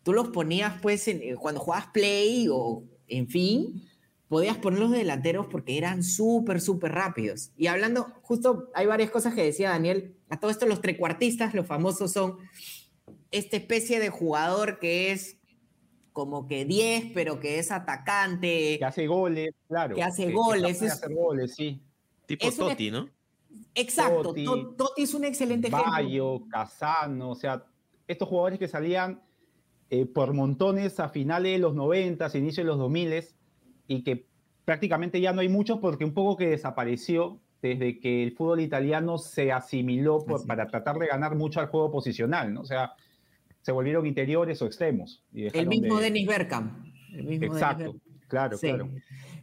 tú 0.03 0.13
los 0.13 0.29
ponías, 0.29 0.81
pues, 0.83 1.07
en- 1.07 1.37
cuando 1.37 1.61
jugabas 1.61 1.87
Play 1.93 2.49
o, 2.51 2.83
en 3.07 3.29
fin, 3.29 3.85
podías 4.29 4.57
ponerlos 4.57 4.91
de 4.91 4.99
delanteros 4.99 5.47
porque 5.49 5.79
eran 5.79 6.03
súper, 6.03 6.61
súper 6.61 6.91
rápidos. 6.93 7.53
Y 7.57 7.69
hablando, 7.69 8.13
justo 8.23 8.69
hay 8.75 8.87
varias 8.87 9.11
cosas 9.13 9.35
que 9.35 9.45
decía 9.45 9.71
Daniel, 9.71 10.17
a 10.29 10.41
todo 10.41 10.51
esto 10.51 10.67
los 10.67 10.81
trecuartistas, 10.81 11.55
los 11.55 11.67
famosos 11.69 12.13
son 12.13 12.39
esta 13.31 13.57
especie 13.57 14.01
de 14.01 14.09
jugador 14.11 14.79
que 14.81 15.13
es 15.13 15.37
como 16.15 16.47
que 16.47 16.65
10, 16.65 17.11
pero 17.13 17.41
que 17.41 17.59
es 17.59 17.73
atacante. 17.73 18.79
Que 18.79 18.85
hace 18.85 19.07
goles, 19.09 19.53
claro. 19.69 19.97
Que 19.97 20.03
hace 20.05 20.29
que 20.29 20.33
goles, 20.33 20.81
es- 20.81 20.93
hacer 20.93 21.13
goles, 21.13 21.55
sí. 21.57 21.83
Tipo 22.25 22.47
es 22.47 22.57
una- 22.59 22.69
Totti, 22.71 22.91
¿no? 22.93 23.09
Exacto, 23.75 24.23
Totti, 24.23 24.45
To- 24.45 24.69
Totti 24.77 25.03
es 25.03 25.13
un 25.13 25.25
excelente 25.25 25.67
ejemplo. 25.69 25.91
Bayo, 25.91 26.43
Casano, 26.49 27.31
o 27.31 27.35
sea, 27.35 27.65
estos 28.07 28.29
jugadores 28.29 28.59
que 28.61 28.69
salían 28.69 29.21
eh, 29.91 30.07
por 30.07 30.33
montones 30.33 30.99
a 31.01 31.09
finales 31.09 31.53
de 31.53 31.59
los 31.59 31.75
90, 31.75 32.31
inicio 32.39 32.63
de 32.63 32.69
los 32.69 32.79
2000 32.79 33.29
y 33.89 34.03
que 34.03 34.27
prácticamente 34.65 35.21
ya 35.21 35.33
no 35.33 35.41
hay 35.41 35.49
muchos 35.49 35.79
porque 35.79 36.05
un 36.05 36.15
poco 36.15 36.37
que 36.37 36.49
desapareció 36.49 37.39
desde 37.61 37.99
que 38.01 38.23
el 38.23 38.33
fútbol 38.37 38.61
italiano 38.61 39.19
se 39.19 39.53
asimiló 39.53 40.25
por- 40.25 40.47
para 40.47 40.67
tratar 40.69 40.99
de 40.99 41.09
ganar 41.09 41.35
mucho 41.35 41.59
al 41.61 41.67
juego 41.67 41.91
posicional, 41.91 42.55
¿no? 42.55 42.61
O 42.63 42.65
sea, 42.65 42.95
se 43.65 43.73
volvieron 43.73 44.05
interiores 44.07 44.61
o 44.61 44.67
extremos. 44.67 45.25
y 45.33 45.47
El 45.57 45.67
mismo 45.67 45.97
de- 45.97 46.05
Dennis 46.05 46.27
Bergkamp. 46.29 46.85
El 47.13 47.25
mismo 47.25 47.31
Dennis 47.31 47.53
Exacto, 47.55 47.85
Bergkamp. 47.85 48.03
claro, 48.29 48.59
Sí. 48.59 48.67
claro. 48.69 48.91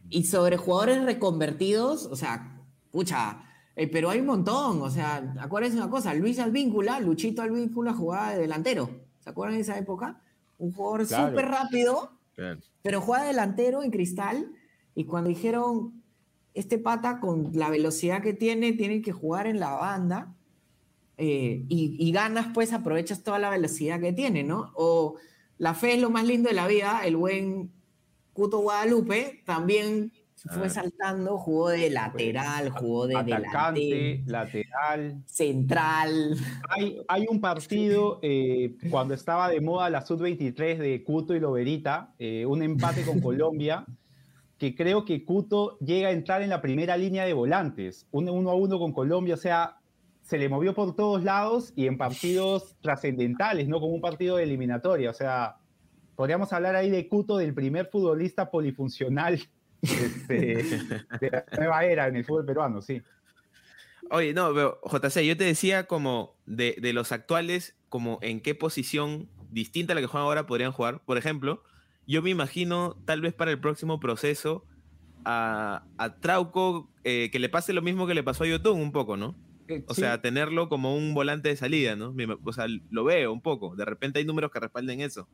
Y 0.08 0.24
sobre 0.24 0.56
jugadores 0.56 1.02
reconvertidos, 1.04 2.06
o 2.06 2.14
sea, 2.14 2.60
pucha, 2.92 3.42
eh, 3.74 3.88
pero 3.88 4.10
hay 4.10 4.20
un 4.20 4.26
montón. 4.26 4.80
O 4.80 4.90
sea, 4.90 5.34
acuérdense 5.40 5.76
una 5.76 5.90
cosa: 5.90 6.14
Luis 6.14 6.38
Alvíncula, 6.38 7.00
Luchito 7.00 7.42
Alvíncula 7.42 7.92
jugaba 7.94 8.32
de 8.34 8.42
delantero. 8.42 8.90
¿Se 9.20 9.30
acuerdan 9.30 9.56
de 9.56 9.62
esa 9.62 9.76
época? 9.76 10.20
Un 10.58 10.70
jugador 10.72 11.06
Claro. 11.08 11.28
súper 11.30 11.46
rápido, 11.46 12.12
Claro. 12.36 12.60
pero 12.82 13.00
juega 13.00 13.24
delantero 13.24 13.82
en 13.82 13.90
cristal. 13.90 14.52
Y 14.94 15.04
cuando 15.04 15.30
dijeron, 15.30 16.00
este 16.54 16.78
pata 16.78 17.18
con 17.18 17.50
la 17.54 17.70
velocidad 17.70 18.22
que 18.22 18.34
tiene, 18.34 18.72
tiene 18.74 19.02
que 19.02 19.10
jugar 19.10 19.48
en 19.48 19.58
la 19.58 19.70
banda. 19.72 20.32
Eh, 21.24 21.64
y, 21.68 21.96
y 22.00 22.10
ganas, 22.10 22.48
pues 22.52 22.72
aprovechas 22.72 23.22
toda 23.22 23.38
la 23.38 23.48
velocidad 23.50 24.00
que 24.00 24.12
tiene, 24.12 24.42
¿no? 24.42 24.72
O 24.74 25.14
la 25.56 25.72
fe 25.74 25.94
es 25.94 26.00
lo 26.00 26.10
más 26.10 26.24
lindo 26.26 26.48
de 26.48 26.54
la 26.56 26.66
vida, 26.66 27.02
el 27.04 27.16
buen 27.16 27.70
Cuto 28.32 28.58
Guadalupe 28.58 29.42
también 29.46 30.10
fue 30.34 30.66
Ah. 30.66 30.70
saltando, 30.70 31.38
jugó 31.38 31.68
de 31.68 31.90
lateral, 31.90 32.70
jugó 32.70 33.06
de 33.06 33.16
Atacante, 33.16 33.80
delantero, 33.80 34.32
lateral. 34.32 35.22
central. 35.26 36.36
Hay, 36.68 36.98
hay 37.06 37.26
un 37.30 37.40
partido 37.40 38.18
eh, 38.22 38.74
cuando 38.90 39.14
estaba 39.14 39.48
de 39.48 39.60
moda 39.60 39.88
la 39.90 40.04
Sub-23 40.04 40.78
de 40.78 41.04
Cuto 41.04 41.36
y 41.36 41.40
Loberita, 41.40 42.14
eh, 42.18 42.44
un 42.44 42.60
empate 42.64 43.04
con 43.04 43.20
Colombia, 43.22 43.86
que 44.58 44.74
creo 44.74 45.04
que 45.04 45.24
Cuto 45.24 45.78
llega 45.78 46.08
a 46.08 46.12
entrar 46.12 46.42
en 46.42 46.48
la 46.50 46.60
primera 46.60 46.96
línea 46.96 47.24
de 47.24 47.32
volantes, 47.34 48.08
un 48.10 48.28
uno 48.28 48.50
a 48.50 48.54
uno 48.56 48.80
con 48.80 48.92
Colombia, 48.92 49.34
o 49.34 49.38
sea, 49.38 49.76
se 50.22 50.38
le 50.38 50.48
movió 50.48 50.74
por 50.74 50.94
todos 50.96 51.22
lados 51.22 51.72
y 51.76 51.86
en 51.86 51.98
partidos 51.98 52.76
trascendentales, 52.80 53.68
¿no? 53.68 53.80
Como 53.80 53.94
un 53.94 54.00
partido 54.00 54.36
de 54.36 54.44
eliminatoria. 54.44 55.10
O 55.10 55.14
sea, 55.14 55.56
podríamos 56.16 56.52
hablar 56.52 56.76
ahí 56.76 56.90
de 56.90 57.08
Cuto 57.08 57.36
del 57.36 57.54
primer 57.54 57.86
futbolista 57.86 58.50
polifuncional 58.50 59.40
este, 59.82 60.36
de 61.20 61.30
la 61.30 61.44
nueva 61.56 61.84
era 61.84 62.06
en 62.06 62.16
el 62.16 62.24
fútbol 62.24 62.46
peruano, 62.46 62.80
sí. 62.82 63.02
Oye, 64.10 64.34
no, 64.34 64.52
pero 64.54 64.80
JC, 64.84 65.22
yo 65.24 65.36
te 65.36 65.44
decía 65.44 65.86
como 65.86 66.36
de, 66.46 66.76
de 66.80 66.92
los 66.92 67.12
actuales, 67.12 67.76
como 67.88 68.18
en 68.22 68.40
qué 68.40 68.54
posición 68.54 69.28
distinta 69.50 69.92
a 69.92 69.94
la 69.94 70.00
que 70.00 70.06
juegan 70.06 70.26
ahora 70.26 70.46
podrían 70.46 70.72
jugar. 70.72 71.00
Por 71.04 71.18
ejemplo, 71.18 71.62
yo 72.06 72.22
me 72.22 72.30
imagino 72.30 72.96
tal 73.04 73.20
vez 73.20 73.32
para 73.32 73.50
el 73.50 73.60
próximo 73.60 74.00
proceso 74.00 74.64
a, 75.24 75.84
a 75.98 76.16
Trauco 76.16 76.90
eh, 77.04 77.30
que 77.32 77.38
le 77.38 77.48
pase 77.48 77.72
lo 77.72 77.82
mismo 77.82 78.06
que 78.06 78.14
le 78.14 78.22
pasó 78.22 78.44
a 78.44 78.48
Yotun 78.48 78.80
un 78.80 78.92
poco, 78.92 79.16
¿no? 79.16 79.34
O 79.86 79.94
sea, 79.94 80.20
tenerlo 80.22 80.68
como 80.68 80.96
un 80.96 81.14
volante 81.14 81.48
de 81.48 81.56
salida, 81.56 81.96
¿no? 81.96 82.14
O 82.44 82.52
sea, 82.52 82.66
lo 82.90 83.04
veo 83.04 83.32
un 83.32 83.40
poco. 83.40 83.74
De 83.76 83.84
repente 83.84 84.18
hay 84.18 84.24
números 84.24 84.50
que 84.50 84.60
respalden 84.60 85.00
eso. 85.00 85.28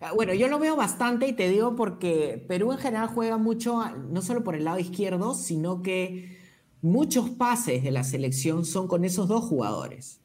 Ah, 0.00 0.12
Bueno, 0.14 0.32
yo 0.34 0.48
lo 0.48 0.58
veo 0.58 0.76
bastante 0.76 1.26
y 1.28 1.32
te 1.34 1.48
digo 1.50 1.76
porque 1.76 2.44
Perú 2.48 2.72
en 2.72 2.78
general 2.78 3.08
juega 3.08 3.36
mucho, 3.36 3.80
a- 3.80 3.92
no 3.92 4.22
solo 4.22 4.42
por 4.42 4.54
el 4.56 4.64
lado 4.64 4.78
izquierdo, 4.78 5.34
sino 5.34 5.82
que 5.82 6.38
muchos 6.82 7.28
pases 7.30 7.82
de 7.82 7.90
la 7.90 8.04
selección 8.04 8.64
son 8.64 8.88
con 8.88 9.04
esos 9.04 9.28
dos 9.28 9.44
jugadores, 9.44 10.20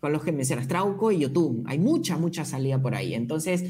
con 0.00 0.12
los 0.12 0.22
que 0.24 0.32
mencionas, 0.32 0.66
Trauco 0.68 1.12
y 1.12 1.18
Yotun. 1.20 1.64
Hay 1.66 1.78
mucha, 1.78 2.16
mucha 2.16 2.44
salida 2.46 2.80
por 2.80 2.94
ahí. 2.94 3.12
Entonces, 3.14 3.64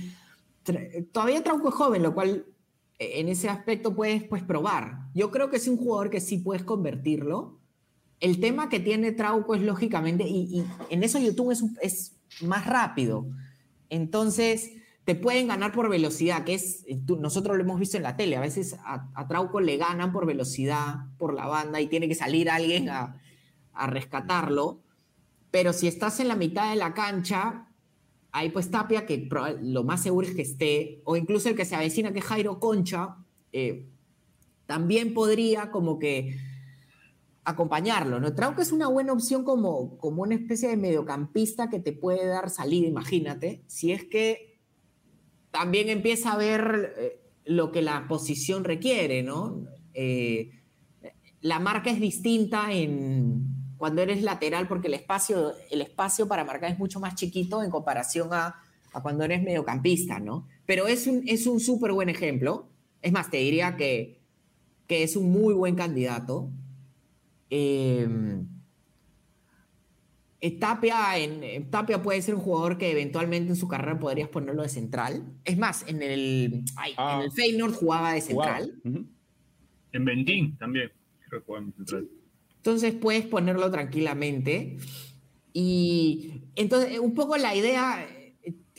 tra- 0.65 1.07
todavía 1.11 1.43
Trauco 1.43 1.71
es 1.71 1.75
joven, 1.75 2.03
lo 2.05 2.15
cual 2.15 2.47
eh, 3.01 3.21
en 3.21 3.29
ese 3.29 3.49
aspecto 3.49 3.97
puedes 3.97 4.23
pues, 4.23 4.45
probar. 4.45 5.09
Yo 5.15 5.31
creo 5.33 5.51
que 5.51 5.57
es 5.57 5.67
un 5.67 5.77
jugador 5.77 6.11
que 6.11 6.21
sí 6.21 6.39
puedes 6.39 6.63
convertirlo. 6.63 7.58
El 8.21 8.41
tema 8.41 8.69
que 8.69 8.81
tiene 8.81 9.13
Trauco 9.13 9.55
es 9.55 9.63
lógicamente, 9.63 10.25
y, 10.27 10.65
en 10.91 11.05
eso 11.05 11.19
Yotun 11.19 11.53
es, 11.81 12.15
más 12.43 12.67
rápido. 12.67 13.27
Entonces, 13.89 14.73
te 15.05 15.15
pueden 15.15 15.49
ganar 15.49 15.73
por 15.73 15.89
velocidad, 15.89 16.45
que 16.45 16.55
es, 16.55 16.85
tú- 17.07 17.17
nosotros 17.17 17.57
lo 17.57 17.63
hemos 17.63 17.81
visto 17.81 17.97
en 17.97 18.03
la 18.03 18.17
tele, 18.17 18.37
a 18.37 18.41
veces 18.41 18.77
a, 18.85 19.27
Trauco 19.29 19.61
le 19.61 19.77
ganan 19.77 20.13
por 20.13 20.27
velocidad, 20.27 21.07
por 21.17 21.33
la 21.33 21.47
banda, 21.47 21.81
y 21.81 21.87
tiene 21.87 22.09
que 22.09 22.15
salir 22.15 22.51
alguien 22.51 22.91
a, 22.91 23.21
rescatarlo. 23.87 24.81
Pero 25.53 25.73
si 25.73 25.87
estás 25.87 26.19
en 26.19 26.27
la 26.27 26.35
mitad 26.35 26.71
de 26.71 26.77
la 26.77 26.95
cancha, 26.95 27.69
ahí 28.33 28.51
pues 28.51 28.71
Tapia, 28.71 29.07
que 29.07 29.29
lo 29.63 29.85
más 29.85 30.03
seguro 30.03 30.27
es 30.27 30.35
que 30.35 30.43
esté, 30.43 31.01
o 31.05 31.17
incluso 31.17 31.49
el 31.49 31.55
que 31.55 31.65
se 31.65 31.77
avecina, 31.77 32.13
que 32.13 32.19
es 32.19 32.25
Jairo 32.25 32.59
Concha, 32.59 33.17
eh, 33.53 33.87
también 34.67 35.15
podría 35.15 35.71
como 35.71 35.99
que 35.99 36.37
acompañarlo, 37.49 38.21
¿no? 38.21 38.35
Trauco 38.35 38.61
es 38.61 38.73
una 38.73 38.89
buena 38.89 39.15
opción 39.15 39.43
como, 39.43 39.97
como 39.97 40.23
una 40.23 40.35
especie 40.35 40.69
de 40.69 40.77
mediocampista 40.77 41.71
que 41.71 41.81
te 41.81 41.93
puede 41.93 42.27
dar 42.27 42.51
salida, 42.51 42.87
imagínate, 42.87 43.63
si 43.67 43.91
es 43.91 44.05
que 44.05 44.61
también 45.51 45.89
empieza 45.89 46.33
a 46.33 46.37
ver 46.37 46.95
eh, 46.99 47.21
lo 47.47 47.73
que 47.73 47.81
la 47.81 48.07
posición 48.07 48.65
requiere, 48.65 49.23
¿no? 49.23 49.65
Eh, 49.95 50.51
la 51.41 51.59
marca 51.59 51.91
es 51.91 52.01
distinta 52.01 52.71
en 52.71 53.47
cuando 53.79 54.03
eres 54.03 54.23
lateral 54.23 54.69
porque 54.69 54.89
el 54.89 54.95
espacio, 54.95 55.55
el 55.71 55.81
espacio 55.81 56.29
para 56.29 56.45
marcar 56.45 56.73
es 56.73 56.79
mucho 56.79 57.01
más 57.01 57.15
chiquito 57.15 57.63
en 57.63 57.71
comparación 57.71 58.29
a, 58.33 58.63
cuando 59.03 59.25
eres 59.25 59.43
mediocampista, 59.43 60.19
¿no? 60.19 60.49
Pero 60.67 60.89
es 60.89 61.07
un 61.07 61.23
es 61.27 61.47
un 61.47 61.61
súper 61.61 61.93
buen 61.93 62.09
ejemplo. 62.09 62.69
Es 63.01 63.13
más, 63.13 63.31
te 63.31 63.37
diría 63.37 63.77
que, 63.77 64.21
que 64.89 65.05
es 65.05 65.15
un 65.15 65.31
muy 65.31 65.55
buen 65.55 65.77
candidato. 65.77 66.51
Eh, 67.51 68.07
eh, 70.41 70.53
Tapia, 70.59 71.19
en, 71.19 71.43
eh, 71.43 71.67
Tapia 71.69 72.01
puede 72.03 72.23
ser 72.23 72.35
un 72.37 72.41
jugador 72.41 72.79
que 72.79 72.91
eventualmente 72.93 73.51
en 73.51 73.57
su 73.57 73.67
carrera 73.67 73.99
podrías 73.99 74.29
ponerlo 74.29 74.63
de 74.63 74.69
central. 74.69 75.25
Es 75.45 75.59
más, 75.59 75.85
en 75.89 76.01
el, 76.03 76.63
ay, 76.77 76.93
Ah. 76.97 77.17
en 77.19 77.25
el 77.25 77.33
Feyenoord 77.33 77.75
jugaba 77.75 78.13
de 78.13 78.21
central. 78.21 78.81
En 79.93 80.05
Bentín 80.05 80.57
también. 80.57 80.93
Creo 81.29 81.41
que 81.41 81.47
jugaba 81.47 81.67
en 81.67 81.73
central. 81.75 82.09
Entonces 82.57 82.95
puedes 82.95 83.27
ponerlo 83.27 83.71
tranquilamente. 83.71 84.77
Y 85.53 86.43
entonces, 86.55 86.93
eh, 86.93 87.01
un 87.01 87.15
poco 87.15 87.37
la 87.37 87.57
idea 87.57 88.07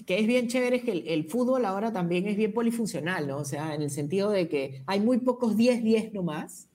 que 0.06 0.18
es 0.20 0.28
bien 0.28 0.48
chévere 0.48 0.78
es 0.78 0.84
que 0.84 0.94
el, 0.94 1.08
el 1.08 1.26
fútbol 1.26 1.66
ahora 1.66 1.92
también 1.92 2.26
es 2.28 2.38
bien 2.38 2.54
polifuncional, 2.54 3.28
¿no? 3.28 3.38
O 3.38 3.46
sea, 3.46 3.76
en 3.76 3.82
el 3.82 3.90
sentido 3.90 4.32
de 4.32 4.48
que 4.48 4.82
hay 4.88 5.02
muy 5.02 5.18
pocos 5.20 5.58
10-10 5.58 6.14
nomás, 6.14 6.69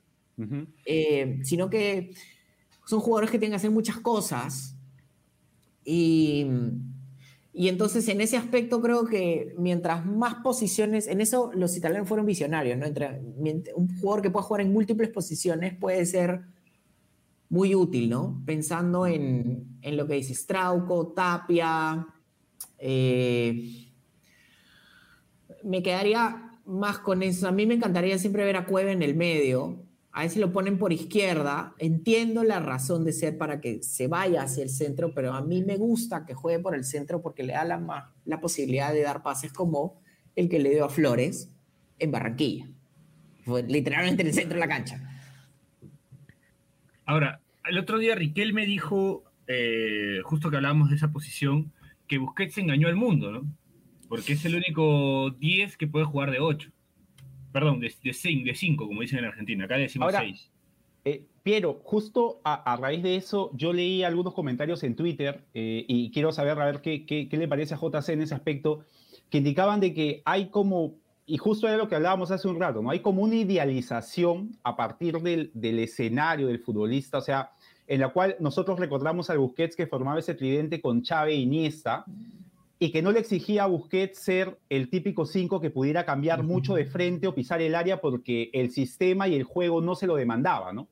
Eh, 0.85 1.41
sino 1.43 1.70
que 1.70 2.12
son 2.87 3.01
jugadores 3.01 3.30
que 3.30 3.39
tienen 3.39 3.53
que 3.53 3.57
hacer 3.57 3.70
muchas 3.70 3.99
cosas. 3.99 4.76
Y, 5.85 6.47
y 7.53 7.68
entonces 7.68 8.09
en 8.09 8.20
ese 8.20 8.37
aspecto 8.37 8.80
creo 8.80 9.05
que 9.05 9.55
mientras 9.59 10.05
más 10.05 10.37
posiciones, 10.37 11.07
en 11.07 11.20
eso 11.20 11.53
los 11.55 11.76
italianos 11.76 12.09
fueron 12.09 12.26
visionarios, 12.26 12.76
¿no? 12.78 12.87
Entre, 12.87 13.20
un 13.76 13.99
jugador 14.01 14.22
que 14.22 14.30
pueda 14.30 14.43
jugar 14.45 14.62
en 14.62 14.72
múltiples 14.72 15.11
posiciones 15.11 15.74
puede 15.74 16.05
ser 16.07 16.43
muy 17.49 17.74
útil, 17.74 18.11
¿no? 18.11 18.43
Pensando 18.45 19.07
en, 19.07 19.78
en 19.82 19.97
lo 19.97 20.07
que 20.07 20.14
dice 20.14 20.35
Strauco, 20.35 21.09
Tapia. 21.09 22.07
eh, 22.78 23.85
me 25.62 25.82
quedaría 25.82 26.51
más 26.66 26.99
con 26.99 27.22
eso. 27.22 27.49
A 27.49 27.53
mí 27.53 27.66
me 27.66 27.74
encantaría 27.74 28.18
siempre 28.18 28.45
ver 28.45 28.57
a 28.57 28.66
Cueva 28.66 28.93
en 28.93 29.03
el 29.03 29.14
medio. 29.14 29.84
A 30.17 30.23
veces 30.23 30.39
lo 30.39 30.53
ponen 30.53 30.79
por 30.79 30.93
izquierda. 30.93 31.75
Entiendo 31.79 32.45
la 32.45 32.61
razón 32.61 33.05
de 33.05 33.12
ser 33.12 33.37
para 33.37 33.61
que 33.61 33.83
se 33.83 34.07
vaya 34.07 34.43
hacia 34.43 34.62
el 34.62 34.71
centro, 34.71 35.12
pero 35.12 35.33
a 35.35 35.43
mí 35.43 35.65
me 35.65 35.77
gusta 35.77 36.25
que 36.25 36.35
juegue 36.35 36.61
por 36.61 36.77
el 36.77 36.85
centro 36.85 37.21
porque 37.21 37.43
le 37.43 37.55
da 37.55 37.65
la, 37.65 37.79
ma- 37.79 38.15
la 38.25 38.41
posibilidad 38.41 38.93
de 38.93 39.03
dar 39.03 39.25
pases 39.25 39.53
como 39.53 40.01
el 40.37 40.49
que 40.49 40.61
le 40.61 40.71
dio 40.71 40.85
a 40.85 40.89
Flores 40.89 41.51
en 41.99 42.12
Barranquilla. 42.12 42.69
Fue 43.45 43.65
literalmente 43.65 44.23
en 44.23 44.29
el 44.29 44.35
centro 44.35 44.55
de 44.55 44.61
la 44.61 44.69
cancha. 44.69 45.01
Ahora, 47.07 47.41
el 47.69 47.79
otro 47.79 47.99
día 47.99 48.15
Riquelme 48.15 48.67
dijo, 48.67 49.25
eh, 49.49 50.21
justo 50.23 50.49
que 50.51 50.57
hablábamos 50.57 50.91
de 50.91 50.97
esa 50.97 51.11
posición, 51.12 51.73
que 52.07 52.19
Busquets 52.19 52.57
engañó 52.59 52.87
al 52.89 52.97
mundo, 52.97 53.33
¿no? 53.33 53.43
Porque 54.09 54.35
es 54.35 54.45
el 54.45 54.55
único 54.55 55.31
10 55.39 55.77
que 55.77 55.87
puede 55.87 56.05
jugar 56.05 56.31
de 56.31 56.39
8. 56.39 56.71
Perdón, 57.55 57.79
de 57.79 57.89
5, 58.55 58.87
como 58.89 59.01
dicen 59.01 59.21
en 59.21 59.27
Argentina. 59.27 59.65
Acá 59.67 59.77
decimos 59.77 60.07
Ahora, 60.07 60.27
6. 60.27 60.51
Eh, 61.05 61.23
Piero, 61.45 61.81
justo 61.85 62.41
a, 62.43 62.73
a 62.73 62.77
raíz 62.77 63.03
de 63.05 63.15
eso, 63.15 63.51
yo 63.55 63.73
leí 63.73 64.03
algunos 64.03 64.35
comentarios 64.35 64.83
en 64.83 64.97
Twitter 64.97 65.45
eh, 65.55 65.85
y 65.87 66.11
quiero 66.11 66.33
saber 66.33 66.59
a 66.59 66.65
ver 66.67 66.81
qué, 66.81 67.07
qué- 67.07 67.29
qué 67.29 67.37
le 67.37 67.47
parece 67.47 67.75
a 67.75 67.79
JC 67.79 68.09
en 68.15 68.23
ese 68.23 68.35
aspecto, 68.35 68.81
que 69.31 69.39
indicaban 69.39 69.79
de 69.79 69.95
que 69.95 70.21
hay 70.25 70.47
como, 70.49 70.95
y 71.27 71.37
justo 71.37 71.69
era 71.69 71.77
lo 71.77 71.87
que 71.89 71.95
hablábamos 71.95 72.33
hace 72.33 72.49
un 72.49 72.59
rato, 72.59 72.83
¿no? 72.83 72.91
Hay 72.91 72.99
como 73.01 73.23
una 73.23 73.37
idealización 73.37 74.57
a 74.65 74.75
partir 74.75 75.21
del, 75.21 75.53
del 75.55 75.79
escenario 75.79 76.49
del 76.49 76.59
futbolista, 76.59 77.19
o 77.19 77.23
sea, 77.23 77.53
en 77.87 78.01
la 78.01 78.09
cual 78.09 78.35
nosotros 78.41 78.81
recordamos 78.81 79.31
al 79.31 79.39
Busquets 79.39 79.77
que 79.77 79.87
formaba 79.87 80.19
ese 80.19 80.35
tridente 80.35 80.81
con 80.81 81.03
Chávez 81.03 81.35
e 81.35 81.39
Iniesta, 81.39 82.05
y 82.85 82.93
que 82.93 83.01
no 83.01 83.12
le 83.12 83.20
exigía 83.20 83.64
a 83.64 83.66
Busquets 83.66 84.18
ser 84.18 84.59
el 84.68 84.91
típico 84.91 85.24
5 85.24 85.59
que 85.59 85.70
pudiera 85.70 86.05
cambiar 86.05 86.43
mucho 86.43 86.74
de 86.74 86.85
frente 86.85 87.26
o 87.26 87.35
pisar 87.35 87.62
el 87.62 87.74
área 87.74 88.01
porque 88.03 88.51
el 88.53 88.70
sistema 88.72 89.26
y 89.26 89.35
el 89.35 89.45
juego 89.45 89.80
no 89.80 89.95
se 89.95 90.07
lo 90.07 90.16
demandaba, 90.16 90.70
¿no? 90.74 90.89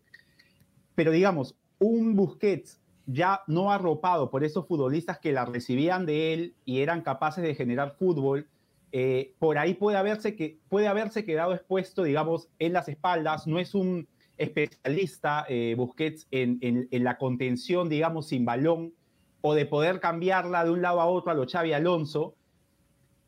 Pero 0.95 1.11
digamos, 1.11 1.55
un 1.79 2.17
Busquets 2.17 2.81
ya 3.05 3.43
no 3.47 3.71
arropado 3.73 4.31
por 4.31 4.43
esos 4.43 4.67
futbolistas 4.67 5.19
que 5.19 5.33
la 5.33 5.45
recibían 5.45 6.07
de 6.07 6.33
él 6.33 6.55
y 6.65 6.81
eran 6.81 7.03
capaces 7.03 7.45
de 7.45 7.55
generar 7.55 7.95
fútbol, 7.99 8.49
eh, 8.93 9.35
por 9.39 9.59
ahí 9.59 9.75
puede 9.75 9.99
haberse, 9.99 10.35
que, 10.35 10.61
puede 10.71 10.87
haberse 10.89 11.27
quedado 11.27 11.53
expuesto, 11.53 12.05
digamos, 12.05 12.49
en 12.59 12.73
las 12.73 12.89
espaldas. 12.89 13.47
No 13.47 13.59
es 13.59 13.75
un 13.75 14.09
especialista, 14.39 15.45
eh, 15.49 15.75
Busquets, 15.77 16.27
en, 16.31 16.57
en- 16.63 16.89
en 16.91 17.05
la 17.05 17.19
contención, 17.19 17.91
digamos, 17.91 18.29
sin 18.29 18.47
balón 18.47 18.95
o 19.43 19.55
de 19.55 19.67
poder 19.67 20.01
cambiarla 20.01 20.65
de 20.65 20.71
un 20.71 20.81
lado 20.81 21.01
a 21.01 21.07
otro 21.07 21.31
a 21.31 21.35
lo 21.35 21.47
Xavi 21.47 21.75
Alonso. 21.75 22.35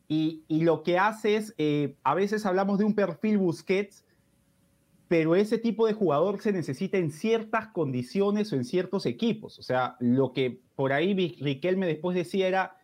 Y, 0.07 0.43
y 0.47 0.63
lo 0.63 0.81
que 0.81 0.97
hace 0.97 1.35
es, 1.35 1.53
eh, 1.57 1.95
a 2.03 2.15
veces 2.15 2.45
hablamos 2.45 2.79
de 2.79 2.85
un 2.85 2.95
perfil 2.95 3.37
Busquets, 3.37 4.05
pero 5.07 5.35
ese 5.35 5.57
tipo 5.57 5.85
de 5.85 5.93
jugador 5.93 6.41
se 6.41 6.51
necesita 6.51 6.97
en 6.97 7.11
ciertas 7.11 7.67
condiciones 7.67 8.51
o 8.51 8.55
en 8.55 8.65
ciertos 8.65 9.05
equipos. 9.05 9.59
O 9.59 9.63
sea, 9.63 9.97
lo 9.99 10.33
que 10.33 10.61
por 10.75 10.93
ahí 10.93 11.13
Riquelme 11.39 11.85
después 11.85 12.15
decía 12.15 12.47
era, 12.47 12.77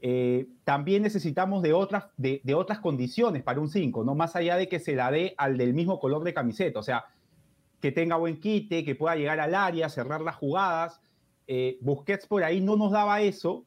eh, 0.00 0.48
también 0.64 1.02
necesitamos 1.02 1.62
de 1.62 1.72
otras, 1.72 2.06
de, 2.16 2.40
de 2.44 2.54
otras 2.54 2.80
condiciones 2.80 3.42
para 3.42 3.60
un 3.60 3.68
5, 3.68 4.04
¿no? 4.04 4.14
Más 4.14 4.36
allá 4.36 4.56
de 4.56 4.68
que 4.68 4.80
se 4.80 4.94
la 4.94 5.10
dé 5.10 5.34
al 5.38 5.56
del 5.56 5.74
mismo 5.74 5.98
color 6.00 6.24
de 6.24 6.34
camiseta. 6.34 6.80
O 6.80 6.82
sea, 6.82 7.04
que 7.80 7.92
tenga 7.92 8.16
buen 8.16 8.38
quite, 8.38 8.84
que 8.84 8.94
pueda 8.94 9.16
llegar 9.16 9.40
al 9.40 9.54
área, 9.54 9.88
cerrar 9.88 10.20
las 10.20 10.36
jugadas. 10.36 11.00
Eh, 11.46 11.78
Busquets 11.80 12.26
por 12.26 12.44
ahí 12.44 12.60
no 12.60 12.76
nos 12.76 12.92
daba 12.92 13.20
eso, 13.20 13.64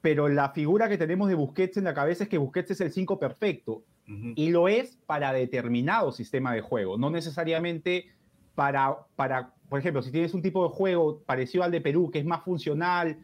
pero 0.00 0.28
la 0.28 0.50
figura 0.50 0.88
que 0.88 0.98
tenemos 0.98 1.28
de 1.28 1.34
Busquets 1.34 1.76
en 1.76 1.84
la 1.84 1.94
cabeza 1.94 2.24
es 2.24 2.28
que 2.30 2.38
Busquets 2.38 2.72
es 2.72 2.80
el 2.80 2.90
5 2.92 3.18
perfecto 3.18 3.82
Ujú. 4.08 4.32
y 4.34 4.50
lo 4.50 4.68
es 4.68 4.98
para 5.06 5.32
determinado 5.32 6.12
sistema 6.12 6.52
de 6.54 6.60
juego, 6.60 6.98
no 6.98 7.10
necesariamente 7.10 8.06
para, 8.54 8.96
para, 9.16 9.52
por 9.68 9.78
ejemplo, 9.80 10.02
si 10.02 10.10
tienes 10.12 10.34
un 10.34 10.42
tipo 10.42 10.62
de 10.68 10.74
juego 10.74 11.20
parecido 11.24 11.64
al 11.64 11.70
de 11.70 11.80
Perú, 11.80 12.10
que 12.10 12.18
es 12.18 12.24
más 12.24 12.42
funcional, 12.44 13.18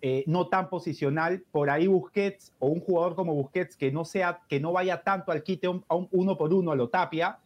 eh, 0.00 0.24
no 0.26 0.48
tan 0.48 0.68
posicional, 0.68 1.44
por 1.52 1.70
ahí 1.70 1.86
Busquets 1.86 2.52
o 2.58 2.68
un 2.68 2.80
jugador 2.80 3.14
como 3.14 3.34
Busquets 3.34 3.76
que 3.76 3.92
no, 3.92 4.04
sea, 4.04 4.40
que 4.48 4.58
no 4.58 4.72
vaya 4.72 5.02
tanto 5.02 5.30
al 5.32 5.42
quite 5.42 5.68
un- 5.68 5.84
a 5.88 5.94
un 5.94 6.08
uno 6.10 6.36
por 6.36 6.52
uno 6.52 6.72
a 6.72 6.76
lo 6.76 6.88
tapia, 6.88 7.38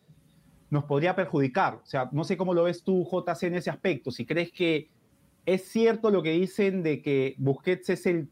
nos 0.70 0.84
podría 0.84 1.14
perjudicar. 1.16 1.80
O 1.82 1.86
sea, 1.86 2.08
no 2.12 2.22
sé 2.24 2.36
cómo 2.36 2.54
lo 2.54 2.62
ves 2.62 2.82
tú, 2.84 3.04
JC, 3.04 3.48
en 3.48 3.56
ese 3.56 3.68
aspecto. 3.70 4.10
Si 4.10 4.24
crees 4.24 4.52
que 4.52 4.88
es 5.46 5.64
cierto 5.68 6.10
lo 6.10 6.22
que 6.22 6.32
dicen 6.32 6.82
de 6.82 7.02
que 7.02 7.34
Busquets 7.38 7.90
es 7.90 8.06
el 8.06 8.28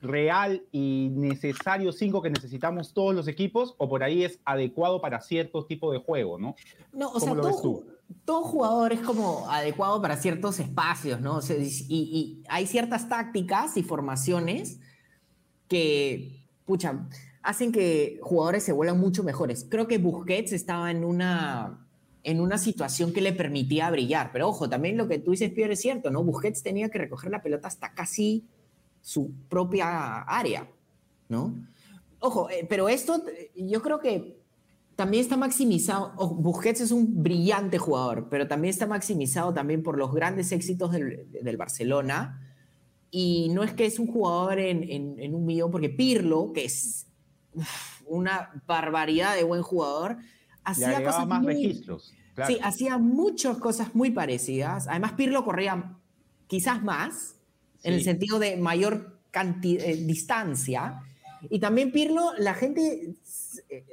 real 0.00 0.64
y 0.70 1.10
necesario 1.12 1.92
5 1.92 2.22
que 2.22 2.30
necesitamos 2.30 2.94
todos 2.94 3.14
los 3.14 3.26
equipos, 3.28 3.74
o 3.78 3.88
por 3.88 4.02
ahí 4.02 4.24
es 4.24 4.38
adecuado 4.44 5.00
para 5.00 5.20
cierto 5.20 5.64
tipo 5.66 5.92
de 5.92 5.98
juego, 5.98 6.38
¿no? 6.38 6.54
No, 6.92 7.08
o 7.08 7.18
¿Cómo 7.18 7.34
sea, 7.34 7.84
todo, 8.24 8.42
jugador 8.42 8.92
es 8.92 9.00
como 9.00 9.50
adecuado 9.50 10.00
para 10.00 10.16
ciertos 10.16 10.60
espacios, 10.60 11.20
¿no? 11.20 11.36
O 11.36 11.42
sea, 11.42 11.56
y, 11.58 11.84
y 11.88 12.42
hay 12.48 12.66
ciertas 12.66 13.08
tácticas 13.08 13.76
y 13.76 13.82
formaciones 13.82 14.80
que, 15.66 16.46
pucha, 16.64 17.06
hacen 17.42 17.72
que 17.72 18.18
jugadores 18.22 18.62
se 18.62 18.72
vuelvan 18.72 19.00
mucho 19.00 19.24
mejores. 19.24 19.66
Creo 19.68 19.88
que 19.88 19.98
Busquets 19.98 20.52
estaba 20.52 20.90
en 20.90 21.04
una, 21.04 21.87
en 22.24 22.40
una 22.40 22.58
situación 22.58 23.12
que 23.12 23.20
le 23.20 23.32
permitía 23.32 23.90
brillar, 23.90 24.30
pero 24.32 24.48
ojo, 24.48 24.68
también 24.68 24.96
lo 24.96 25.08
que 25.08 25.18
tú 25.18 25.30
dices, 25.30 25.50
Pierre, 25.52 25.74
es 25.74 25.80
cierto, 25.80 26.10
¿no? 26.10 26.22
Busquets 26.24 26.62
tenía 26.62 26.88
que 26.88 26.98
recoger 26.98 27.30
la 27.30 27.42
pelota 27.42 27.68
hasta 27.68 27.94
casi 27.94 28.44
su 29.00 29.30
propia 29.48 30.22
área, 30.22 30.68
¿no? 31.28 31.54
Ojo, 32.20 32.50
eh, 32.50 32.66
pero 32.68 32.88
esto 32.88 33.22
eh, 33.28 33.52
yo 33.56 33.80
creo 33.80 34.00
que 34.00 34.36
también 34.96 35.22
está 35.22 35.36
maximizado. 35.36 36.12
ojo, 36.16 36.34
Busquets 36.34 36.80
es 36.80 36.90
un 36.90 37.22
brillante 37.22 37.78
jugador, 37.78 38.28
pero 38.28 38.48
también 38.48 38.70
está 38.70 38.86
maximizado 38.86 39.54
también 39.54 39.84
por 39.84 39.96
los 39.96 40.12
grandes 40.12 40.50
éxitos 40.50 40.90
del, 40.90 41.28
del 41.30 41.56
Barcelona. 41.56 42.42
Y 43.10 43.48
no 43.50 43.62
es 43.62 43.72
que 43.72 43.86
es 43.86 43.98
un 44.00 44.08
jugador 44.08 44.58
en, 44.58 44.82
en- 44.82 45.18
en 45.20 45.34
un 45.34 45.46
millón, 45.46 45.70
porque 45.70 45.88
Pirlo, 45.88 46.52
que 46.52 46.64
es 46.64 47.06
uf, 47.54 48.02
una 48.06 48.50
barbaridad 48.66 49.36
de 49.36 49.44
buen 49.44 49.62
jugador, 49.62 50.16
hacía 50.70 51.02
cosas 51.04 51.26
más 51.26 51.42
muy, 51.42 51.54
registros. 51.54 52.14
claro. 52.34 52.52
Sí, 52.52 52.60
hacía 52.62 52.98
muchas 52.98 53.58
cosas 53.58 53.94
muy 53.94 54.10
parecidas. 54.10 54.86
Además, 54.88 55.12
Pirlo 55.12 55.44
corría 55.44 55.96
quizás 56.46 56.82
más, 56.82 57.36
en 57.82 57.94
el 57.94 58.02
sentido 58.02 58.38
de 58.38 58.56
mayor 58.56 59.18
canti- 59.32 59.78
eh, 59.80 59.96
distancia. 59.96 61.00
Y 61.48 61.60
también 61.60 61.92
Pirlo, 61.92 62.32
la 62.38 62.54
gente 62.54 63.14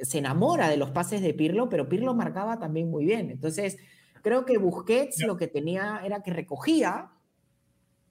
se 0.01 0.17
enamora 0.17 0.67
de 0.69 0.77
los 0.77 0.89
pases 0.91 1.21
de 1.21 1.33
Pirlo, 1.33 1.69
pero 1.69 1.87
Pirlo 1.87 2.15
marcaba 2.15 2.57
también 2.59 2.89
muy 2.89 3.05
bien. 3.05 3.29
Entonces, 3.29 3.77
creo 4.23 4.45
que 4.45 4.57
Busquets 4.57 5.21
lo 5.25 5.37
que 5.37 5.47
tenía 5.47 6.01
era 6.03 6.23
que 6.23 6.31
recogía, 6.33 7.11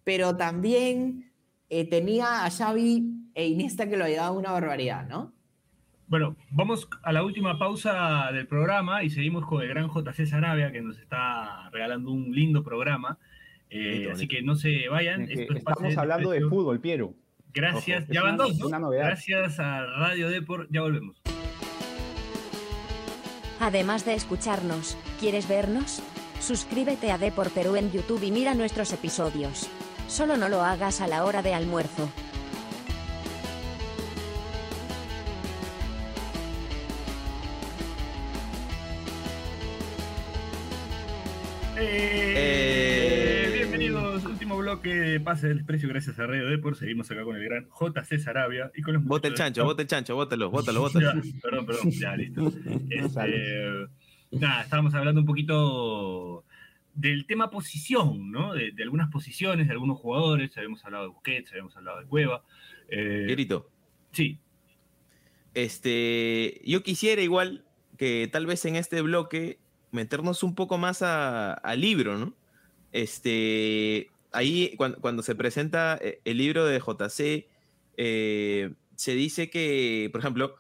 pero 0.05 0.37
también 0.37 1.33
eh, 1.71 1.89
tenía 1.89 2.45
a 2.45 2.51
Xavi 2.51 3.31
e 3.35 3.49
Iniesta 3.49 3.89
que 3.89 3.97
lo 3.97 4.05
ayudaban 4.05 4.37
una 4.37 4.53
barbaridad, 4.53 5.09
¿no? 5.09 5.33
Bueno, 6.15 6.37
vamos 6.51 6.89
a 7.03 7.13
la 7.13 7.25
última 7.25 7.59
pausa 7.59 8.31
del 8.31 8.47
programa 8.47 9.03
y 9.03 9.11
seguimos 9.11 9.45
con 9.47 9.61
el 9.63 9.69
gran 9.69 9.89
JC 9.89 10.27
Sarabia 10.27 10.71
que 10.71 10.81
nos 10.81 10.97
está 10.97 11.69
regalando 11.73 12.13
un 12.13 12.33
lindo 12.33 12.63
programa. 12.63 13.19
Eh, 13.69 13.79
Bonito, 13.79 14.13
así 14.13 14.27
bonito. 14.27 14.31
que 14.37 14.43
no 14.43 14.55
se 14.55 14.89
vayan. 14.89 15.23
Es 15.23 15.31
que 15.31 15.43
esto 15.43 15.55
estamos 15.55 15.97
hablando 15.97 16.31
de 16.31 16.37
Desprecio. 16.37 16.57
fútbol, 16.57 16.79
Piero. 16.81 17.15
Gracias. 17.53 18.05
Ojo, 18.05 18.13
ya 18.13 18.23
van 18.23 18.37
dos, 18.37 18.57
¿no? 18.61 18.91
Gracias 18.91 19.59
a 19.59 19.87
Radio 19.87 20.29
Deport. 20.29 20.71
Ya 20.71 20.83
volvemos. 20.83 21.21
Además 23.59 24.05
de 24.05 24.15
escucharnos, 24.15 24.97
¿quieres 25.19 25.49
vernos? 25.49 26.01
Suscríbete 26.39 27.11
a 27.11 27.19
Depor 27.19 27.51
Perú 27.51 27.75
en 27.75 27.91
YouTube 27.91 28.23
y 28.23 28.31
mira 28.31 28.55
nuestros 28.55 28.93
episodios. 28.93 29.69
Solo 30.07 30.37
no 30.37 30.49
lo 30.49 30.63
hagas 30.63 31.01
a 31.01 31.09
la 31.09 31.25
hora 31.25 31.43
de 31.43 31.55
almuerzo. 31.55 32.09
Eh, 41.87 42.35
Eh. 42.37 43.51
Bienvenidos, 43.53 44.25
último 44.25 44.57
bloque 44.57 44.89
de 44.95 45.21
Pase 45.21 45.49
del 45.49 45.59
Desprecio 45.59 45.89
gracias 45.89 46.19
a 46.19 46.27
Radio 46.27 46.49
Deport. 46.49 46.79
Seguimos 46.79 47.11
acá 47.11 47.25
con 47.25 47.37
el 47.37 47.45
gran 47.45 47.69
JC 47.69 48.19
Sarabia 48.19 48.71
y 48.75 48.81
con 48.83 48.95
los 48.95 49.05
Bota 49.05 49.29
el 49.29 49.35
de 49.35 49.39
chancho, 49.39 49.61
Top. 49.61 49.69
bota 49.69 49.83
el 49.83 49.89
chancho, 49.89 50.15
bótalo, 50.15 50.51
bótalo, 50.51 50.81
bótalo. 50.81 51.13
Ya, 51.23 51.41
perdón, 51.43 51.67
perdón, 51.67 51.91
ya 51.91 52.17
listo. 52.17 52.53
Este, 52.91 53.87
nada, 54.33 54.63
estábamos 54.63 54.95
hablando 54.95 55.21
un 55.21 55.27
poquito 55.27 56.45
del 56.95 57.27
tema 57.27 57.51
posición, 57.51 58.31
¿no? 58.31 58.55
De, 58.55 58.73
de 58.73 58.83
algunas 58.83 59.11
posiciones, 59.11 59.67
de 59.67 59.73
algunos 59.73 59.99
jugadores. 59.99 60.57
Habíamos 60.57 60.83
hablado 60.87 61.05
de 61.05 61.11
Busquets, 61.11 61.51
habíamos 61.53 61.77
hablado 61.77 62.01
de 62.01 62.07
Cueva. 62.07 62.43
Eh, 62.89 63.25
Pierito, 63.27 63.71
sí, 64.13 64.39
este, 65.53 66.61
yo 66.65 66.83
quisiera 66.83 67.21
igual 67.23 67.65
que 67.99 68.29
tal 68.33 68.47
vez 68.47 68.65
en 68.65 68.75
este 68.77 69.01
bloque 69.03 69.59
meternos 69.95 70.43
un 70.43 70.55
poco 70.55 70.77
más 70.79 71.03
a- 71.03 71.55
al 71.55 71.81
libro, 71.81 72.19
¿no? 72.19 72.35
Este, 72.93 74.11
ahí 74.33 74.75
cuando, 74.77 75.01
cuando 75.01 75.23
se 75.23 75.35
presenta 75.35 75.99
eh, 76.01 76.21
el 76.25 76.39
libro 76.39 76.65
de 76.65 76.79
JC, 76.81 77.49
eh, 77.97 78.73
se 78.97 79.15
dice 79.15 79.51
que, 79.51 80.09
por 80.13 80.21
ejemplo, 80.21 80.57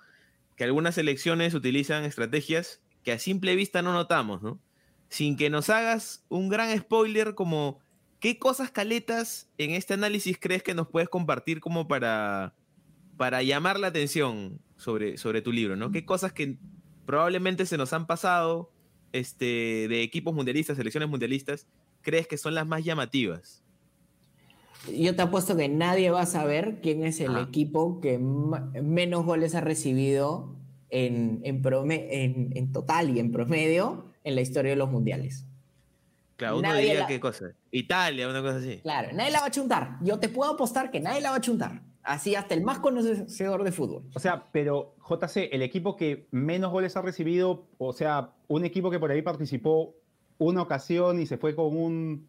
que 0.57 0.64
algunas 0.64 0.99
elecciones 0.99 1.55
utilizan 1.55 2.05
estrategias 2.05 2.80
que 3.03 3.12
a 3.12 3.18
simple 3.18 3.55
vista 3.57 3.82
no 3.82 3.93
notamos, 3.93 4.43
¿no? 4.43 4.59
Sin 5.09 5.37
que 5.37 5.51
nos 5.51 5.70
hagas 5.70 6.24
un 6.28 6.49
gran 6.49 6.76
spoiler 6.78 7.35
como 7.35 7.78
qué 8.20 8.39
cosas 8.39 8.70
caletas 8.70 9.49
en 9.59 9.70
este 9.72 9.95
análisis 9.95 10.39
crees 10.41 10.62
que 10.62 10.74
nos 10.74 10.89
puedes 10.89 11.09
compartir 11.09 11.61
como 11.61 11.87
para, 11.87 12.55
para 13.16 13.43
llamar 13.43 13.78
la 13.78 13.89
atención 13.89 14.61
sobre, 14.76 15.18
sobre 15.18 15.43
tu 15.43 15.53
libro, 15.53 15.76
¿no? 15.76 15.93
¿Qué 15.93 16.05
cosas 16.05 16.32
que 16.32 16.57
probablemente 17.07 17.66
se 17.66 17.76
nos 17.76 17.93
han 17.93 18.07
pasado 18.07 18.72
este, 19.15 19.87
de 19.89 20.03
equipos 20.03 20.35
mundialistas, 20.35 20.77
selecciones 20.77 21.09
mundialistas, 21.09 21.67
crees 22.03 22.27
que 22.27 22.37
son 22.37 22.55
las 22.55 22.67
más 22.67 22.85
llamativas? 22.85 23.62
Yo 24.95 25.17
te 25.17 25.23
apuesto 25.23 25.57
que 25.57 25.69
nadie 25.69 26.11
va 26.11 26.23
a 26.23 26.27
saber 26.27 26.81
quién 26.83 27.05
es 27.05 27.19
el 27.21 27.39
equipo 27.39 28.01
que 28.03 28.19
menos 28.19 29.25
goles 29.25 29.55
ha 29.55 29.62
recibido 29.62 30.55
en, 30.91 31.41
en, 31.45 31.62
en- 31.91 32.53
en 32.55 32.73
total 32.73 33.17
y 33.17 33.19
en 33.21 33.33
promedio 33.33 34.07
en 34.25 34.35
la 34.35 34.41
historia 34.43 34.73
de 34.73 34.77
los 34.77 34.91
mundiales. 34.91 35.47
Claro, 36.37 36.59
uno 36.59 36.69
Nadie 36.69 36.83
diría 36.87 37.01
la- 37.01 37.07
qué 37.07 37.21
cosa. 37.21 37.47
Italia, 37.71 38.29
una 38.29 38.43
cosa 38.43 38.57
así. 38.57 38.81
Claro, 38.83 39.09
nadie 39.15 39.31
la 39.31 39.41
va 39.41 39.47
a 39.47 39.51
chuntar. 39.51 39.97
Yo 40.03 40.19
te 40.19 40.29
puedo 40.29 40.53
apostar 40.53 40.91
que 40.91 41.01
nadie 41.01 41.21
la 41.21 41.31
va 41.31 41.37
a 41.37 41.41
chuntar. 41.41 41.81
Así 42.05 42.35
hasta 42.35 42.55
el 42.55 42.63
más 42.63 42.79
conocedor 42.81 43.65
de 43.65 43.73
fútbol. 43.73 44.03
O 44.15 44.21
sea, 44.21 44.49
pero 44.53 44.95
JC, 45.09 45.49
el 45.53 45.63
equipo 45.63 45.97
que 45.97 46.27
menos 46.31 46.71
goles 46.71 46.97
ha 46.97 47.03
recibido, 47.03 47.65
o 47.79 47.93
sea, 47.95 48.33
un 48.47 48.65
equipo 48.65 48.91
que 48.91 48.99
por 49.01 49.11
ahí 49.11 49.23
participó 49.23 49.95
una 50.39 50.61
ocasión 50.63 51.19
y 51.21 51.27
se 51.27 51.39
fue 51.39 51.55
con 51.57 51.75
un, 51.77 52.29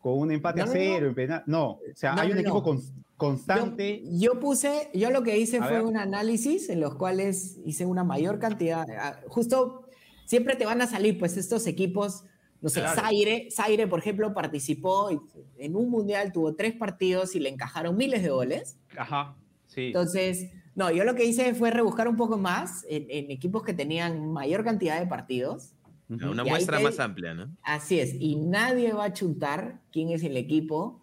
con 0.00 0.18
un 0.18 0.32
empate 0.32 0.60
No, 0.60 0.64
a 0.64 0.68
cero 0.68 1.14
no. 1.28 1.42
No, 1.46 1.70
o 1.72 1.80
sea, 1.94 2.14
hay 2.14 2.32
un 2.32 2.38
equipo 2.38 2.60
no. 2.60 2.64
cons- 2.64 2.92
constante. 3.18 4.00
Yo, 4.04 4.32
yo 4.32 4.40
puse, 4.40 4.88
yo 4.94 5.10
lo 5.10 5.22
que 5.22 5.36
hice 5.38 5.58
A 5.58 5.64
fue 5.64 5.72
ver. 5.76 5.82
un 5.84 5.98
análisis 5.98 6.70
en 6.70 6.80
los 6.80 6.94
cuales 6.94 7.58
hice 7.66 7.84
una 7.84 8.04
mayor 8.04 8.38
cantidad. 8.38 8.86
ah, 8.98 9.20
Justo 9.28 9.82
siempre 10.24 10.56
te 10.56 10.64
van 10.64 10.80
a 10.80 10.86
salir, 10.86 11.18
pues, 11.18 11.36
estos 11.36 11.66
equipos. 11.66 12.24
No 12.62 12.68
sé, 12.70 12.80
Claro. 12.80 13.00
Zaire, 13.02 13.48
Zaire, 13.50 13.86
por 13.86 13.98
ejemplo, 13.98 14.32
participó 14.32 15.10
en 15.58 15.76
un 15.76 15.90
mundial, 15.90 16.32
tuvo 16.32 16.54
tres 16.54 16.72
partidos 16.74 17.34
y 17.34 17.40
le 17.40 17.50
encajaron 17.50 17.96
miles 17.96 18.22
de 18.22 18.30
goles. 18.30 18.78
Ajá, 18.96 19.34
sí. 19.66 19.86
Entonces, 19.88 20.50
no, 20.74 20.90
yo 20.90 21.04
lo 21.04 21.14
que 21.14 21.24
hice 21.24 21.54
fue 21.54 21.70
rebuscar 21.70 22.08
un 22.08 22.16
poco 22.16 22.38
más 22.38 22.84
en, 22.88 23.06
en 23.10 23.30
equipos 23.30 23.62
que 23.62 23.72
tenían 23.74 24.32
mayor 24.32 24.64
cantidad 24.64 24.98
de 25.00 25.06
partidos. 25.06 25.72
Una 26.08 26.42
muestra 26.44 26.78
te- 26.78 26.82
más 26.84 26.98
amplia, 26.98 27.34
¿no? 27.34 27.54
Así 27.62 28.00
es, 28.00 28.14
y 28.18 28.34
nadie 28.36 28.92
va 28.92 29.04
a 29.04 29.12
chuntar 29.12 29.80
quién 29.92 30.10
es 30.10 30.24
el 30.24 30.36
equipo 30.36 31.00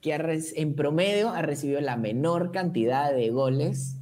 que 0.00 0.14
ha 0.14 0.20
en 0.54 0.74
promedio 0.76 1.30
ha 1.30 1.42
recibido 1.42 1.80
la 1.80 1.96
menor 1.96 2.52
cantidad 2.52 3.12
de 3.12 3.30
goles 3.30 3.96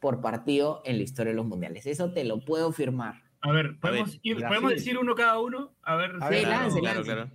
por 0.00 0.20
partido 0.20 0.82
en 0.84 0.96
la 0.98 1.04
historia 1.04 1.30
de 1.32 1.36
los 1.36 1.46
mundiales. 1.46 1.86
Eso 1.86 2.12
te 2.12 2.24
lo 2.24 2.44
puedo 2.44 2.70
firmar. 2.72 3.22
a 3.40 3.52
ver, 3.52 3.78
¿podemos, 3.78 4.10
ver, 4.10 4.20
ir- 4.22 4.36
Brasil. 4.36 4.48
¿podemos 4.48 4.70
decir 4.72 4.98
uno 4.98 5.14
cada 5.14 5.38
uno? 5.40 5.70
A 5.82 5.96
ver, 5.96 6.12
A 6.20 6.28
ver, 6.28 6.40
Sí, 6.40 6.44
claro, 6.46 6.62
lance. 6.64 6.80
claro. 7.04 7.30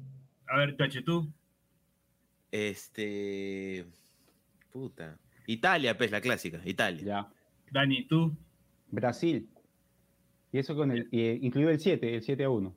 a 0.48 0.58
ver, 0.58 0.76
Tache, 0.78 1.02
tú. 1.02 1.28
Este. 2.52 3.86
Puta. 4.72 5.18
Italia, 5.54 5.98
pues, 5.98 6.12
la 6.12 6.22
clásica. 6.22 6.62
Italia. 6.64 7.04
Ya. 7.04 7.30
Dani, 7.72 8.06
tú. 8.08 8.36
Brasil. 8.92 9.50
Y 10.52 10.60
eso 10.60 10.76
con 10.76 10.92
el, 10.92 11.08
y- 11.12 11.46
incluido 11.46 11.72
el 11.72 11.80
7, 11.80 12.16
el 12.16 12.22
7 12.22 12.44
a 12.44 12.50
1. 12.50 12.76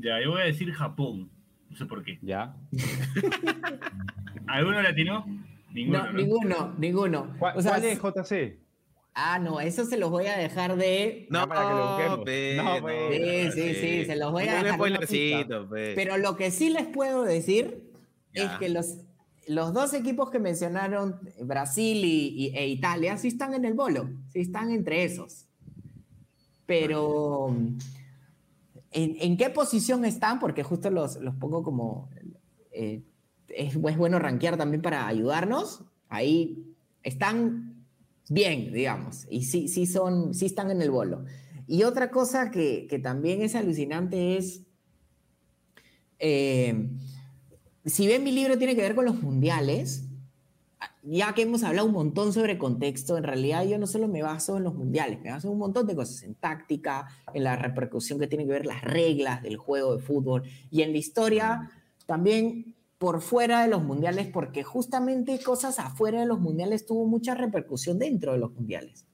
Ya, 0.00 0.20
yo 0.22 0.30
voy 0.30 0.40
a 0.42 0.44
decir 0.44 0.72
Japón. 0.72 1.30
No 1.68 1.76
sé 1.76 1.84
por 1.86 2.02
qué. 2.02 2.18
Ya. 2.22 2.54
¿Alguno 4.46 4.82
latino? 4.82 5.26
Ninguno. 5.72 5.98
No, 5.98 6.12
¿no? 6.12 6.18
ninguno, 6.18 6.74
ninguno. 6.78 7.36
¿Cuál, 7.38 7.56
O 7.58 7.62
sea, 7.62 7.72
cuál 7.72 7.84
es 7.84 7.98
JC? 8.00 8.58
Ah, 9.14 9.38
no, 9.38 9.60
eso 9.60 9.84
se 9.84 9.98
los 9.98 10.10
voy 10.10 10.26
a 10.26 10.38
dejar 10.38 10.76
de. 10.76 11.26
No, 11.30 11.46
para 11.46 11.68
que 11.68 11.74
lo 11.74 11.88
busquemos. 11.88 12.18
pe, 12.24 12.54
No, 12.56 12.80
pues. 12.80 13.54
Sí, 13.54 13.62
sí, 13.62 13.74
sí, 13.74 14.04
se 14.06 14.16
los 14.16 14.32
voy 14.32 14.48
a 14.48 14.62
dejar 14.62 14.78
pe. 15.68 15.92
Pero 15.94 16.16
lo 16.16 16.36
que 16.36 16.50
sí 16.50 16.70
les 16.70 16.86
puedo 16.86 17.22
decir 17.24 17.90
es 18.32 18.50
que 18.52 18.70
los, 18.70 18.98
los 19.46 19.72
dos 19.72 19.94
equipos 19.94 20.30
que 20.30 20.38
mencionaron, 20.38 21.20
Brasil 21.42 22.04
y, 22.04 22.52
e 22.54 22.68
Italia, 22.68 23.16
sí 23.16 23.28
están 23.28 23.54
en 23.54 23.64
el 23.64 23.74
bolo, 23.74 24.10
sí 24.32 24.40
están 24.40 24.70
entre 24.70 25.04
esos. 25.04 25.46
Pero, 26.66 27.54
¿en, 28.90 29.36
qué 29.36 29.50
posición 29.50 30.04
están? 30.04 30.38
Porque 30.38 30.62
justo 30.62 30.90
los, 30.90 31.16
los 31.16 31.34
pongo 31.36 31.62
como... 31.62 32.08
eh, 32.70 33.02
es, 33.48 33.76
es 33.76 33.96
bueno 33.96 34.18
rankear 34.18 34.56
también 34.56 34.82
para 34.82 35.06
ayudarnos. 35.06 35.84
Ahí 36.08 36.74
están 37.02 37.84
bien, 38.28 38.72
digamos, 38.72 39.26
y 39.30 39.42
sí, 39.42 39.68
sí, 39.68 39.86
son, 39.86 40.34
sí 40.34 40.46
están 40.46 40.70
en 40.70 40.82
el 40.82 40.90
bolo. 40.90 41.24
Y 41.66 41.84
otra 41.84 42.10
cosa 42.10 42.50
que, 42.50 42.86
que 42.88 42.98
también 42.98 43.42
es 43.42 43.54
alucinante 43.54 44.36
es, 44.36 44.62
eh, 46.18 46.90
si 47.84 48.06
bien 48.06 48.22
mi 48.22 48.32
libro 48.32 48.58
tiene 48.58 48.76
que 48.76 48.82
ver 48.82 48.94
con 48.94 49.04
los 49.04 49.22
mundiales, 49.22 50.04
ya 51.02 51.34
que 51.34 51.42
hemos 51.42 51.64
hablado 51.64 51.86
un 51.86 51.94
montón 51.94 52.32
sobre 52.32 52.58
contexto, 52.58 53.16
en 53.16 53.24
realidad 53.24 53.66
yo 53.66 53.78
no 53.78 53.86
solo 53.86 54.06
me 54.06 54.22
baso 54.22 54.56
en 54.56 54.64
los 54.64 54.74
mundiales, 54.74 55.20
me 55.20 55.30
baso 55.30 55.48
en 55.48 55.54
un 55.54 55.58
montón 55.58 55.86
de 55.86 55.96
cosas, 55.96 56.22
en 56.22 56.34
táctica, 56.34 57.08
en 57.34 57.44
la 57.44 57.56
repercusión 57.56 58.20
que 58.20 58.28
tiene 58.28 58.46
que 58.46 58.52
ver 58.52 58.66
las 58.66 58.82
reglas 58.82 59.42
del 59.42 59.56
juego 59.56 59.96
de 59.96 60.02
fútbol 60.02 60.44
y 60.70 60.82
en 60.82 60.92
la 60.92 60.98
historia 60.98 61.70
también 62.06 62.76
por 62.98 63.20
fuera 63.20 63.62
de 63.62 63.68
los 63.68 63.82
mundiales, 63.82 64.28
porque 64.28 64.62
justamente 64.62 65.40
cosas 65.42 65.80
afuera 65.80 66.20
de 66.20 66.26
los 66.26 66.38
mundiales 66.38 66.86
tuvo 66.86 67.04
mucha 67.04 67.34
repercusión 67.34 67.98
dentro 67.98 68.32
de 68.32 68.38
los 68.38 68.52
mundiales. 68.52 69.06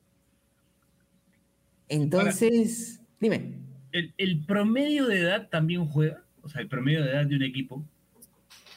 Entonces, 1.88 3.00
dime. 3.18 3.54
El, 3.92 4.12
el 4.18 4.44
promedio 4.44 5.06
de 5.06 5.20
edad 5.20 5.48
también 5.48 5.86
juega, 5.86 6.22
o 6.42 6.50
sea, 6.50 6.60
el 6.60 6.68
promedio 6.68 7.02
de 7.02 7.12
edad 7.12 7.24
de 7.24 7.36
un 7.36 7.42
equipo 7.42 7.82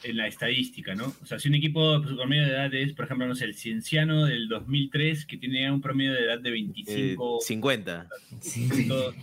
en 0.03 0.17
la 0.17 0.27
estadística, 0.27 0.95
¿no? 0.95 1.13
O 1.21 1.25
sea, 1.25 1.37
si 1.39 1.47
un 1.49 1.55
equipo, 1.55 2.01
su 2.03 2.15
promedio 2.15 2.43
de 2.43 2.49
edad 2.49 2.73
es, 2.73 2.93
por 2.93 3.05
ejemplo, 3.05 3.27
no 3.27 3.35
sé, 3.35 3.45
el 3.45 3.53
Cienciano 3.55 4.25
del 4.25 4.47
2003, 4.47 5.25
que 5.25 5.37
tiene 5.37 5.71
un 5.71 5.81
promedio 5.81 6.13
de 6.13 6.21
edad 6.25 6.39
de 6.39 6.49
Eh, 6.49 6.53
25, 6.53 7.39
50. 7.41 8.07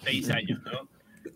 6 0.05 0.31
años, 0.31 0.61
¿no? 0.64 0.89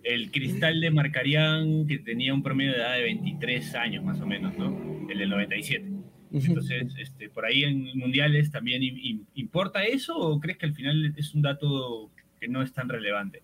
El 0.05 0.30
Cristal 0.30 0.80
de 0.80 0.90
Marcarián, 0.90 1.86
que 1.86 1.99
tenía 1.99 2.34
un 2.34 2.43
promedio 2.43 2.72
de 2.72 2.78
edad 2.78 2.95
de 2.95 3.03
23 3.03 3.74
años, 3.74 4.05
más 4.05 4.20
o 4.20 4.26
menos, 4.26 4.57
¿no? 4.59 4.76
El 5.11 5.18
del 5.18 5.28
97. 5.30 5.86
Entonces, 6.32 6.95
este, 6.99 7.28
por 7.28 7.45
ahí 7.45 7.64
en 7.64 7.97
mundiales 7.99 8.51
también 8.51 8.80
im- 8.82 8.97
im- 8.99 9.24
importa 9.34 9.84
eso 9.84 10.16
o 10.16 10.40
crees 10.40 10.57
que 10.59 10.66
al 10.66 10.74
final 10.74 11.12
es 11.16 11.34
un 11.34 11.43
dato 11.43 12.11
que 12.40 12.49
no 12.49 12.62
es 12.62 12.72
tan 12.72 12.88
relevante? 12.88 13.43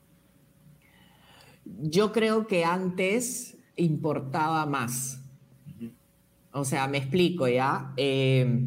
Yo 1.64 2.12
creo 2.12 2.46
que 2.46 2.64
antes 2.64 3.59
importaba 3.76 4.64
más. 4.66 5.22
O 6.61 6.64
sea, 6.64 6.88
me 6.88 6.98
explico 6.98 7.48
ya. 7.48 7.92
Eh, 7.96 8.64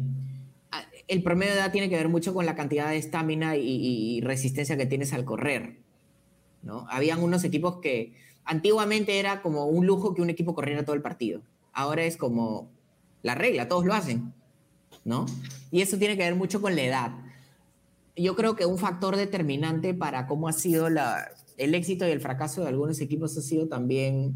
el 1.08 1.22
promedio 1.22 1.52
de 1.52 1.58
edad 1.58 1.72
tiene 1.72 1.88
que 1.88 1.96
ver 1.96 2.08
mucho 2.08 2.32
con 2.32 2.46
la 2.46 2.54
cantidad 2.54 2.88
de 2.88 2.96
estamina 2.96 3.56
y, 3.56 4.20
resistencia 4.22 4.76
que 4.76 4.86
tienes 4.86 5.12
al 5.12 5.24
correr. 5.24 5.76
¿no? 6.62 6.86
Habían 6.88 7.22
unos 7.22 7.44
equipos 7.44 7.76
que 7.82 8.14
antiguamente 8.44 9.18
era 9.18 9.42
como 9.42 9.66
un 9.66 9.86
lujo 9.86 10.14
que 10.14 10.22
un 10.22 10.30
equipo 10.30 10.54
corriera 10.54 10.84
todo 10.84 10.96
el 10.96 11.02
partido. 11.02 11.42
Ahora 11.72 12.04
es 12.04 12.16
como 12.16 12.70
la 13.22 13.34
regla, 13.34 13.68
todos 13.68 13.84
lo 13.84 13.94
hacen. 13.94 14.32
¿no? 15.04 15.26
Y 15.70 15.82
eso 15.82 15.98
tiene 15.98 16.16
que 16.16 16.22
ver 16.22 16.34
mucho 16.34 16.62
con 16.62 16.76
la 16.76 16.82
edad. 16.82 17.12
Yo 18.16 18.36
creo 18.36 18.56
que 18.56 18.66
un 18.66 18.78
factor 18.78 19.16
determinante 19.16 19.94
para 19.94 20.26
cómo 20.26 20.48
ha 20.48 20.52
sido 20.52 20.86
el 20.86 21.74
éxito 21.74 22.06
y 22.06 22.10
el 22.10 22.20
fracaso 22.20 22.62
de 22.62 22.68
algunos 22.68 23.00
equipos 23.00 23.36
ha 23.36 23.42
sido 23.42 23.68
también 23.68 24.34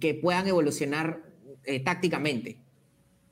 que 0.00 0.14
puedan 0.14 0.46
evolucionar 0.48 1.22
eh, 1.66 1.80
tácticamente. 1.80 2.56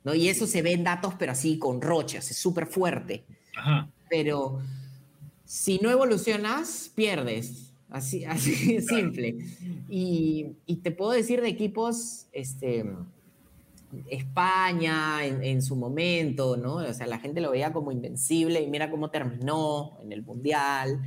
¿no? 0.04 0.14
Y 0.14 0.28
eso 0.28 0.46
se 0.46 0.62
ve 0.62 0.72
en 0.72 0.84
datos, 0.84 1.14
pero 1.18 1.32
así 1.32 1.58
con 1.58 1.80
rochas, 1.80 2.30
es 2.30 2.36
súper 2.36 2.66
fuerte. 2.66 3.24
Ajá. 3.56 3.88
Pero 4.10 4.60
si 5.44 5.78
no 5.78 5.90
evolucionas, 5.90 6.90
pierdes. 6.94 7.72
Así, 7.88 8.24
así 8.26 8.80
simple. 8.80 9.36
Y, 9.88 10.56
y 10.66 10.76
te 10.76 10.90
puedo 10.90 11.12
decir 11.12 11.40
de 11.40 11.48
equipos, 11.48 12.26
este, 12.32 12.84
España 14.10 15.24
en, 15.24 15.42
en 15.42 15.62
su 15.62 15.76
momento, 15.76 16.56
¿no? 16.56 16.76
O 16.76 16.92
sea, 16.92 17.06
la 17.06 17.18
gente 17.18 17.40
lo 17.40 17.50
veía 17.50 17.72
como 17.72 17.92
invencible 17.92 18.60
y 18.60 18.68
mira 18.68 18.90
cómo 18.90 19.10
terminó 19.10 19.98
en 20.02 20.12
el 20.12 20.22
Mundial. 20.22 21.00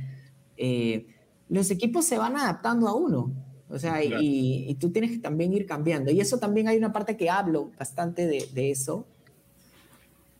Eh, 0.56 1.06
los 1.48 1.70
equipos 1.70 2.04
se 2.04 2.18
van 2.18 2.36
adaptando 2.36 2.88
a 2.88 2.94
uno. 2.94 3.32
O 3.70 3.78
sea, 3.78 4.00
Claro. 4.00 4.22
y, 4.22 4.64
y 4.68 4.74
tú 4.76 4.90
tienes 4.90 5.10
que 5.10 5.18
también 5.18 5.52
ir 5.52 5.66
cambiando. 5.66 6.10
Y 6.10 6.20
eso 6.20 6.38
también 6.38 6.68
hay 6.68 6.78
una 6.78 6.92
parte 6.92 7.16
que 7.16 7.28
hablo 7.28 7.70
bastante 7.78 8.26
de, 8.26 8.46
de 8.54 8.70
eso. 8.70 9.06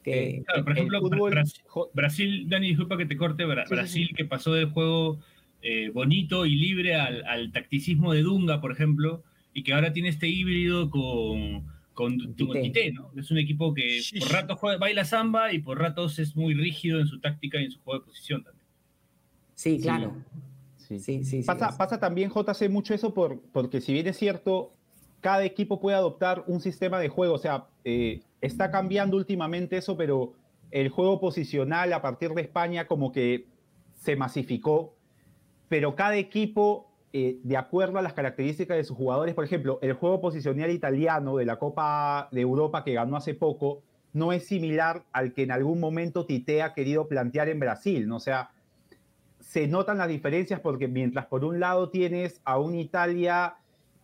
Que, 0.02 0.42
Claro, 0.46 0.64
por 0.64 0.72
ejemplo, 0.72 1.00
fútbol- 1.02 1.90
Brasil, 1.92 2.48
Dani, 2.48 2.68
disculpa 2.68 2.96
que 2.96 3.06
te 3.06 3.16
corte, 3.16 3.44
Bra- 3.44 3.64
Sí, 3.64 3.68
sí, 3.68 3.74
Brasil 3.74 4.10
que 4.16 4.24
pasó 4.24 4.52
del 4.54 4.70
juego 4.70 5.18
eh, 5.60 5.90
bonito 5.92 6.46
y 6.46 6.54
libre 6.54 6.94
al, 6.94 7.24
al 7.26 7.52
tacticismo 7.52 8.12
de 8.12 8.22
Dunga, 8.22 8.60
por 8.60 8.72
ejemplo, 8.72 9.22
y 9.52 9.62
que 9.64 9.74
ahora 9.74 9.92
tiene 9.92 10.08
este 10.08 10.28
híbrido 10.28 10.88
con, 10.88 11.66
con 11.94 12.34
Tite. 12.36 12.60
Tite, 12.62 12.92
¿no? 12.92 13.10
Es 13.16 13.30
un 13.30 13.38
equipo 13.38 13.74
que 13.74 14.00
Sí. 14.00 14.20
por 14.20 14.30
ratos 14.30 14.58
juega- 14.58 14.78
baila 14.78 15.04
samba 15.04 15.52
y 15.52 15.58
por 15.58 15.78
ratos 15.78 16.18
es 16.18 16.36
muy 16.36 16.54
rígido 16.54 17.00
en 17.00 17.08
su 17.08 17.18
táctica 17.20 17.60
y 17.60 17.64
en 17.64 17.72
su 17.72 17.80
juego 17.80 18.00
de 18.00 18.06
posición 18.06 18.42
también. 18.44 18.64
sí, 19.54 19.78
claro. 19.82 20.14
Sí. 20.88 21.00
Sí, 21.00 21.24
sí. 21.24 21.42
Pasa, 21.42 21.76
pasa 21.76 22.00
también, 22.00 22.30
JC, 22.30 22.68
mucho 22.70 22.94
eso 22.94 23.12
por, 23.12 23.40
porque 23.52 23.80
si 23.80 23.92
bien 23.92 24.06
es 24.06 24.16
cierto, 24.16 24.72
cada 25.20 25.44
equipo 25.44 25.80
puede 25.80 25.96
adoptar 25.96 26.44
un 26.46 26.60
sistema 26.60 26.98
de 26.98 27.08
juego. 27.08 27.34
O 27.34 27.38
sea, 27.38 27.66
eh, 27.84 28.22
está 28.40 28.70
cambiando 28.70 29.16
últimamente 29.16 29.76
eso, 29.76 29.96
pero 29.96 30.32
el 30.70 30.88
juego 30.88 31.20
posicional 31.20 31.92
a 31.92 32.02
partir 32.02 32.30
de 32.32 32.42
España 32.42 32.86
como 32.86 33.12
que 33.12 33.46
se 33.94 34.16
masificó. 34.16 34.94
Pero 35.68 35.94
cada 35.94 36.16
equipo, 36.16 36.90
eh, 37.12 37.38
de 37.42 37.56
acuerdo 37.56 37.98
a 37.98 38.02
las 38.02 38.14
características 38.14 38.76
de 38.76 38.84
sus 38.84 38.96
jugadores, 38.96 39.34
por 39.34 39.44
ejemplo, 39.44 39.78
el 39.82 39.92
juego 39.92 40.20
posicional 40.20 40.70
italiano 40.70 41.36
de 41.36 41.44
la 41.44 41.58
Copa 41.58 42.28
de 42.32 42.40
Europa 42.40 42.84
que 42.84 42.94
ganó 42.94 43.16
hace 43.16 43.34
poco, 43.34 43.82
no 44.12 44.32
es 44.32 44.46
similar 44.46 45.04
al 45.12 45.34
que 45.34 45.42
en 45.42 45.50
algún 45.50 45.80
momento 45.80 46.24
Tite 46.24 46.62
ha 46.62 46.72
querido 46.72 47.08
plantear 47.08 47.48
en 47.48 47.60
Brasil, 47.60 48.08
¿no? 48.08 48.16
O 48.16 48.20
sea, 48.20 48.50
se 49.48 49.66
notan 49.66 49.96
las 49.96 50.08
diferencias 50.08 50.60
porque 50.60 50.88
mientras 50.88 51.24
por 51.24 51.42
un 51.42 51.58
lado 51.58 51.88
tienes 51.88 52.42
a 52.44 52.58
un 52.58 52.74
Italia 52.74 53.54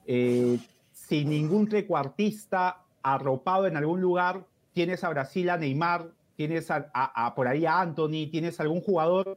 eh, 0.06 0.58
sin 0.92 1.28
ningún 1.28 1.68
trecuartista 1.68 2.80
arropado 3.02 3.66
en 3.66 3.76
algún 3.76 4.00
lugar, 4.00 4.46
tienes 4.72 5.04
a 5.04 5.10
Brasil 5.10 5.50
a 5.50 5.58
Neymar, 5.58 6.08
tienes 6.36 6.70
a, 6.70 6.90
a- 6.94 7.26
a 7.26 7.34
por 7.34 7.46
ahí 7.46 7.66
a 7.66 7.78
Anthony, 7.78 8.30
tienes 8.30 8.58
algún 8.58 8.80
jugador 8.80 9.36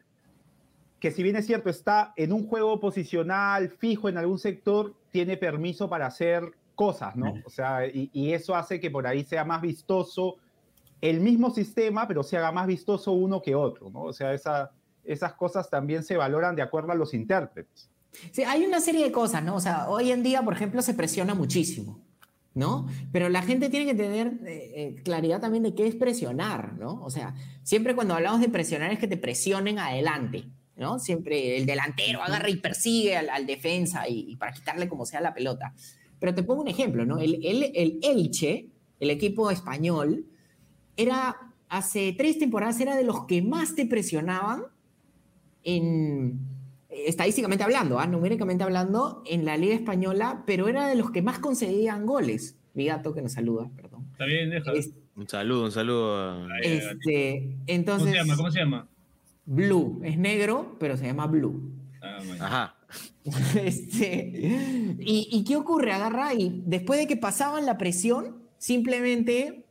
que 1.02 1.12
si 1.12 1.24
bien 1.24 1.36
es 1.36 1.46
cierto 1.46 1.70
está 1.70 2.14
en 2.16 2.32
un 2.32 2.48
juego 2.48 2.80
posicional 2.80 3.70
fijo 3.70 4.08
en 4.08 4.18
algún 4.18 4.40
sector, 4.40 4.94
tiene 5.12 5.36
permiso 5.36 5.90
para 5.90 6.06
hacer 6.08 6.54
cosas, 6.74 7.18
¿no? 7.18 7.34
O 7.46 7.50
sea, 7.50 7.86
y, 7.86 8.10
y 8.14 8.32
eso 8.32 8.56
hace 8.56 8.80
que 8.80 8.90
por 8.90 9.06
ahí 9.08 9.26
sea 9.26 9.44
más 9.44 9.62
vistoso 9.62 10.38
el 11.02 11.20
mismo 11.20 11.50
sistema, 11.52 12.08
pero 12.08 12.24
se 12.24 12.38
haga 12.38 12.54
más 12.54 12.66
vistoso 12.66 13.12
uno 13.12 13.42
que 13.42 13.54
otro, 13.56 13.90
¿no? 13.90 14.04
O 14.04 14.14
sea, 14.14 14.34
esa, 14.34 14.72
esas 15.08 15.34
cosas 15.34 15.70
también 15.70 16.04
se 16.04 16.18
valoran 16.18 16.56
de 16.56 16.62
acuerdo 16.62 16.92
a 16.92 16.96
los 16.96 17.14
intérpretes. 17.14 17.90
Sí, 18.32 18.44
hay 18.44 18.66
una 18.66 18.80
serie 18.80 19.04
de 19.04 19.12
cosas, 19.12 19.44
¿no? 19.44 19.56
O 19.56 19.60
sea, 19.60 19.90
hoy 19.90 20.12
en 20.12 20.24
día, 20.24 20.42
por 20.42 20.54
ejemplo, 20.54 20.82
se 20.82 20.94
presiona 20.94 21.34
muchísimo, 21.34 22.00
¿no? 22.54 22.88
Pero 23.12 23.30
la 23.30 23.42
gente 23.42 23.70
tiene 23.70 23.86
que 23.86 23.96
tener 23.96 24.40
eh, 24.46 24.72
eh, 24.76 25.02
claridad 25.04 25.40
también 25.40 25.64
de 25.64 25.76
qué 25.76 25.88
es 25.88 25.96
presionar, 25.96 26.74
¿no? 26.74 27.04
O 27.04 27.10
sea, 27.10 27.36
siempre 27.64 27.96
cuando 27.96 28.16
hablamos 28.16 28.42
de 28.42 28.50
presionar 28.50 28.92
es 28.92 29.00
que 29.00 29.08
te 29.08 29.18
presionen 29.18 29.78
adelante, 29.80 30.46
¿no? 30.76 31.00
Siempre 31.00 31.58
el 31.58 31.66
delantero 31.66 32.24
agarra 32.24 32.50
y 32.50 32.58
persigue 32.58 33.18
al, 33.18 33.30
al 33.30 33.46
defensa 33.46 34.08
y, 34.08 34.32
y 34.32 34.36
para 34.36 34.54
quitarle 34.54 34.88
como 34.88 35.06
sea 35.06 35.22
la 35.22 35.34
pelota. 35.34 35.74
Pero 36.20 36.34
te 36.34 36.44
pongo 36.44 36.62
un 36.62 36.68
ejemplo, 36.68 37.06
¿no? 37.06 37.20
El, 37.20 37.46
el, 37.46 37.72
el 37.76 38.00
Elche, 38.02 38.70
el 39.00 39.10
equipo 39.12 39.52
español, 39.52 40.26
era 40.96 41.38
hace 41.70 42.16
tres 42.18 42.40
temporadas 42.40 42.80
era 42.80 42.96
de 42.96 43.04
los 43.04 43.26
que 43.26 43.42
más 43.42 43.76
te 43.76 43.86
presionaban 43.86 44.64
en 45.76 46.40
estadísticamente 46.90 47.64
hablando, 47.64 48.00
¿ah? 48.00 48.08
numéricamente 48.08 48.64
hablando, 48.64 49.22
en 49.26 49.44
la 49.46 49.58
Liga 49.58 49.76
Española, 49.76 50.44
pero 50.48 50.68
era 50.70 50.88
de 50.88 50.96
los 50.96 51.12
que 51.12 51.22
más 51.22 51.40
concedían 51.40 52.06
goles. 52.06 52.56
Mi 52.74 52.86
gato 52.86 53.14
que 53.14 53.22
nos 53.22 53.34
saluda, 53.34 53.70
perdón. 53.76 54.08
Está 54.14 54.26
bien, 54.26 54.50
deja. 54.50 54.72
Es- 54.72 54.92
Un 55.16 55.28
saludo, 55.28 55.66
un 55.66 55.72
saludo. 55.72 56.48
este, 56.62 57.42
¿Cómo 57.42 57.64
entonces, 57.68 58.10
se 58.12 58.16
llama? 58.16 58.36
¿Cómo 58.38 58.52
se 58.52 58.60
llama? 58.60 58.88
Blue, 59.46 60.00
es 60.04 60.18
negro, 60.18 60.76
pero 60.80 60.96
se 60.98 61.06
llama 61.06 61.28
Blue. 61.28 61.72
Ah, 62.02 62.20
bueno. 62.26 62.46
Ajá. 62.46 62.74
Este, 63.62 64.96
y, 65.00 65.28
¿Y 65.32 65.44
qué 65.44 65.56
ocurre? 65.58 65.92
Agarra 65.92 66.34
y 66.34 66.62
después 66.66 67.00
de 67.00 67.08
que 67.08 67.18
pasaban 67.18 67.66
la 67.66 67.78
presión, 67.78 68.38
simplemente 68.58 69.66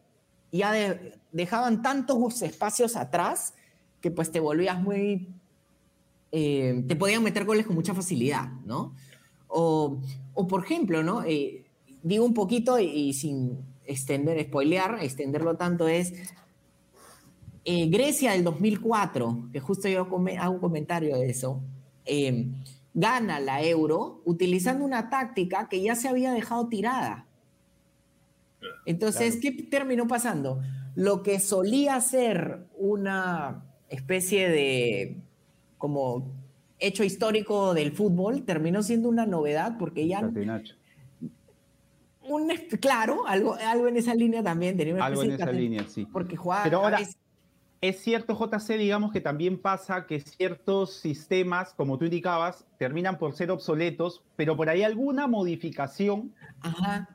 ya 0.53 0.72
de- 0.72 1.14
dejaban 1.32 1.80
tantos 1.82 2.42
espacios 2.42 2.97
atrás 2.97 3.55
que 4.01 4.11
pues 4.11 4.30
te 4.30 4.40
volvías 4.40 4.80
muy... 4.80 5.28
eh, 6.39 6.84
te 6.87 6.97
podían 6.97 7.22
meter 7.22 7.45
goles 7.47 7.64
con 7.66 7.74
mucha 7.74 7.95
facilidad, 7.95 8.51
¿no? 8.64 8.95
O, 9.49 10.01
o 10.34 10.47
por 10.47 10.64
ejemplo, 10.64 11.03
¿no? 11.03 11.22
Eh, 11.24 11.64
digo 12.03 12.24
un 12.24 12.34
poquito 12.34 12.78
y, 12.78 12.84
y 12.87 13.12
sin 13.14 13.59
extender, 13.87 14.43
spoilear, 14.45 14.99
extenderlo 15.03 15.57
tanto 15.57 15.89
es 15.89 16.12
eh, 17.64 17.87
Grecia 17.89 18.32
del 18.32 18.45
2004, 18.45 19.49
que 19.53 19.61
justo 19.61 19.89
yo 19.89 20.09
come- 20.09 20.37
hago 20.39 20.55
un 20.55 20.61
comentario 20.61 21.16
de 21.16 21.30
eso, 21.30 21.61
gana 22.95 23.41
la 23.41 23.62
euro 23.62 24.20
utilizando 24.24 24.84
una 24.84 25.09
táctica 25.11 25.68
que 25.68 25.82
ya 25.82 25.95
se 25.97 26.09
había 26.09 26.32
dejado 26.32 26.68
tirada. 26.68 27.26
Entonces, 28.84 29.39
¿qué 29.41 29.53
terminó 29.53 30.07
pasando? 30.07 30.61
Lo 30.95 31.22
que 31.22 31.41
solía 31.41 32.01
ser 32.01 32.66
una 32.78 33.64
especie 33.89 34.49
de 34.49 35.20
como 35.87 36.32
hecho 36.80 37.05
histórico 37.05 37.72
del 37.72 37.93
fútbol 37.93 38.43
terminó 38.43 38.82
siendo 38.82 39.09
una 39.09 39.24
novedad 39.24 39.76
porque 39.78 40.09
ya 40.09 40.20
un 42.22 42.49
claro, 42.80 43.24
algo, 43.28 43.55
algo 43.55 43.87
en 43.87 43.97
esa 43.97 44.12
línea 44.12 44.43
también 44.43 44.76
tenía 44.76 44.95
una 44.95 45.05
Algo 45.07 45.22
en 45.22 45.30
esa 45.30 45.53
línea, 45.53 45.84
sí. 45.87 46.05
porque 46.12 46.34
jugaba 46.34 46.64
Pero 46.64 46.78
ahora, 46.82 46.99
veces- 46.99 47.16
Es 47.80 48.01
cierto, 48.01 48.34
JC, 48.34 48.78
digamos 48.78 49.12
que 49.12 49.20
también 49.20 49.59
pasa 49.59 50.07
que 50.07 50.18
ciertos 50.18 50.95
sistemas, 50.95 51.72
como 51.74 51.99
tú 51.99 52.07
indicabas, 52.07 52.66
terminan 52.78 53.16
por 53.16 53.34
ser 53.34 53.53
obsoletos, 53.53 54.24
pero 54.34 54.57
por 54.57 54.68
ahí 54.68 54.82
alguna 54.82 55.28
modificación 55.28 56.34
ajá, 56.62 57.09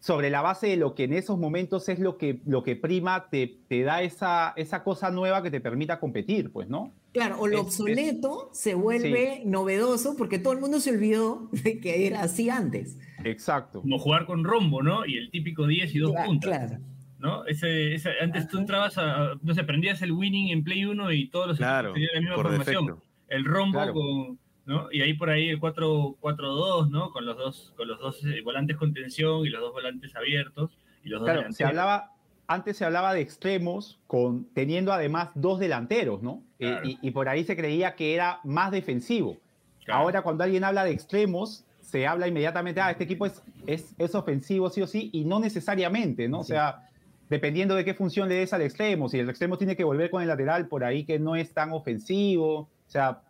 sobre 0.00 0.28
la 0.28 0.42
base 0.42 0.66
de 0.66 0.76
lo 0.76 0.96
que 0.96 1.04
en 1.04 1.12
esos 1.12 1.38
momentos 1.38 1.88
es 1.88 2.00
lo 2.00 2.18
que, 2.18 2.40
lo 2.46 2.64
que 2.64 2.74
prima, 2.74 3.28
te, 3.30 3.60
te 3.68 3.84
da 3.84 4.02
esa, 4.02 4.54
esa 4.56 4.82
cosa 4.82 5.12
nueva 5.12 5.40
que 5.40 5.52
te 5.52 5.60
permita 5.60 6.00
competir, 6.00 6.50
pues, 6.50 6.68
¿no? 6.68 6.92
Claro, 7.12 7.40
o 7.40 7.46
lo 7.46 7.54
Es- 7.56 7.60
es- 7.60 7.66
obsoleto 7.66 8.50
se 8.52 8.74
vuelve 8.74 9.42
novedoso 9.44 10.16
porque 10.16 10.38
todo 10.38 10.52
el 10.54 10.60
mundo 10.60 10.80
se 10.80 10.90
olvidó 10.90 11.48
de 11.52 11.78
que 11.80 12.06
era 12.06 12.22
así 12.22 12.48
antes. 12.50 12.98
Exacto. 13.24 13.82
Como 13.82 13.98
jugar 13.98 14.24
con 14.26 14.44
rombo, 14.44 14.82
¿no? 14.82 15.04
Y 15.06 15.16
el 15.16 15.30
típico 15.30 15.66
10 15.66 15.94
y 15.94 15.98
dos 15.98 16.12
Cla- 16.12 16.24
puntas. 16.26 16.48
Claro. 16.48 16.78
¿no? 17.18 17.44
Ese, 17.46 17.94
ese- 17.94 18.14
antes 18.20 18.48
tú 18.48 18.58
entrabas 18.58 18.98
a, 18.98 19.34
no 19.42 19.54
sé, 19.54 19.62
prendías 19.62 20.02
el 20.02 20.10
winning 20.10 20.48
en 20.50 20.64
Play 20.64 20.84
1 20.86 21.12
y 21.12 21.28
todos 21.28 21.46
los 21.48 21.56
Claro, 21.58 21.90
equipos 21.90 21.94
tenían 22.10 22.14
la 22.14 22.20
misma 22.30 22.42
formación. 22.42 22.86
defecto. 22.86 23.06
El 23.28 23.44
rombo 23.44 23.78
Claro. 23.78 23.92
con, 23.94 24.38
¿no? 24.66 24.88
Y 24.90 25.02
ahí 25.02 25.14
por 25.14 25.30
ahí 25.30 25.48
el 25.48 25.60
4-4-2, 25.60 26.90
¿no? 26.90 27.10
Con 27.12 27.24
los 27.26 27.36
dos, 27.36 27.72
con 27.76 27.86
los 27.88 28.00
dos 28.00 28.24
eh, 28.24 28.40
volantes 28.42 28.76
con 28.76 28.92
tensión 28.92 29.46
y 29.46 29.50
los 29.50 29.60
dos 29.60 29.72
volantes 29.72 30.14
abiertos 30.16 30.76
y 31.04 31.10
los 31.10 31.20
dos 31.20 31.30
Claro, 31.30 31.52
se 31.52 31.64
hablaba, 31.64 32.10
antes 32.52 32.76
se 32.76 32.84
hablaba 32.84 33.14
de 33.14 33.20
extremos, 33.20 33.98
con, 34.06 34.44
teniendo 34.54 34.92
además 34.92 35.30
dos 35.34 35.58
delanteros, 35.58 36.22
¿no? 36.22 36.42
Eh, 36.58 36.66
Claro. 36.68 36.88
y, 36.88 36.98
y 37.02 37.10
por 37.10 37.28
ahí 37.28 37.44
se 37.44 37.56
creía 37.56 37.94
que 37.94 38.14
era 38.14 38.40
más 38.44 38.70
defensivo. 38.70 39.36
Claro. 39.84 40.00
Ahora, 40.00 40.22
cuando 40.22 40.44
alguien 40.44 40.64
habla 40.64 40.84
de 40.84 40.92
extremos, 40.92 41.64
se 41.80 42.06
habla 42.06 42.28
inmediatamente, 42.28 42.80
ah, 42.80 42.90
este 42.90 43.04
equipo 43.04 43.26
es, 43.26 43.42
es, 43.66 43.94
es 43.98 44.14
ofensivo 44.14 44.70
sí 44.70 44.80
o 44.80 44.86
sí, 44.86 45.10
y 45.12 45.24
no 45.24 45.40
necesariamente, 45.40 46.28
¿no? 46.28 46.40
O 46.40 46.44
sea, 46.44 46.88
dependiendo 47.28 47.74
de 47.74 47.84
qué 47.84 47.92
función 47.94 48.28
le 48.28 48.36
des 48.36 48.52
al 48.52 48.62
extremo, 48.62 49.08
si 49.08 49.18
el 49.18 49.28
extremo 49.28 49.58
tiene 49.58 49.74
que 49.76 49.84
volver 49.84 50.08
con 50.08 50.22
el 50.22 50.28
lateral 50.28 50.68
por 50.68 50.84
ahí 50.84 51.04
que 51.04 51.18
no 51.18 51.34
es 51.36 51.52
tan 51.52 51.72
ofensivo, 51.72 52.58
o 52.60 52.68
sea, 52.86 53.22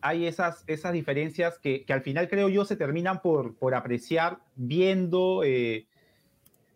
hay 0.00 0.26
esas, 0.26 0.62
esas 0.68 0.92
diferencias 0.92 1.58
que, 1.58 1.84
que 1.84 1.92
al 1.92 2.02
final 2.02 2.28
creo 2.28 2.48
yo 2.48 2.64
se 2.64 2.76
terminan 2.76 3.20
por, 3.20 3.56
por 3.56 3.74
apreciar 3.74 4.38
viendo, 4.54 5.42
eh, 5.42 5.87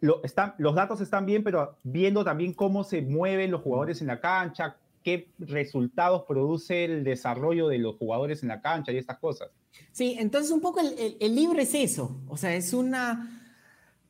lo, 0.03 0.23
están, 0.25 0.55
los 0.59 0.75
datos 0.75 1.01
están 1.01 1.25
bien, 1.25 1.43
pero 1.43 1.77
viendo 1.85 2.25
también 2.25 2.53
cómo 2.53 2.85
se 2.85 3.01
mueven 3.01 3.51
los 3.51 3.63
jugadores 3.63 4.01
en 4.03 4.09
la 4.09 4.21
cancha, 4.21 4.77
qué 5.03 5.29
resultados 5.39 6.25
produce 6.29 6.85
el 6.85 7.05
desarrollo 7.05 7.69
de 7.69 7.79
los 7.79 7.97
jugadores 7.97 8.43
en 8.43 8.49
la 8.49 8.61
cancha 8.61 8.93
y 8.93 8.99
estas 8.99 9.19
cosas. 9.19 9.49
Sí, 9.93 10.17
entonces 10.19 10.51
un 10.53 10.61
poco 10.61 10.81
el, 10.81 11.17
el- 11.19 11.35
libro 11.35 11.59
es 11.61 11.73
eso, 11.75 12.21
o 12.29 12.37
sea, 12.37 12.55
es 12.55 12.73
una 12.75 13.41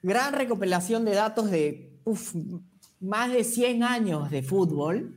gran 0.02 0.32
recopilación 0.34 1.04
de 1.04 1.12
datos 1.14 1.50
de 1.50 1.92
uf, 2.04 2.34
más 3.00 3.30
de 3.32 3.44
100 3.44 3.82
años 3.84 4.30
de 4.30 4.42
fútbol, 4.42 5.14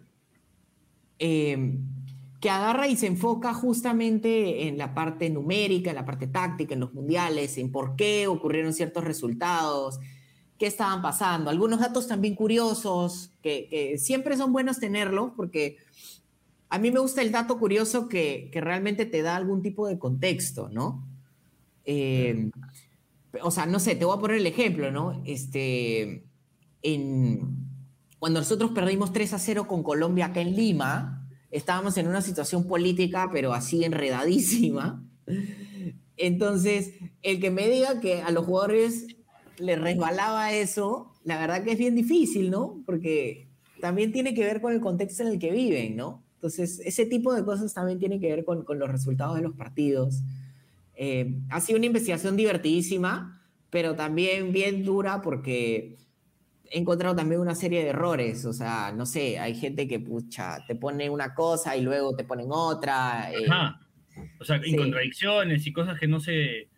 eh, 1.20 1.78
que 2.42 2.50
agarra 2.50 2.88
y 2.88 2.96
se 2.96 3.08
enfoca 3.08 3.54
justamente 3.54 4.68
en 4.68 4.78
la 4.78 4.94
parte 4.94 5.30
numérica, 5.30 5.90
en 5.90 5.96
la 5.96 6.06
parte 6.06 6.28
táctica, 6.28 6.74
en 6.74 6.82
los 6.82 6.94
mundiales, 6.94 7.58
en 7.58 7.72
por 7.72 7.96
qué 7.96 8.28
ocurrieron 8.28 8.74
ciertos 8.74 9.04
resultados, 9.04 10.00
qué 10.58 10.68
estaban 10.68 11.02
pasando. 11.02 11.50
Algunos 11.50 11.80
datos 11.80 12.08
también 12.08 12.36
curiosos, 12.36 13.32
que, 13.42 13.96
siempre 13.98 14.38
son 14.38 14.54
buenos 14.54 14.80
tenerlos, 14.80 15.32
porque 15.36 15.78
a 16.70 16.80
mí 16.80 16.92
me 16.92 17.00
gusta 17.00 17.22
el 17.22 17.32
dato 17.32 17.60
curioso 17.60 18.08
que, 18.08 18.50
que 18.52 18.62
realmente 18.62 19.06
te 19.06 19.22
da 19.22 19.36
algún 19.36 19.62
tipo 19.62 19.88
de 19.88 20.00
contexto, 20.00 20.70
¿no? 20.70 21.08
Eh, 21.86 22.50
o 23.42 23.52
sea, 23.52 23.66
no 23.66 23.80
sé, 23.80 23.96
te 23.96 24.06
voy 24.06 24.18
a 24.18 24.22
poner 24.22 24.38
el 24.38 24.48
ejemplo, 24.48 24.92
¿no? 24.92 25.22
Este, 25.26 26.24
en, 26.82 27.66
cuando 28.20 28.40
nosotros 28.40 28.72
perdimos 28.72 29.14
3 29.14 29.34
a 29.34 29.40
0 29.40 29.68
con 29.68 29.84
Colombia 29.84 30.28
acá 30.28 30.42
en 30.42 30.56
Lima, 30.56 31.28
estábamos 31.52 31.98
en 31.98 32.08
una 32.08 32.22
situación 32.22 32.68
política, 32.68 33.30
pero 33.32 33.54
así 33.54 33.84
enredadísima. 33.84 35.04
Entonces, 36.18 36.94
el 37.22 37.40
que 37.40 37.52
me 37.52 37.70
diga 37.70 38.00
que 38.00 38.22
a 38.22 38.32
los 38.32 38.46
jugadores 38.46 39.15
les 39.58 39.80
resbalaba 39.80 40.52
eso, 40.54 41.14
la 41.24 41.40
verdad 41.40 41.64
que 41.64 41.72
es 41.72 41.78
bien 41.78 41.96
difícil, 41.96 42.52
¿no? 42.52 42.82
Porque 42.86 43.48
también 43.82 44.12
tiene 44.12 44.34
que 44.34 44.44
ver 44.44 44.62
con 44.62 44.74
el 44.74 44.80
contexto 44.82 45.24
en 45.24 45.30
el 45.30 45.40
que 45.40 45.52
viven, 45.52 45.96
¿no? 45.96 46.24
Entonces, 46.36 46.82
ese 46.86 47.06
tipo 47.06 47.34
de 47.34 47.44
cosas 47.44 47.74
también 47.74 48.00
tiene 48.00 48.20
que 48.20 48.28
ver 48.28 48.46
con, 48.46 48.64
con 48.64 48.78
los 48.80 48.90
resultados 48.90 49.36
de 49.36 49.42
los 49.42 49.54
partidos. 49.56 50.22
Eh, 50.96 51.40
ha 51.50 51.60
sido 51.62 51.78
una 51.78 51.88
investigación 51.88 52.38
divertidísima, 52.38 53.42
pero 53.70 53.96
también 53.96 54.52
bien 54.52 54.84
dura 54.86 55.22
porque 55.22 55.98
he 56.70 56.80
encontrado 56.80 57.16
también 57.16 57.42
una 57.42 57.56
serie 57.56 57.84
de 57.84 57.90
errores. 57.90 58.46
O 58.46 58.54
sea, 58.54 58.94
no 58.96 59.06
sé, 59.06 59.40
hay 59.40 59.56
gente 59.56 59.88
que 59.88 60.00
pucha, 60.00 60.64
te 60.68 60.76
pone 60.76 61.10
una 61.10 61.34
cosa 61.34 61.76
y 61.76 61.82
luego 61.82 62.16
te 62.16 62.24
ponen 62.24 62.48
otra. 62.52 63.32
eh, 63.32 63.46
Ajá. 63.50 63.82
O 64.40 64.46
sea, 64.46 64.62
sí. 64.62 64.76
contradicciones 64.76 65.66
y 65.68 65.74
cosas 65.74 66.00
que 66.00 66.08
no 66.08 66.20
se. 66.20 66.32
que 66.34 66.70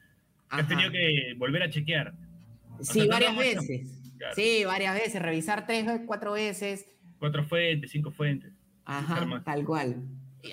has 0.50 0.68
tenido 0.68 0.92
que 0.92 1.36
volver 1.38 1.64
a 1.64 1.70
chequear. 1.70 2.14
Sí, 2.82 3.08
varias 3.08 3.38
veces. 3.38 3.88
Claro. 4.18 4.36
Sí, 4.36 4.64
varias 4.66 4.96
veces. 4.96 5.22
Revisar 5.22 5.66
tres, 5.66 5.86
cuatro 6.06 6.34
veces. 6.34 6.86
Cuatro 7.20 7.46
fuentes, 7.46 7.92
cinco 7.92 8.12
fuentes. 8.12 8.52
Ajá, 8.86 9.42
tal 9.44 9.66
cual. 9.66 10.04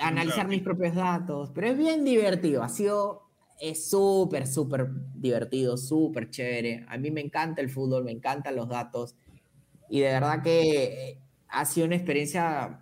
Analizar 0.01 0.49
mis 0.49 0.63
propios 0.63 0.95
datos. 0.95 1.51
Pero 1.55 1.69
es 1.69 1.79
bien 1.79 2.05
divertido. 2.05 2.63
Ha 2.63 2.69
sido. 2.69 3.23
Es 3.61 3.89
súper, 3.89 4.49
súper 4.49 4.89
divertido, 5.15 5.77
súper 5.77 6.29
chévere. 6.29 6.85
A 6.89 6.99
mí 6.99 7.11
me 7.13 7.21
encanta 7.21 7.63
el 7.63 7.71
fútbol, 7.71 8.05
me 8.05 8.11
encantan 8.11 8.57
los 8.57 8.69
datos. 8.69 9.15
Y 9.89 10.01
de 10.01 10.09
verdad 10.09 10.43
que 10.43 11.11
eh, 11.11 11.19
ha 11.49 11.65
sido 11.65 11.87
una 11.87 11.97
experiencia. 11.97 12.81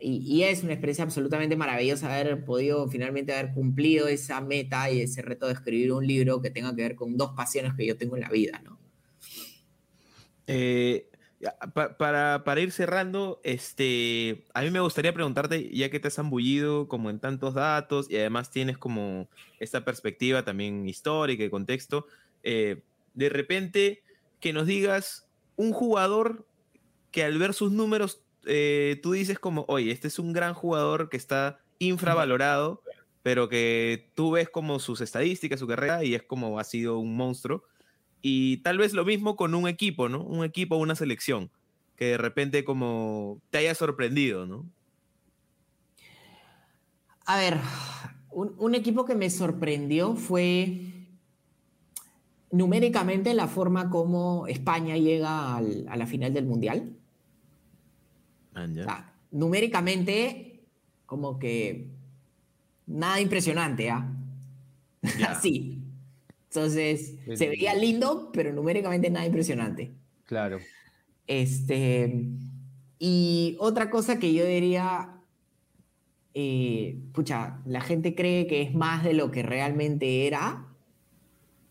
Y, 0.00 0.16
y 0.26 0.42
es 0.42 0.62
una 0.62 0.72
experiencia 0.72 1.04
absolutamente 1.04 1.56
maravillosa 1.56 2.12
haber 2.12 2.44
podido 2.44 2.88
finalmente 2.88 3.32
haber 3.32 3.52
cumplido 3.52 4.08
esa 4.08 4.40
meta 4.40 4.90
y 4.90 5.02
ese 5.02 5.22
reto 5.22 5.46
de 5.46 5.52
escribir 5.52 5.92
un 5.92 6.06
libro 6.06 6.40
que 6.42 6.50
tenga 6.50 6.74
que 6.74 6.82
ver 6.82 6.94
con 6.94 7.16
dos 7.16 7.32
pasiones 7.36 7.74
que 7.74 7.86
yo 7.86 7.96
tengo 7.96 8.16
en 8.16 8.22
la 8.22 8.28
vida, 8.28 8.60
¿no? 8.64 8.83
Eh, 10.46 11.08
para, 11.96 12.60
ir 12.60 12.72
cerrando, 12.72 13.40
este, 13.44 14.44
a 14.54 14.62
mí 14.62 14.70
me 14.70 14.80
gustaría 14.80 15.12
preguntarte, 15.12 15.68
ya 15.74 15.90
que 15.90 16.00
te 16.00 16.08
has 16.08 16.14
zambullido 16.14 16.88
como 16.88 17.10
en 17.10 17.20
tantos 17.20 17.54
datos 17.54 18.10
y 18.10 18.16
además 18.16 18.50
tienes 18.50 18.78
como 18.78 19.28
esta 19.60 19.84
perspectiva 19.84 20.44
también 20.44 20.88
histórica 20.88 21.44
y 21.44 21.50
contexto, 21.50 22.06
eh, 22.42 22.82
de 23.14 23.28
repente 23.28 24.02
que 24.40 24.52
nos 24.52 24.66
digas 24.66 25.28
un 25.56 25.72
jugador 25.72 26.46
que 27.10 27.24
al 27.24 27.38
ver 27.38 27.54
sus 27.54 27.70
números 27.70 28.22
eh, 28.46 29.00
tú 29.02 29.12
dices 29.12 29.38
como, 29.38 29.64
oye, 29.68 29.90
este 29.90 30.08
es 30.08 30.18
un 30.18 30.32
gran 30.32 30.54
jugador 30.54 31.08
que 31.08 31.16
está 31.16 31.60
infravalorado, 31.78 32.82
pero 33.22 33.48
que 33.48 34.10
tú 34.14 34.32
ves 34.32 34.48
como 34.48 34.78
sus 34.78 35.00
estadísticas, 35.00 35.60
su 35.60 35.66
carrera 35.66 36.04
y 36.04 36.14
es 36.14 36.22
como 36.22 36.58
ha 36.58 36.64
sido 36.64 36.98
un 36.98 37.16
monstruo. 37.16 37.64
Y 38.26 38.56
tal 38.58 38.78
vez 38.78 38.94
lo 38.94 39.04
mismo 39.04 39.36
con 39.36 39.54
un 39.54 39.68
equipo, 39.68 40.08
¿no? 40.08 40.22
Un 40.24 40.44
equipo, 40.46 40.76
una 40.76 40.94
selección, 40.94 41.50
que 41.94 42.06
de 42.06 42.16
repente 42.16 42.64
como 42.64 43.42
te 43.50 43.58
haya 43.58 43.74
sorprendido, 43.74 44.46
¿no? 44.46 44.64
A 47.26 47.36
ver, 47.36 47.58
un, 48.30 48.54
un 48.58 48.74
equipo 48.74 49.04
que 49.04 49.14
me 49.14 49.28
sorprendió 49.28 50.16
fue 50.16 50.80
numéricamente 52.50 53.34
la 53.34 53.46
forma 53.46 53.90
como 53.90 54.46
España 54.46 54.96
llega 54.96 55.56
al- 55.56 55.86
a 55.88 55.96
la 55.96 56.06
final 56.06 56.32
del 56.32 56.46
Mundial. 56.46 56.96
O 58.80 58.84
sea, 58.84 59.12
numéricamente, 59.32 60.64
como 61.06 61.38
que 61.38 61.90
nada 62.86 63.20
impresionante, 63.20 63.90
¿ah? 63.90 64.10
Ya. 65.18 65.26
Así. 65.32 65.83
Entonces, 66.54 67.16
se 67.34 67.48
veía 67.48 67.74
lindo, 67.74 68.30
pero 68.32 68.52
numéricamente 68.52 69.10
nada 69.10 69.26
impresionante. 69.26 69.92
Claro. 70.24 70.60
Este, 71.26 72.28
y 72.96 73.56
otra 73.58 73.90
cosa 73.90 74.20
que 74.20 74.32
yo 74.32 74.46
diría, 74.46 75.16
eh, 76.32 76.96
pucha, 77.12 77.60
la 77.66 77.80
gente 77.80 78.14
cree 78.14 78.46
que 78.46 78.62
es 78.62 78.72
más 78.72 79.02
de 79.02 79.14
lo 79.14 79.32
que 79.32 79.42
realmente 79.42 80.28
era. 80.28 80.68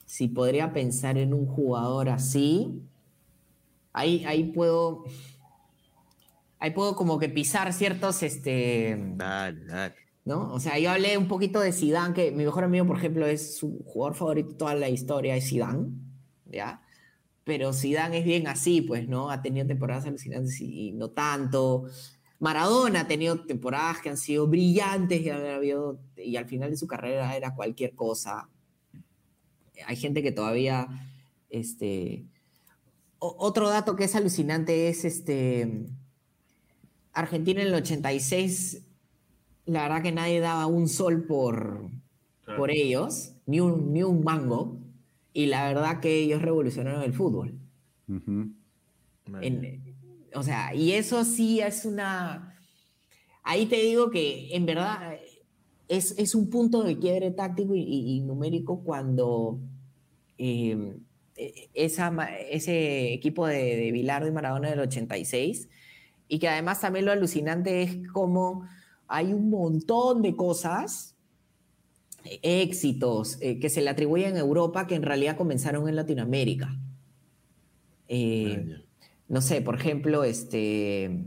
Si 0.05 0.27
podría 0.27 0.73
pensar 0.73 1.17
en 1.17 1.33
un 1.33 1.45
jugador 1.45 2.09
así, 2.09 2.81
ahí, 3.93 4.25
ahí 4.25 4.51
puedo, 4.51 5.05
ahí 6.59 6.71
puedo 6.71 6.97
como 6.97 7.19
que 7.19 7.29
pisar 7.29 7.71
ciertos, 7.71 8.21
este, 8.21 9.01
Dale, 9.15 9.63
dale. 9.63 10.02
¿No? 10.25 10.53
O 10.53 10.59
sea, 10.59 10.79
yo 10.79 10.89
hablé 10.91 11.17
un 11.17 11.27
poquito 11.27 11.59
de 11.59 11.73
Zidane, 11.73 12.13
que 12.13 12.31
mi 12.31 12.45
mejor 12.45 12.63
amigo, 12.63 12.85
por 12.85 12.97
ejemplo, 12.97 13.25
es 13.25 13.57
su 13.57 13.83
jugador 13.85 14.15
favorito 14.15 14.55
toda 14.55 14.75
la 14.75 14.89
historia, 14.89 15.35
es 15.35 15.49
Zidane, 15.49 15.89
¿ya? 16.45 16.81
Pero 17.43 17.73
Zidane 17.73 18.19
es 18.19 18.25
bien 18.25 18.47
así, 18.47 18.81
pues, 18.81 19.07
¿no? 19.07 19.29
Ha 19.29 19.41
tenido 19.41 19.67
temporadas 19.67 20.05
alucinantes 20.05 20.61
y 20.61 20.93
no 20.93 21.09
tanto. 21.09 21.85
Maradona 22.39 23.01
ha 23.01 23.07
tenido 23.07 23.45
temporadas 23.45 23.99
que 24.01 24.09
han 24.09 24.17
sido 24.17 24.47
brillantes 24.47 25.21
y, 25.21 25.29
ha 25.29 25.55
habido- 25.55 25.99
y 26.17 26.35
al 26.37 26.45
final 26.45 26.69
de 26.71 26.77
su 26.77 26.87
carrera 26.87 27.35
era 27.35 27.53
cualquier 27.55 27.95
cosa. 27.95 28.49
Hay 29.85 29.95
gente 29.95 30.23
que 30.23 30.31
todavía, 30.31 30.87
este... 31.49 32.25
otro 33.19 33.69
dato 33.69 33.95
que 33.95 34.05
es 34.05 34.15
alucinante 34.15 34.87
es, 34.89 35.03
este... 35.05 35.85
Argentina 37.13 37.61
en 37.61 37.67
el 37.67 37.75
86 37.75 38.83
la 39.65 39.83
verdad 39.83 40.01
que 40.03 40.11
nadie 40.11 40.39
daba 40.39 40.65
un 40.67 40.87
sol 40.87 41.25
por, 41.25 41.89
Claro. 42.45 42.59
por 42.59 42.71
ellos, 42.71 43.35
ni 43.45 43.59
un, 43.61 43.93
ni 43.93 44.03
un 44.03 44.23
mango, 44.23 44.77
y 45.33 45.45
la 45.45 45.67
verdad 45.67 45.99
que 46.01 46.19
ellos 46.19 46.41
revolucionaron 46.41 47.01
el 47.03 47.13
fútbol. 47.13 47.57
En- 49.41 49.81
o 50.35 50.43
sea, 50.43 50.73
y 50.75 50.91
eso 50.93 51.23
sí 51.23 51.59
es 51.61 51.85
una... 51.85 52.57
Ahí 53.43 53.65
te 53.67 53.75
digo 53.77 54.09
que 54.09 54.55
en 54.55 54.65
verdad 54.65 55.17
es, 55.87 56.17
es 56.17 56.33
un 56.35 56.49
punto 56.49 56.83
de 56.83 56.97
quiebre 56.97 57.31
táctico 57.31 57.75
y, 57.75 57.81
y- 57.81 58.15
y 58.17 58.21
numérico 58.21 58.83
cuando 58.83 59.59
eh, 60.37 60.97
e- 61.35 61.69
esa, 61.73 62.11
ese 62.49 63.13
equipo 63.13 63.45
de, 63.47 63.75
de 63.77 63.91
Bilardo 63.91 64.27
y 64.27 64.31
Maradona 64.31 64.69
del 64.69 64.79
86, 64.79 65.69
y 66.27 66.39
que 66.39 66.47
además 66.47 66.81
también 66.81 67.05
lo 67.05 67.11
alucinante 67.11 67.83
es 67.83 68.07
como 68.11 68.65
hay 69.13 69.31
un 69.31 69.51
montón 69.51 70.23
de 70.23 70.35
cosas, 70.35 71.15
éxitos 72.41 73.37
eh, 73.41 73.59
que 73.59 73.69
se 73.69 73.81
le 73.81 73.91
atribuyen 73.91 74.31
en 74.31 74.37
Europa 74.37 74.87
que 74.87 74.95
en 74.95 75.03
realidad 75.03 75.37
comenzaron 75.37 75.87
en 75.87 75.95
Latinoamérica. 75.95 76.75
Eh, 78.07 78.81
no 79.27 79.39
sé, 79.41 79.61
por 79.61 79.75
ejemplo, 79.75 80.23
este, 80.23 81.25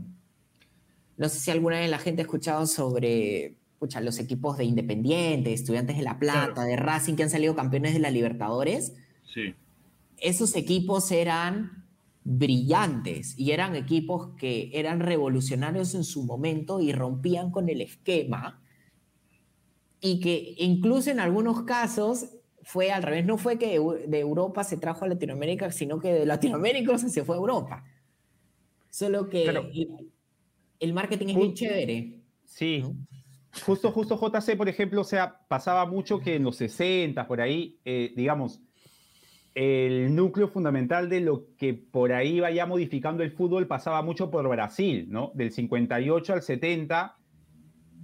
no 1.15 1.29
sé 1.29 1.39
si 1.39 1.49
alguna 1.49 1.79
vez 1.79 1.89
la 1.89 1.97
gente 1.99 2.21
ha 2.21 2.25
escuchado 2.25 2.67
sobre 2.67 3.55
pucha, 3.79 4.01
los 4.01 4.19
equipos 4.19 4.57
de 4.57 4.65
Independiente, 4.65 5.53
Estudiantes 5.53 5.95
de 5.95 6.03
La 6.03 6.19
Plata, 6.19 6.55
Claro. 6.55 6.67
de 6.67 6.75
Racing 6.75 7.15
que 7.15 7.23
han 7.23 7.29
salido 7.29 7.55
campeones 7.55 7.93
de 7.93 7.99
la 7.99 8.11
Libertadores. 8.11 8.95
Sí. 9.33 9.55
Esos 10.17 10.57
equipos 10.57 11.09
eran 11.11 11.76
brillantes 12.29 13.39
y 13.39 13.51
eran 13.51 13.73
equipos 13.77 14.35
que 14.35 14.69
eran 14.73 14.99
revolucionarios 14.99 15.95
en 15.95 16.03
su 16.03 16.23
momento 16.25 16.81
y 16.81 16.91
rompían 16.91 17.51
con 17.51 17.69
el 17.69 17.79
esquema 17.79 18.61
y 20.01 20.19
que 20.19 20.55
incluso 20.57 21.09
en 21.09 21.21
algunos 21.21 21.61
casos 21.63 22.25
fue 22.63 22.91
al 22.91 23.03
revés, 23.03 23.25
no 23.25 23.37
fue 23.37 23.57
que 23.57 23.79
de 24.07 24.19
Europa 24.19 24.65
se 24.65 24.75
trajo 24.75 25.05
a 25.05 25.07
Latinoamérica, 25.07 25.71
sino 25.71 25.99
que 25.99 26.11
de 26.11 26.25
Latinoamérica 26.25 26.97
se 26.97 27.23
fue 27.23 27.35
a 27.35 27.39
Europa. 27.39 27.85
Solo 28.89 29.29
que 29.29 29.43
Claro. 29.43 29.69
el, 29.73 30.11
el 30.81 30.93
marketing 30.93 31.27
es 31.27 31.35
Ju- 31.37 31.53
chévere. 31.53 32.19
Sí. 32.43 32.79
¿no? 32.81 32.93
Justo, 33.65 33.89
justo 33.93 34.19
JC, 34.19 34.57
por 34.57 34.67
ejemplo, 34.67 34.99
o 34.99 35.05
sea, 35.05 35.47
pasaba 35.47 35.85
mucho 35.85 36.19
que 36.19 36.35
en 36.35 36.43
los 36.43 36.57
60, 36.57 37.25
por 37.25 37.39
ahí, 37.39 37.79
eh, 37.85 38.13
digamos, 38.17 38.59
el 39.57 40.15
núcleo 40.15 40.49
fundamental 40.49 41.09
de 41.09 41.19
lo 41.19 41.47
que 41.57 41.73
por 41.73 42.13
ahí 42.13 42.35
iba 42.35 42.51
ya 42.51 42.67
modificando 42.67 43.23
el 43.23 43.31
fútbol 43.31 43.65
pasaba 43.65 44.03
mucho 44.03 44.29
por 44.29 44.47
Brasil, 44.47 45.07
¿no? 45.09 45.31
Del 45.33 45.51
58 45.51 46.33
al 46.33 46.43
70, 46.43 47.17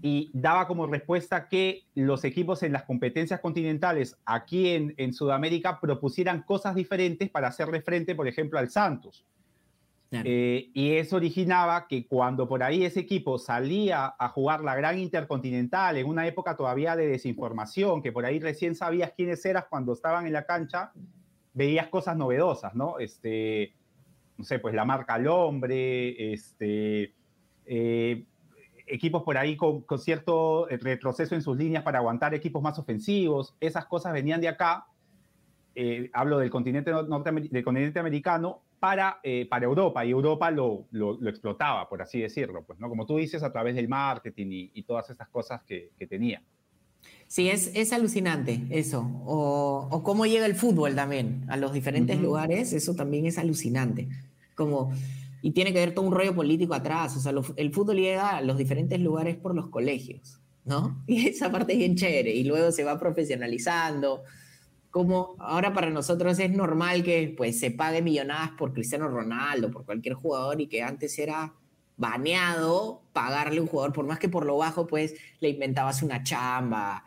y 0.01 0.31
daba 0.33 0.65
como 0.65 0.87
respuesta 0.87 1.47
que 1.47 1.83
los 1.93 2.23
equipos 2.23 2.63
en 2.63 2.73
las 2.73 2.85
competencias 2.85 3.39
continentales 3.39 4.17
aquí 4.25 4.69
en, 4.69 4.95
en 4.97 5.13
Sudamérica 5.13 5.79
propusieran 5.79 6.41
cosas 6.41 6.73
diferentes 6.73 7.29
para 7.29 7.49
hacerle 7.49 7.83
frente, 7.83 8.15
por 8.15 8.27
ejemplo, 8.27 8.57
al 8.57 8.71
Santos. 8.71 9.23
Claro. 10.09 10.27
Eh, 10.27 10.71
y 10.73 10.93
eso 10.93 11.17
originaba 11.17 11.85
que 11.87 12.07
cuando 12.07 12.47
por 12.47 12.63
ahí 12.63 12.83
ese 12.83 13.01
equipo 13.01 13.37
salía 13.37 14.15
a 14.17 14.29
jugar 14.29 14.61
la 14.61 14.75
gran 14.75 14.97
intercontinental 14.97 15.97
en 15.97 16.07
una 16.07 16.25
época 16.25 16.57
todavía 16.57 16.95
de 16.95 17.05
desinformación, 17.05 18.01
que 18.01 18.11
por 18.11 18.25
ahí 18.25 18.39
recién 18.39 18.73
sabías 18.73 19.13
quiénes 19.15 19.45
eras 19.45 19.65
cuando 19.69 19.93
estaban 19.93 20.25
en 20.25 20.33
la 20.33 20.47
cancha, 20.47 20.91
veías 21.53 21.87
cosas 21.87 22.17
novedosas, 22.17 22.75
¿no? 22.75 22.99
Este, 22.99 23.73
no 24.37 24.43
sé, 24.43 24.59
pues 24.59 24.73
la 24.73 24.85
marca 24.85 25.13
al 25.13 25.27
hombre, 25.27 26.33
este, 26.33 27.13
eh, 27.65 28.25
equipos 28.87 29.23
por 29.23 29.37
ahí 29.37 29.55
con, 29.55 29.85
cierto 29.97 30.67
retroceso 30.69 31.35
en 31.35 31.41
sus 31.41 31.57
líneas 31.57 31.83
para 31.83 31.99
aguantar 31.99 32.33
equipos 32.33 32.61
más 32.61 32.77
ofensivos, 32.79 33.55
esas 33.59 33.85
cosas 33.85 34.13
venían 34.13 34.41
de 34.41 34.49
acá, 34.49 34.87
eh, 35.75 36.09
hablo 36.13 36.39
del 36.39 36.49
continente, 36.49 36.91
del 36.91 37.63
continente 37.63 37.99
americano, 37.99 38.61
para, 38.79 39.21
eh, 39.23 39.47
para 39.49 39.63
Europa, 39.63 40.03
y 40.03 40.11
Europa 40.11 40.51
lo, 40.51 40.87
lo, 40.91 41.13
lo 41.13 41.29
explotaba, 41.29 41.87
por 41.87 42.01
así 42.01 42.19
decirlo, 42.19 42.63
pues, 42.65 42.79
¿no? 42.79 42.89
Como 42.89 43.05
tú 43.05 43.15
dices, 43.15 43.41
a 43.41 43.49
través 43.49 43.75
del 43.75 43.87
marketing 43.87 44.47
y, 44.73 44.83
todas 44.83 45.09
estas 45.09 45.29
cosas 45.29 45.63
que 45.63 45.93
tenía. 46.09 46.43
Sí, 47.33 47.49
es, 47.49 47.71
es 47.73 47.91
alucinante 47.93 48.61
eso. 48.69 49.09
O, 49.25 49.87
o 49.89 50.03
cómo 50.03 50.27
llega 50.27 50.45
el 50.45 50.53
fútbol 50.53 50.93
también 50.93 51.45
a 51.49 51.57
los 51.57 51.73
diferentes 51.73 52.19
lugares, 52.21 52.73
eso 52.73 52.93
también 52.93 53.25
es 53.25 53.39
alucinante. 53.39 54.07
Como, 54.53 54.93
y 55.41 55.49
tiene 55.49 55.73
que 55.73 55.79
ver 55.79 55.95
todo 55.95 56.05
un 56.05 56.13
rollo 56.13 56.35
político 56.35 56.75
atrás. 56.75 57.17
O 57.17 57.19
sea, 57.19 57.31
lo- 57.31 57.43
el 57.55 57.73
fútbol 57.73 57.95
llega 57.95 58.37
a 58.37 58.41
los 58.41 58.55
diferentes 58.59 58.99
lugares 58.99 59.35
por 59.35 59.55
los 59.55 59.69
colegios, 59.69 60.37
¿no? 60.63 61.03
Y 61.07 61.27
esa 61.27 61.51
parte 61.51 61.73
es 61.73 61.79
bien 61.79 61.95
chévere. 61.95 62.35
Y 62.35 62.43
luego 62.43 62.71
se 62.71 62.83
va 62.83 62.99
profesionalizando. 62.99 64.21
Como 64.91 65.35
ahora 65.39 65.73
para 65.73 65.89
nosotros 65.89 66.37
es 66.37 66.51
normal 66.51 67.01
que 67.01 67.33
pues, 67.35 67.59
se 67.59 67.71
pague 67.71 68.03
millonadas 68.03 68.51
por 68.59 68.73
Cristiano 68.73 69.07
Ronaldo, 69.07 69.71
por 69.71 69.85
cualquier 69.85 70.13
jugador, 70.13 70.61
y 70.61 70.67
que 70.67 70.83
antes 70.83 71.17
era 71.17 71.55
baneado 71.97 73.01
pagarle 73.13 73.59
a 73.59 73.61
un 73.61 73.67
jugador, 73.67 73.93
por 73.93 74.05
más 74.05 74.19
que 74.19 74.29
por 74.29 74.45
lo 74.45 74.57
bajo, 74.57 74.87
pues 74.87 75.15
le 75.39 75.49
inventabas 75.49 76.01
una 76.03 76.23
chamba, 76.23 77.03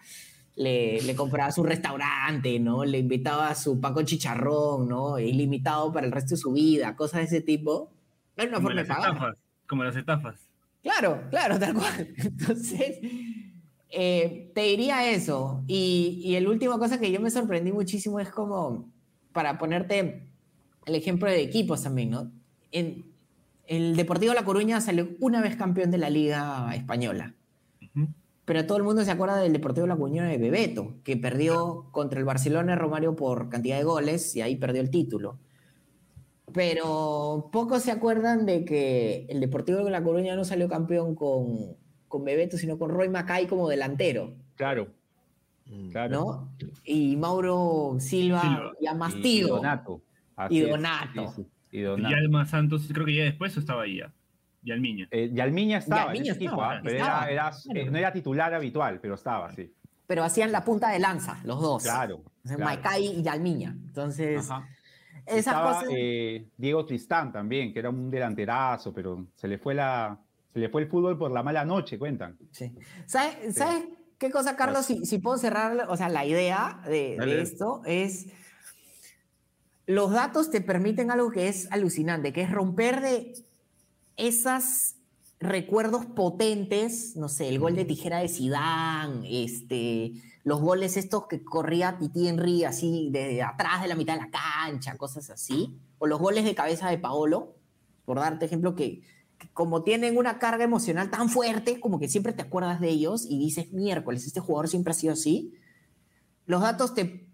le, 0.54 1.02
le 1.02 1.16
comprabas 1.16 1.58
un 1.58 1.66
restaurante, 1.66 2.58
¿no? 2.60 2.84
Le 2.84 2.98
invitabas 2.98 3.62
su 3.62 3.80
pan 3.80 3.92
con 3.94 4.06
chicharrón, 4.06 4.88
¿no? 4.88 5.18
Ilimitado 5.18 5.92
para 5.92 6.06
el 6.06 6.12
resto 6.12 6.30
de 6.30 6.36
su 6.40 6.52
vida, 6.52 6.96
cosas 6.96 7.20
de 7.20 7.26
ese 7.26 7.40
tipo. 7.40 7.90
No 8.36 8.42
era 8.44 8.50
una 8.50 8.56
Como 8.58 8.68
forma 8.68 8.82
de 8.82 8.88
pagar. 8.88 9.12
estafas. 9.12 9.38
Como 9.68 9.84
las 9.84 9.96
estafas. 9.96 10.40
Claro, 10.82 11.24
claro, 11.30 11.58
tal 11.58 11.74
cual. 11.74 12.14
Entonces, 12.16 12.98
eh, 13.90 14.52
te 14.54 14.62
diría 14.62 15.10
eso. 15.10 15.64
Y, 15.66 16.20
y 16.24 16.36
el 16.36 16.48
última 16.48 16.78
cosa 16.78 16.98
que 17.00 17.10
yo 17.10 17.20
me 17.20 17.30
sorprendí 17.30 17.72
muchísimo 17.72 18.20
es 18.20 18.30
como, 18.30 18.88
para 19.32 19.58
ponerte 19.58 20.28
el 20.86 20.94
ejemplo 20.94 21.28
de 21.28 21.42
equipos 21.42 21.82
también, 21.82 22.10
¿no? 22.10 22.30
En, 22.72 23.15
el 23.66 23.96
Deportivo 23.96 24.34
La 24.34 24.44
Coruña 24.44 24.80
salió 24.80 25.08
una 25.20 25.40
vez 25.42 25.56
campeón 25.56 25.90
de 25.90 25.98
la 25.98 26.10
Liga 26.10 26.74
Española. 26.74 27.34
Pero 28.44 28.64
todo 28.64 28.78
el 28.78 28.84
mundo 28.84 29.04
se 29.04 29.10
acuerda 29.10 29.38
del 29.38 29.52
Deportivo 29.52 29.86
La 29.88 29.96
Coruña 29.96 30.24
de 30.24 30.38
Bebeto, 30.38 30.94
que 31.02 31.16
perdió 31.16 31.88
contra 31.90 32.18
el 32.20 32.24
Barcelona 32.24 32.72
de 32.72 32.78
Romario 32.78 33.16
por 33.16 33.48
cantidad 33.48 33.76
de 33.76 33.82
goles 33.84 34.36
y 34.36 34.40
ahí 34.40 34.54
perdió 34.56 34.80
el 34.82 34.90
título. 34.90 35.38
Pero 36.52 37.48
pocos 37.52 37.82
se 37.82 37.90
acuerdan 37.90 38.46
de 38.46 38.64
que 38.64 39.26
el 39.28 39.40
Deportivo 39.40 39.78
de 39.84 39.90
La 39.90 40.02
Coruña 40.02 40.36
no 40.36 40.44
salió 40.44 40.68
campeón 40.68 41.14
con, 41.16 41.76
con 42.08 42.24
Bebeto, 42.24 42.56
sino 42.56 42.78
con 42.78 42.90
Roy 42.90 43.08
Macay 43.08 43.46
como 43.46 43.68
delantero, 43.68 44.34
Claro, 44.54 44.88
Mm. 45.68 45.90
claro. 45.90 46.12
¿no? 46.14 46.52
Y 46.84 47.16
Mauro 47.16 47.96
Silva, 47.98 48.40
Silva. 48.40 48.72
ya 48.80 48.94
más 48.94 49.14
Y- 49.16 49.18
y 49.18 49.22
tío. 49.22 49.48
Donato. 49.48 50.00
Así 50.36 50.54
Y 50.54 50.62
es, 50.62 50.70
Donato. 50.70 51.32
sí, 51.34 51.42
sí, 51.42 51.46
Y 51.70 51.80
Y. 51.80 51.84
Alma 51.84 52.44
Santos, 52.46 52.88
creo 52.92 53.06
que 53.06 53.14
ya 53.14 53.24
después 53.24 53.56
estaba 53.56 53.82
ahí 53.82 53.98
ya. 53.98 54.12
Yalmiña. 54.62 55.06
Eh, 55.10 55.30
Yalmiña 55.32 55.78
estaba 55.78 56.06
Yalmiña 56.06 56.24
en 56.24 56.30
ese 56.30 56.36
equipo, 56.36 56.52
estaba, 56.54 56.74
ah, 56.76 56.80
pero 56.82 56.96
estaba, 56.96 57.24
era- 57.30 57.32
era- 57.48 57.50
claro. 57.50 57.80
eh, 57.80 57.90
no 57.90 57.98
era 57.98 58.12
titular 58.12 58.54
habitual, 58.54 58.98
pero 59.00 59.14
estaba, 59.14 59.52
sí. 59.54 59.72
Pero 60.06 60.24
hacían 60.24 60.50
la 60.52 60.64
punta 60.64 60.90
de 60.90 60.98
lanza, 60.98 61.38
los 61.44 61.60
dos. 61.60 61.82
Claro. 61.82 62.16
O 62.44 62.48
sea, 62.48 62.56
claro. 62.56 62.76
Macay 62.76 63.06
y 63.18 63.22
Yalmiña. 63.22 63.70
Entonces, 63.86 64.48
Ajá. 64.50 64.68
esas 65.26 65.38
Estaba 65.38 65.72
cosas... 65.74 65.88
eh, 65.92 66.46
Diego 66.56 66.84
Tristán 66.84 67.32
también, 67.32 67.72
que 67.72 67.78
era 67.80 67.90
un 67.90 68.10
delanterazo, 68.10 68.92
pero 68.92 69.26
se 69.34 69.46
le 69.48 69.58
fue 69.58 69.74
la 69.74 70.18
se 70.52 70.60
le 70.60 70.68
fue 70.70 70.82
el 70.82 70.88
fútbol 70.88 71.18
por 71.18 71.30
la 71.30 71.42
mala 71.42 71.64
noche, 71.66 71.98
cuentan. 71.98 72.38
Sí. 72.50 72.72
¿Sabes, 73.04 73.54
¿Sabes 73.54 73.84
qué 74.18 74.30
cosa, 74.30 74.56
Carlos? 74.56 74.86
Si, 74.86 75.04
si 75.04 75.18
puedo 75.18 75.36
cerrar, 75.36 75.86
o 75.90 75.96
sea, 75.98 76.08
la 76.08 76.24
idea 76.24 76.80
de, 76.86 77.16
de 77.18 77.42
esto 77.42 77.82
es, 77.84 78.28
los 79.86 80.10
datos 80.10 80.50
te 80.50 80.60
permiten 80.60 81.10
algo 81.10 81.30
que 81.30 81.48
es 81.48 81.70
alucinante, 81.70 82.32
que 82.32 82.42
es 82.42 82.50
romper 82.50 83.00
de 83.00 83.34
esas 84.16 84.96
recuerdos 85.38 86.06
potentes, 86.06 87.16
no 87.16 87.28
sé, 87.28 87.48
el 87.48 87.58
gol 87.58 87.76
de 87.76 87.84
tijera 87.84 88.18
de 88.18 88.28
Sidán, 88.28 89.22
este, 89.24 90.12
los 90.44 90.60
goles 90.60 90.96
estos 90.96 91.26
que 91.26 91.44
corría 91.44 91.98
Titi 91.98 92.28
Henry 92.28 92.64
así 92.64 93.10
de 93.10 93.42
atrás 93.42 93.82
de 93.82 93.88
la 93.88 93.94
mitad 93.94 94.14
de 94.14 94.22
la 94.22 94.30
cancha, 94.30 94.96
cosas 94.96 95.30
así, 95.30 95.78
o 95.98 96.06
los 96.06 96.18
goles 96.18 96.44
de 96.44 96.54
cabeza 96.54 96.90
de 96.90 96.98
Paolo, 96.98 97.54
por 98.04 98.18
darte 98.18 98.46
ejemplo 98.46 98.74
que, 98.74 99.02
que 99.38 99.48
como 99.52 99.82
tienen 99.82 100.16
una 100.16 100.38
carga 100.38 100.64
emocional 100.64 101.10
tan 101.10 101.28
fuerte, 101.28 101.78
como 101.80 101.98
que 101.98 102.08
siempre 102.08 102.32
te 102.32 102.42
acuerdas 102.42 102.80
de 102.80 102.88
ellos 102.88 103.26
y 103.28 103.38
dices, 103.38 103.72
miércoles, 103.72 104.26
este 104.26 104.40
jugador 104.40 104.68
siempre 104.68 104.92
ha 104.92 104.94
sido 104.94 105.12
así, 105.12 105.52
los 106.46 106.62
datos 106.62 106.94
te, 106.94 107.25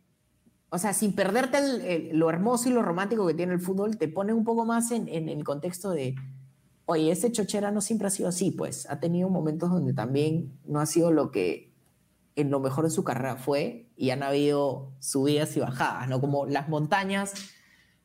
o 0.75 0.79
sea, 0.79 0.95
sin 0.95 1.12
perderte 1.12 2.14
lo 2.14 2.31
hermoso 2.31 2.70
y 2.70 2.73
lo 2.73 2.81
romántico 2.81 3.27
que 3.27 3.35
tiene 3.35 3.53
el 3.53 3.61
fútbol, 3.61 3.99
te 3.99 4.09
ponen 4.09 4.37
un 4.37 4.45
poco 4.45 4.64
más 4.64 4.91
en, 4.91 5.07
el 5.07 5.45
contexto 5.45 5.91
de, 5.91 6.14
oye, 6.87 7.12
ese 7.12 7.31
Chochera 7.31 7.70
no 7.70 7.83
siempre 7.83 8.07
ha 8.07 8.11
sido 8.11 8.31
así, 8.31 8.53
pues 8.53 8.89
ha 8.89 8.99
tenido 8.99 9.29
momentos 9.29 9.68
donde 9.68 9.93
también 9.93 10.59
no 10.64 10.81
ha 10.81 10.87
sido 10.87 11.12
lo 11.12 11.31
que 11.31 11.75
en 12.37 12.51
lo 12.51 12.59
mejor 12.59 12.85
de 12.85 12.91
su 12.91 13.05
carrera 13.05 13.37
fue 13.37 13.91
y 13.99 14.11
han 14.11 14.23
habido 14.23 14.95
subidas 14.99 15.55
y 15.59 15.61
bajadas, 15.61 16.09
¿no? 16.09 16.23
Como 16.23 16.47
las 16.47 16.70
montañas 16.70 17.35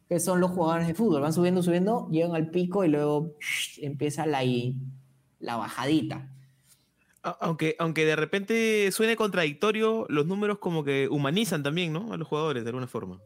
que 0.09 0.19
son 0.19 0.41
los 0.41 0.51
jugadores 0.51 0.87
de 0.87 0.93
fútbol, 0.93 1.21
van 1.21 1.31
subiendo, 1.31 1.63
subiendo, 1.63 2.09
llegan 2.11 2.35
al 2.35 2.49
pico 2.49 2.83
y 2.83 2.89
luego 2.89 3.31
empieza 3.77 4.25
la 4.25 5.55
bajadita. 5.55 6.29
Aunque, 7.41 7.75
aunque 7.79 8.05
de 8.05 8.15
repente 8.15 8.91
suene 8.91 9.15
contradictorio, 9.15 10.05
los 10.09 10.25
números 10.25 10.59
como 10.59 10.83
que 10.83 11.07
humanizan 11.09 11.63
también, 11.63 11.93
¿no? 11.93 12.13
A 12.13 12.17
los 12.17 12.27
jugadores 12.27 12.63
de 12.63 12.69
alguna 12.69 12.87
forma. 12.87 13.19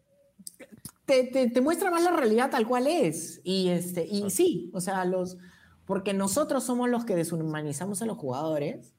te, 1.05 1.25
te- 1.25 1.49
te 1.49 1.61
muestra 1.61 1.91
más 1.91 2.03
la 2.03 2.11
realidad 2.11 2.49
tal 2.49 2.65
cual 2.67 2.87
es. 2.87 3.41
Y, 3.43 3.69
este, 3.69 4.05
y 4.05 4.29
sí, 4.29 4.69
o 4.73 4.79
sea, 4.81 5.03
los, 5.05 5.37
porque 5.85 6.13
nosotros 6.13 6.63
somos 6.63 6.89
los 6.89 7.05
que 7.05 7.15
deshumanizamos 7.15 8.01
a 8.01 8.05
los 8.05 8.17
jugadores. 8.17 8.93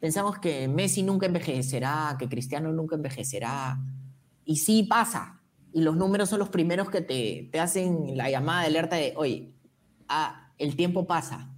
Pensamos 0.00 0.38
que 0.38 0.68
Messi 0.68 1.02
nunca 1.02 1.26
envejecerá, 1.26 2.16
que 2.18 2.28
Cristiano 2.28 2.70
nunca 2.72 2.96
envejecerá. 2.96 3.78
Y 4.44 4.56
sí 4.56 4.82
pasa. 4.82 5.40
Y 5.72 5.80
los 5.80 5.96
números 5.96 6.28
son 6.28 6.38
los 6.38 6.50
primeros 6.50 6.90
que 6.90 7.00
te, 7.00 7.48
te 7.50 7.60
hacen 7.60 8.16
la 8.16 8.30
llamada 8.30 8.60
de 8.62 8.66
alerta 8.68 8.96
de, 8.96 9.14
oye, 9.16 9.52
ah, 10.08 10.52
el 10.58 10.76
tiempo 10.76 11.06
pasa. 11.06 11.50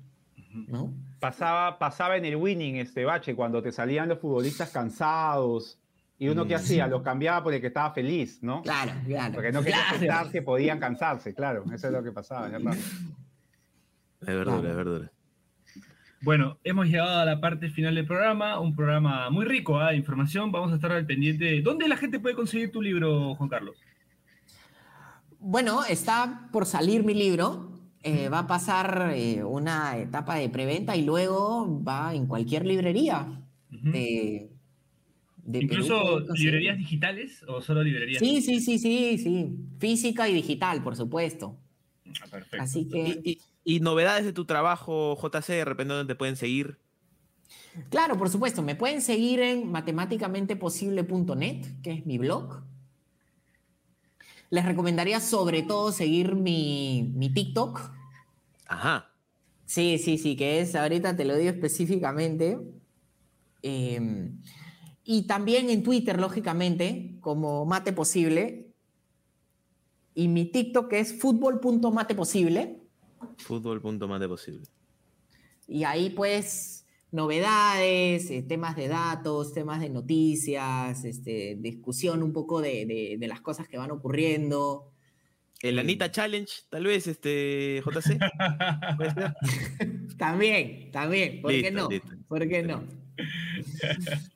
¿no? 0.68 0.92
Pasaba, 1.20 1.78
pasaba 1.78 2.16
en 2.16 2.24
el 2.24 2.36
winning 2.36 2.76
este 2.76 3.04
bache 3.04 3.34
cuando 3.34 3.62
te 3.62 3.72
salían 3.72 4.08
los 4.08 4.18
futbolistas 4.18 4.70
cansados 4.70 5.78
y 6.18 6.28
uno 6.28 6.46
qué 6.46 6.54
hacía, 6.54 6.86
los 6.86 7.02
cambiaba 7.02 7.42
por 7.44 7.54
el 7.54 7.60
que 7.60 7.68
estaba 7.68 7.92
feliz, 7.92 8.42
¿no? 8.42 8.62
Claro, 8.62 8.92
claro. 9.06 9.34
Porque 9.34 9.52
no 9.52 9.60
quería 9.62 9.82
claro. 9.82 9.96
aceptar 9.96 10.30
que 10.30 10.42
podían 10.42 10.80
cansarse, 10.80 11.34
claro, 11.34 11.64
eso 11.72 11.86
es 11.86 11.92
lo 11.92 12.02
que 12.02 12.12
pasaba, 12.12 12.46
es 12.46 12.52
verdad. 12.52 12.74
Es 14.20 14.26
verdura, 14.26 14.58
Claro. 14.58 14.68
es 14.68 14.76
verdura. 14.76 15.12
Bueno, 16.20 16.58
hemos 16.64 16.86
llegado 16.86 17.20
a 17.20 17.24
la 17.24 17.40
parte 17.40 17.70
final 17.70 17.94
del 17.94 18.04
programa, 18.06 18.58
un 18.58 18.74
programa 18.74 19.30
muy 19.30 19.44
rico 19.44 19.78
¿ah? 19.78 19.90
de 19.90 19.96
información. 19.96 20.50
Vamos 20.50 20.72
a 20.72 20.74
estar 20.74 20.90
al 20.90 21.06
pendiente. 21.06 21.62
¿Dónde 21.62 21.86
la 21.86 21.96
gente 21.96 22.18
puede 22.18 22.34
conseguir 22.34 22.72
tu 22.72 22.82
libro, 22.82 23.36
Juan 23.36 23.48
Carlos? 23.48 23.76
Bueno, 25.38 25.84
está 25.88 26.48
por 26.52 26.66
salir 26.66 27.04
mi 27.04 27.14
libro. 27.14 27.67
Eh, 28.02 28.28
va 28.28 28.40
a 28.40 28.46
pasar 28.46 29.12
eh, 29.14 29.42
una 29.44 29.98
etapa 29.98 30.36
de 30.36 30.48
preventa 30.48 30.96
y 30.96 31.04
luego 31.04 31.82
va 31.82 32.14
en 32.14 32.26
cualquier 32.26 32.66
librería 32.66 33.42
de, 33.70 34.50
de 35.36 35.62
Perú, 35.62 35.74
¿Incluso 35.84 36.20
librerías 36.34 36.78
digitales 36.78 37.44
o 37.48 37.60
solo 37.60 37.82
librerías? 37.82 38.22
Sí, 38.22 38.42
sí, 38.42 38.60
sí, 38.60 38.78
sí, 38.78 39.18
sí. 39.18 39.56
Física 39.78 40.28
y 40.28 40.34
digital, 40.34 40.82
por 40.82 40.96
supuesto. 40.96 41.56
Ah, 42.20 42.26
perfecto. 42.30 42.62
Así 42.62 42.88
que, 42.88 43.20
Y, 43.24 43.30
y- 43.64 43.76
y 43.76 43.80
novedades 43.80 44.24
de 44.24 44.32
tu 44.32 44.44
trabajo, 44.46 45.16
JC, 45.16 45.52
de 45.54 45.64
repente 45.64 45.94
donde 45.94 46.12
te 46.14 46.18
pueden 46.18 46.36
seguir. 46.36 46.78
claro, 47.90 48.16
por 48.18 48.28
supuesto, 48.30 48.62
me 48.62 48.74
pueden 48.76 49.00
seguir 49.02 49.40
en 49.40 49.70
matemáticamenteposible.net, 49.70 51.66
que 51.82 51.92
es 51.92 52.06
mi 52.06 52.18
blog. 52.18 52.62
Les 54.50 54.64
recomendaría 54.64 55.20
sobre 55.20 55.62
todo 55.62 55.92
seguir 55.92 56.34
mi, 56.34 57.12
mi 57.14 57.32
TikTok. 57.32 57.90
Ajá. 58.66 59.12
Sí, 59.66 59.98
sí, 59.98 60.16
sí, 60.16 60.36
que 60.36 60.60
es, 60.60 60.74
ahorita 60.74 61.16
te 61.16 61.24
lo 61.24 61.36
digo 61.36 61.50
específicamente. 61.50 62.58
Eh, 63.62 64.30
y 65.04 65.26
también 65.26 65.70
en 65.70 65.82
Twitter, 65.82 66.18
lógicamente, 66.18 67.16
como 67.20 67.64
Mate 67.64 67.92
Posible. 67.92 68.68
Y 70.14 70.28
mi 70.28 70.46
TikTok 70.46 70.92
es 70.94 71.18
fútbol.mateposible. 71.18 72.80
Fútbol.mate 73.38 74.28
posible. 74.28 74.66
Y 75.66 75.84
ahí 75.84 76.10
pues 76.10 76.77
novedades, 77.10 78.30
eh, 78.30 78.42
temas 78.42 78.76
de 78.76 78.88
datos, 78.88 79.52
temas 79.54 79.80
de 79.80 79.88
noticias, 79.88 81.04
este, 81.04 81.56
discusión 81.60 82.22
un 82.22 82.32
poco 82.32 82.60
de, 82.60 82.86
de- 82.86 83.16
de 83.18 83.28
las 83.28 83.40
cosas 83.40 83.66
que 83.68 83.78
van 83.78 83.90
ocurriendo. 83.90 84.92
El 85.60 85.78
Anita 85.78 86.10
Challenge, 86.12 86.52
tal 86.68 86.84
vez, 86.84 87.06
este, 87.08 87.82
JC. 87.84 88.18
También, 90.16 90.90
también, 90.92 91.40
¿por 91.42 91.50
qué 91.52 91.70
no? 91.70 91.88
listo. 91.88 92.08
¿Por 92.28 92.48
qué 92.48 92.62
no? 92.62 92.84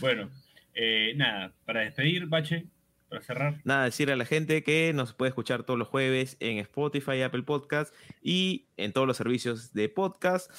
Bueno, 0.00 0.30
eh, 0.74 1.12
nada, 1.16 1.52
para 1.64 1.80
despedir, 1.80 2.26
Bache, 2.26 2.66
para 3.08 3.22
cerrar. 3.22 3.60
Nada, 3.64 3.84
decirle 3.86 4.12
a 4.14 4.16
la 4.16 4.24
gente 4.24 4.62
que 4.62 4.92
nos 4.94 5.14
puede 5.14 5.30
escuchar 5.30 5.64
todos 5.64 5.78
los 5.78 5.88
jueves 5.88 6.36
en 6.40 6.58
Spotify, 6.58 7.22
Apple 7.22 7.42
Podcast 7.42 7.94
y 8.22 8.66
en 8.76 8.92
todos 8.92 9.06
los 9.06 9.16
servicios 9.16 9.72
de 9.72 9.88
podcast. 9.88 10.50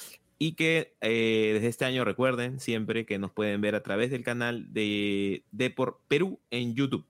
Y 0.42 0.54
que 0.54 0.96
eh, 1.00 1.52
desde 1.54 1.68
este 1.68 1.84
año 1.84 2.04
recuerden 2.04 2.58
siempre 2.58 3.06
que 3.06 3.16
nos 3.16 3.30
pueden 3.30 3.60
ver 3.60 3.76
a 3.76 3.84
través 3.84 4.10
del 4.10 4.24
canal 4.24 4.72
de 4.72 5.44
Depor 5.52 6.00
Perú 6.08 6.40
en 6.50 6.74
YouTube. 6.74 7.04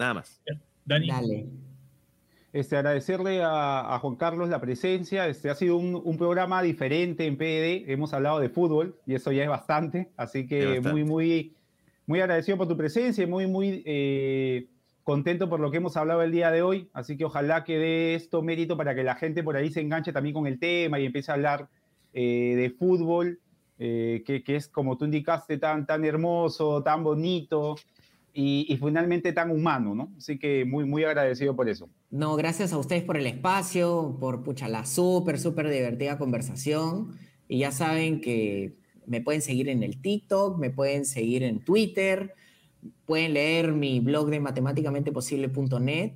Nada 0.00 0.14
más. 0.14 0.42
Dani. 0.84 1.06
Dale. 1.06 1.46
Este, 2.52 2.76
agradecerle 2.76 3.40
a, 3.40 3.94
a 3.94 4.00
Juan 4.00 4.16
Carlos 4.16 4.48
la 4.48 4.60
presencia. 4.60 5.28
Este, 5.28 5.48
ha 5.48 5.54
sido 5.54 5.76
un, 5.76 5.94
un 5.94 6.18
programa 6.18 6.60
diferente 6.60 7.24
en 7.24 7.36
PD. 7.36 7.84
Hemos 7.86 8.12
hablado 8.14 8.40
de 8.40 8.48
fútbol 8.48 8.96
y 9.06 9.14
eso 9.14 9.30
ya 9.30 9.44
es 9.44 9.48
bastante. 9.48 10.10
Así 10.16 10.48
que 10.48 10.64
bastante. 10.64 10.90
muy, 10.90 11.04
muy, 11.04 11.54
muy 12.06 12.18
agradecido 12.18 12.58
por 12.58 12.66
tu 12.66 12.76
presencia 12.76 13.22
y 13.22 13.28
muy, 13.28 13.46
muy 13.46 13.84
eh, 13.86 14.66
contento 15.04 15.48
por 15.48 15.60
lo 15.60 15.70
que 15.70 15.76
hemos 15.76 15.96
hablado 15.96 16.20
el 16.22 16.32
día 16.32 16.50
de 16.50 16.62
hoy. 16.62 16.90
Así 16.94 17.16
que 17.16 17.26
ojalá 17.26 17.62
que 17.62 17.78
dé 17.78 18.16
esto 18.16 18.42
mérito 18.42 18.76
para 18.76 18.92
que 18.92 19.04
la 19.04 19.14
gente 19.14 19.44
por 19.44 19.56
ahí 19.56 19.70
se 19.70 19.82
enganche 19.82 20.12
también 20.12 20.34
con 20.34 20.48
el 20.48 20.58
tema 20.58 20.98
y 20.98 21.06
empiece 21.06 21.30
a 21.30 21.34
hablar 21.34 21.68
eh, 22.12 22.54
de 22.56 22.70
fútbol, 22.70 23.40
eh, 23.78 24.22
que, 24.26 24.42
que 24.42 24.56
es 24.56 24.68
como 24.68 24.96
tú 24.96 25.04
indicaste, 25.04 25.58
tan, 25.58 25.86
tan 25.86 26.04
hermoso, 26.04 26.82
tan 26.82 27.02
bonito. 27.04 27.76
Y, 28.34 28.64
y 28.72 28.78
finalmente 28.78 29.34
tan 29.34 29.50
humano, 29.50 29.94
¿no? 29.94 30.10
Así 30.16 30.38
que 30.38 30.64
muy, 30.64 30.86
muy 30.86 31.04
agradecido 31.04 31.54
por 31.54 31.68
eso. 31.68 31.90
No, 32.10 32.34
gracias 32.34 32.72
a 32.72 32.78
ustedes 32.78 33.02
por 33.04 33.18
el 33.18 33.26
espacio, 33.26 34.16
por 34.18 34.42
pucha, 34.42 34.68
la 34.68 34.86
súper, 34.86 35.38
súper 35.38 35.68
divertida 35.68 36.16
conversación. 36.16 37.18
Y 37.46 37.58
ya 37.58 37.72
saben 37.72 38.22
que 38.22 38.74
me 39.06 39.20
pueden 39.20 39.42
seguir 39.42 39.68
en 39.68 39.82
el 39.82 40.00
TikTok, 40.00 40.58
me 40.58 40.70
pueden 40.70 41.04
seguir 41.04 41.42
en 41.42 41.60
Twitter, 41.60 42.34
pueden 43.04 43.34
leer 43.34 43.72
mi 43.72 44.00
blog 44.00 44.30
de 44.30 44.40
matemáticamenteposible.net. 44.40 46.12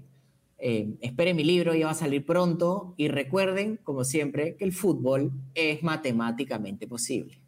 Eh, 0.58 0.94
esperen 1.00 1.36
mi 1.36 1.44
libro, 1.44 1.74
ya 1.74 1.86
va 1.86 1.92
a 1.92 1.94
salir 1.94 2.24
pronto 2.24 2.94
y 2.96 3.08
recuerden, 3.08 3.78
como 3.82 4.04
siempre, 4.04 4.56
que 4.56 4.64
el 4.64 4.72
fútbol 4.72 5.32
es 5.54 5.82
matemáticamente 5.82 6.86
posible. 6.86 7.38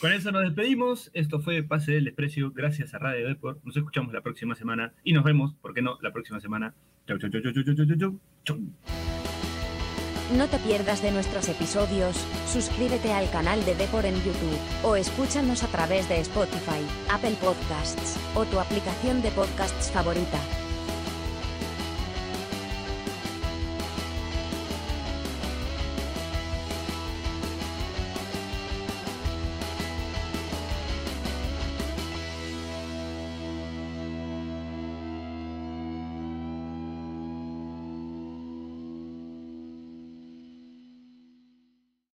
Con 0.00 0.12
eso 0.12 0.32
nos 0.32 0.42
despedimos. 0.42 1.10
Esto 1.12 1.40
fue 1.40 1.62
Pase 1.62 1.92
del 1.92 2.04
Desprecio. 2.04 2.52
Gracias 2.52 2.94
a 2.94 2.98
Radio 2.98 3.28
Deport. 3.28 3.62
Nos 3.64 3.76
escuchamos 3.76 4.12
la 4.12 4.22
próxima 4.22 4.54
semana 4.54 4.94
y 5.04 5.12
nos 5.12 5.24
vemos, 5.24 5.54
¿por 5.54 5.74
qué 5.74 5.82
no? 5.82 5.98
La 6.00 6.12
próxima 6.12 6.40
semana. 6.40 6.74
Chau, 7.06 7.18
chau, 7.18 7.30
chau, 7.30 7.40
chau, 7.42 7.52
chau, 7.52 7.74
chau, 7.74 7.96
chau. 7.96 8.20
chau. 8.44 8.58
No 10.36 10.46
te 10.46 10.58
pierdas 10.58 11.02
de 11.02 11.10
nuestros 11.10 11.48
episodios, 11.48 12.16
suscríbete 12.46 13.12
al 13.12 13.28
canal 13.30 13.64
de 13.64 13.74
Deport 13.74 14.04
en 14.04 14.14
YouTube, 14.14 14.58
o 14.84 14.94
escúchanos 14.94 15.64
a 15.64 15.66
través 15.66 16.08
de 16.08 16.20
Spotify, 16.20 16.80
Apple 17.10 17.34
Podcasts, 17.40 18.16
o 18.36 18.44
tu 18.44 18.60
aplicación 18.60 19.22
de 19.22 19.30
podcasts 19.32 19.90
favorita. 19.90 20.38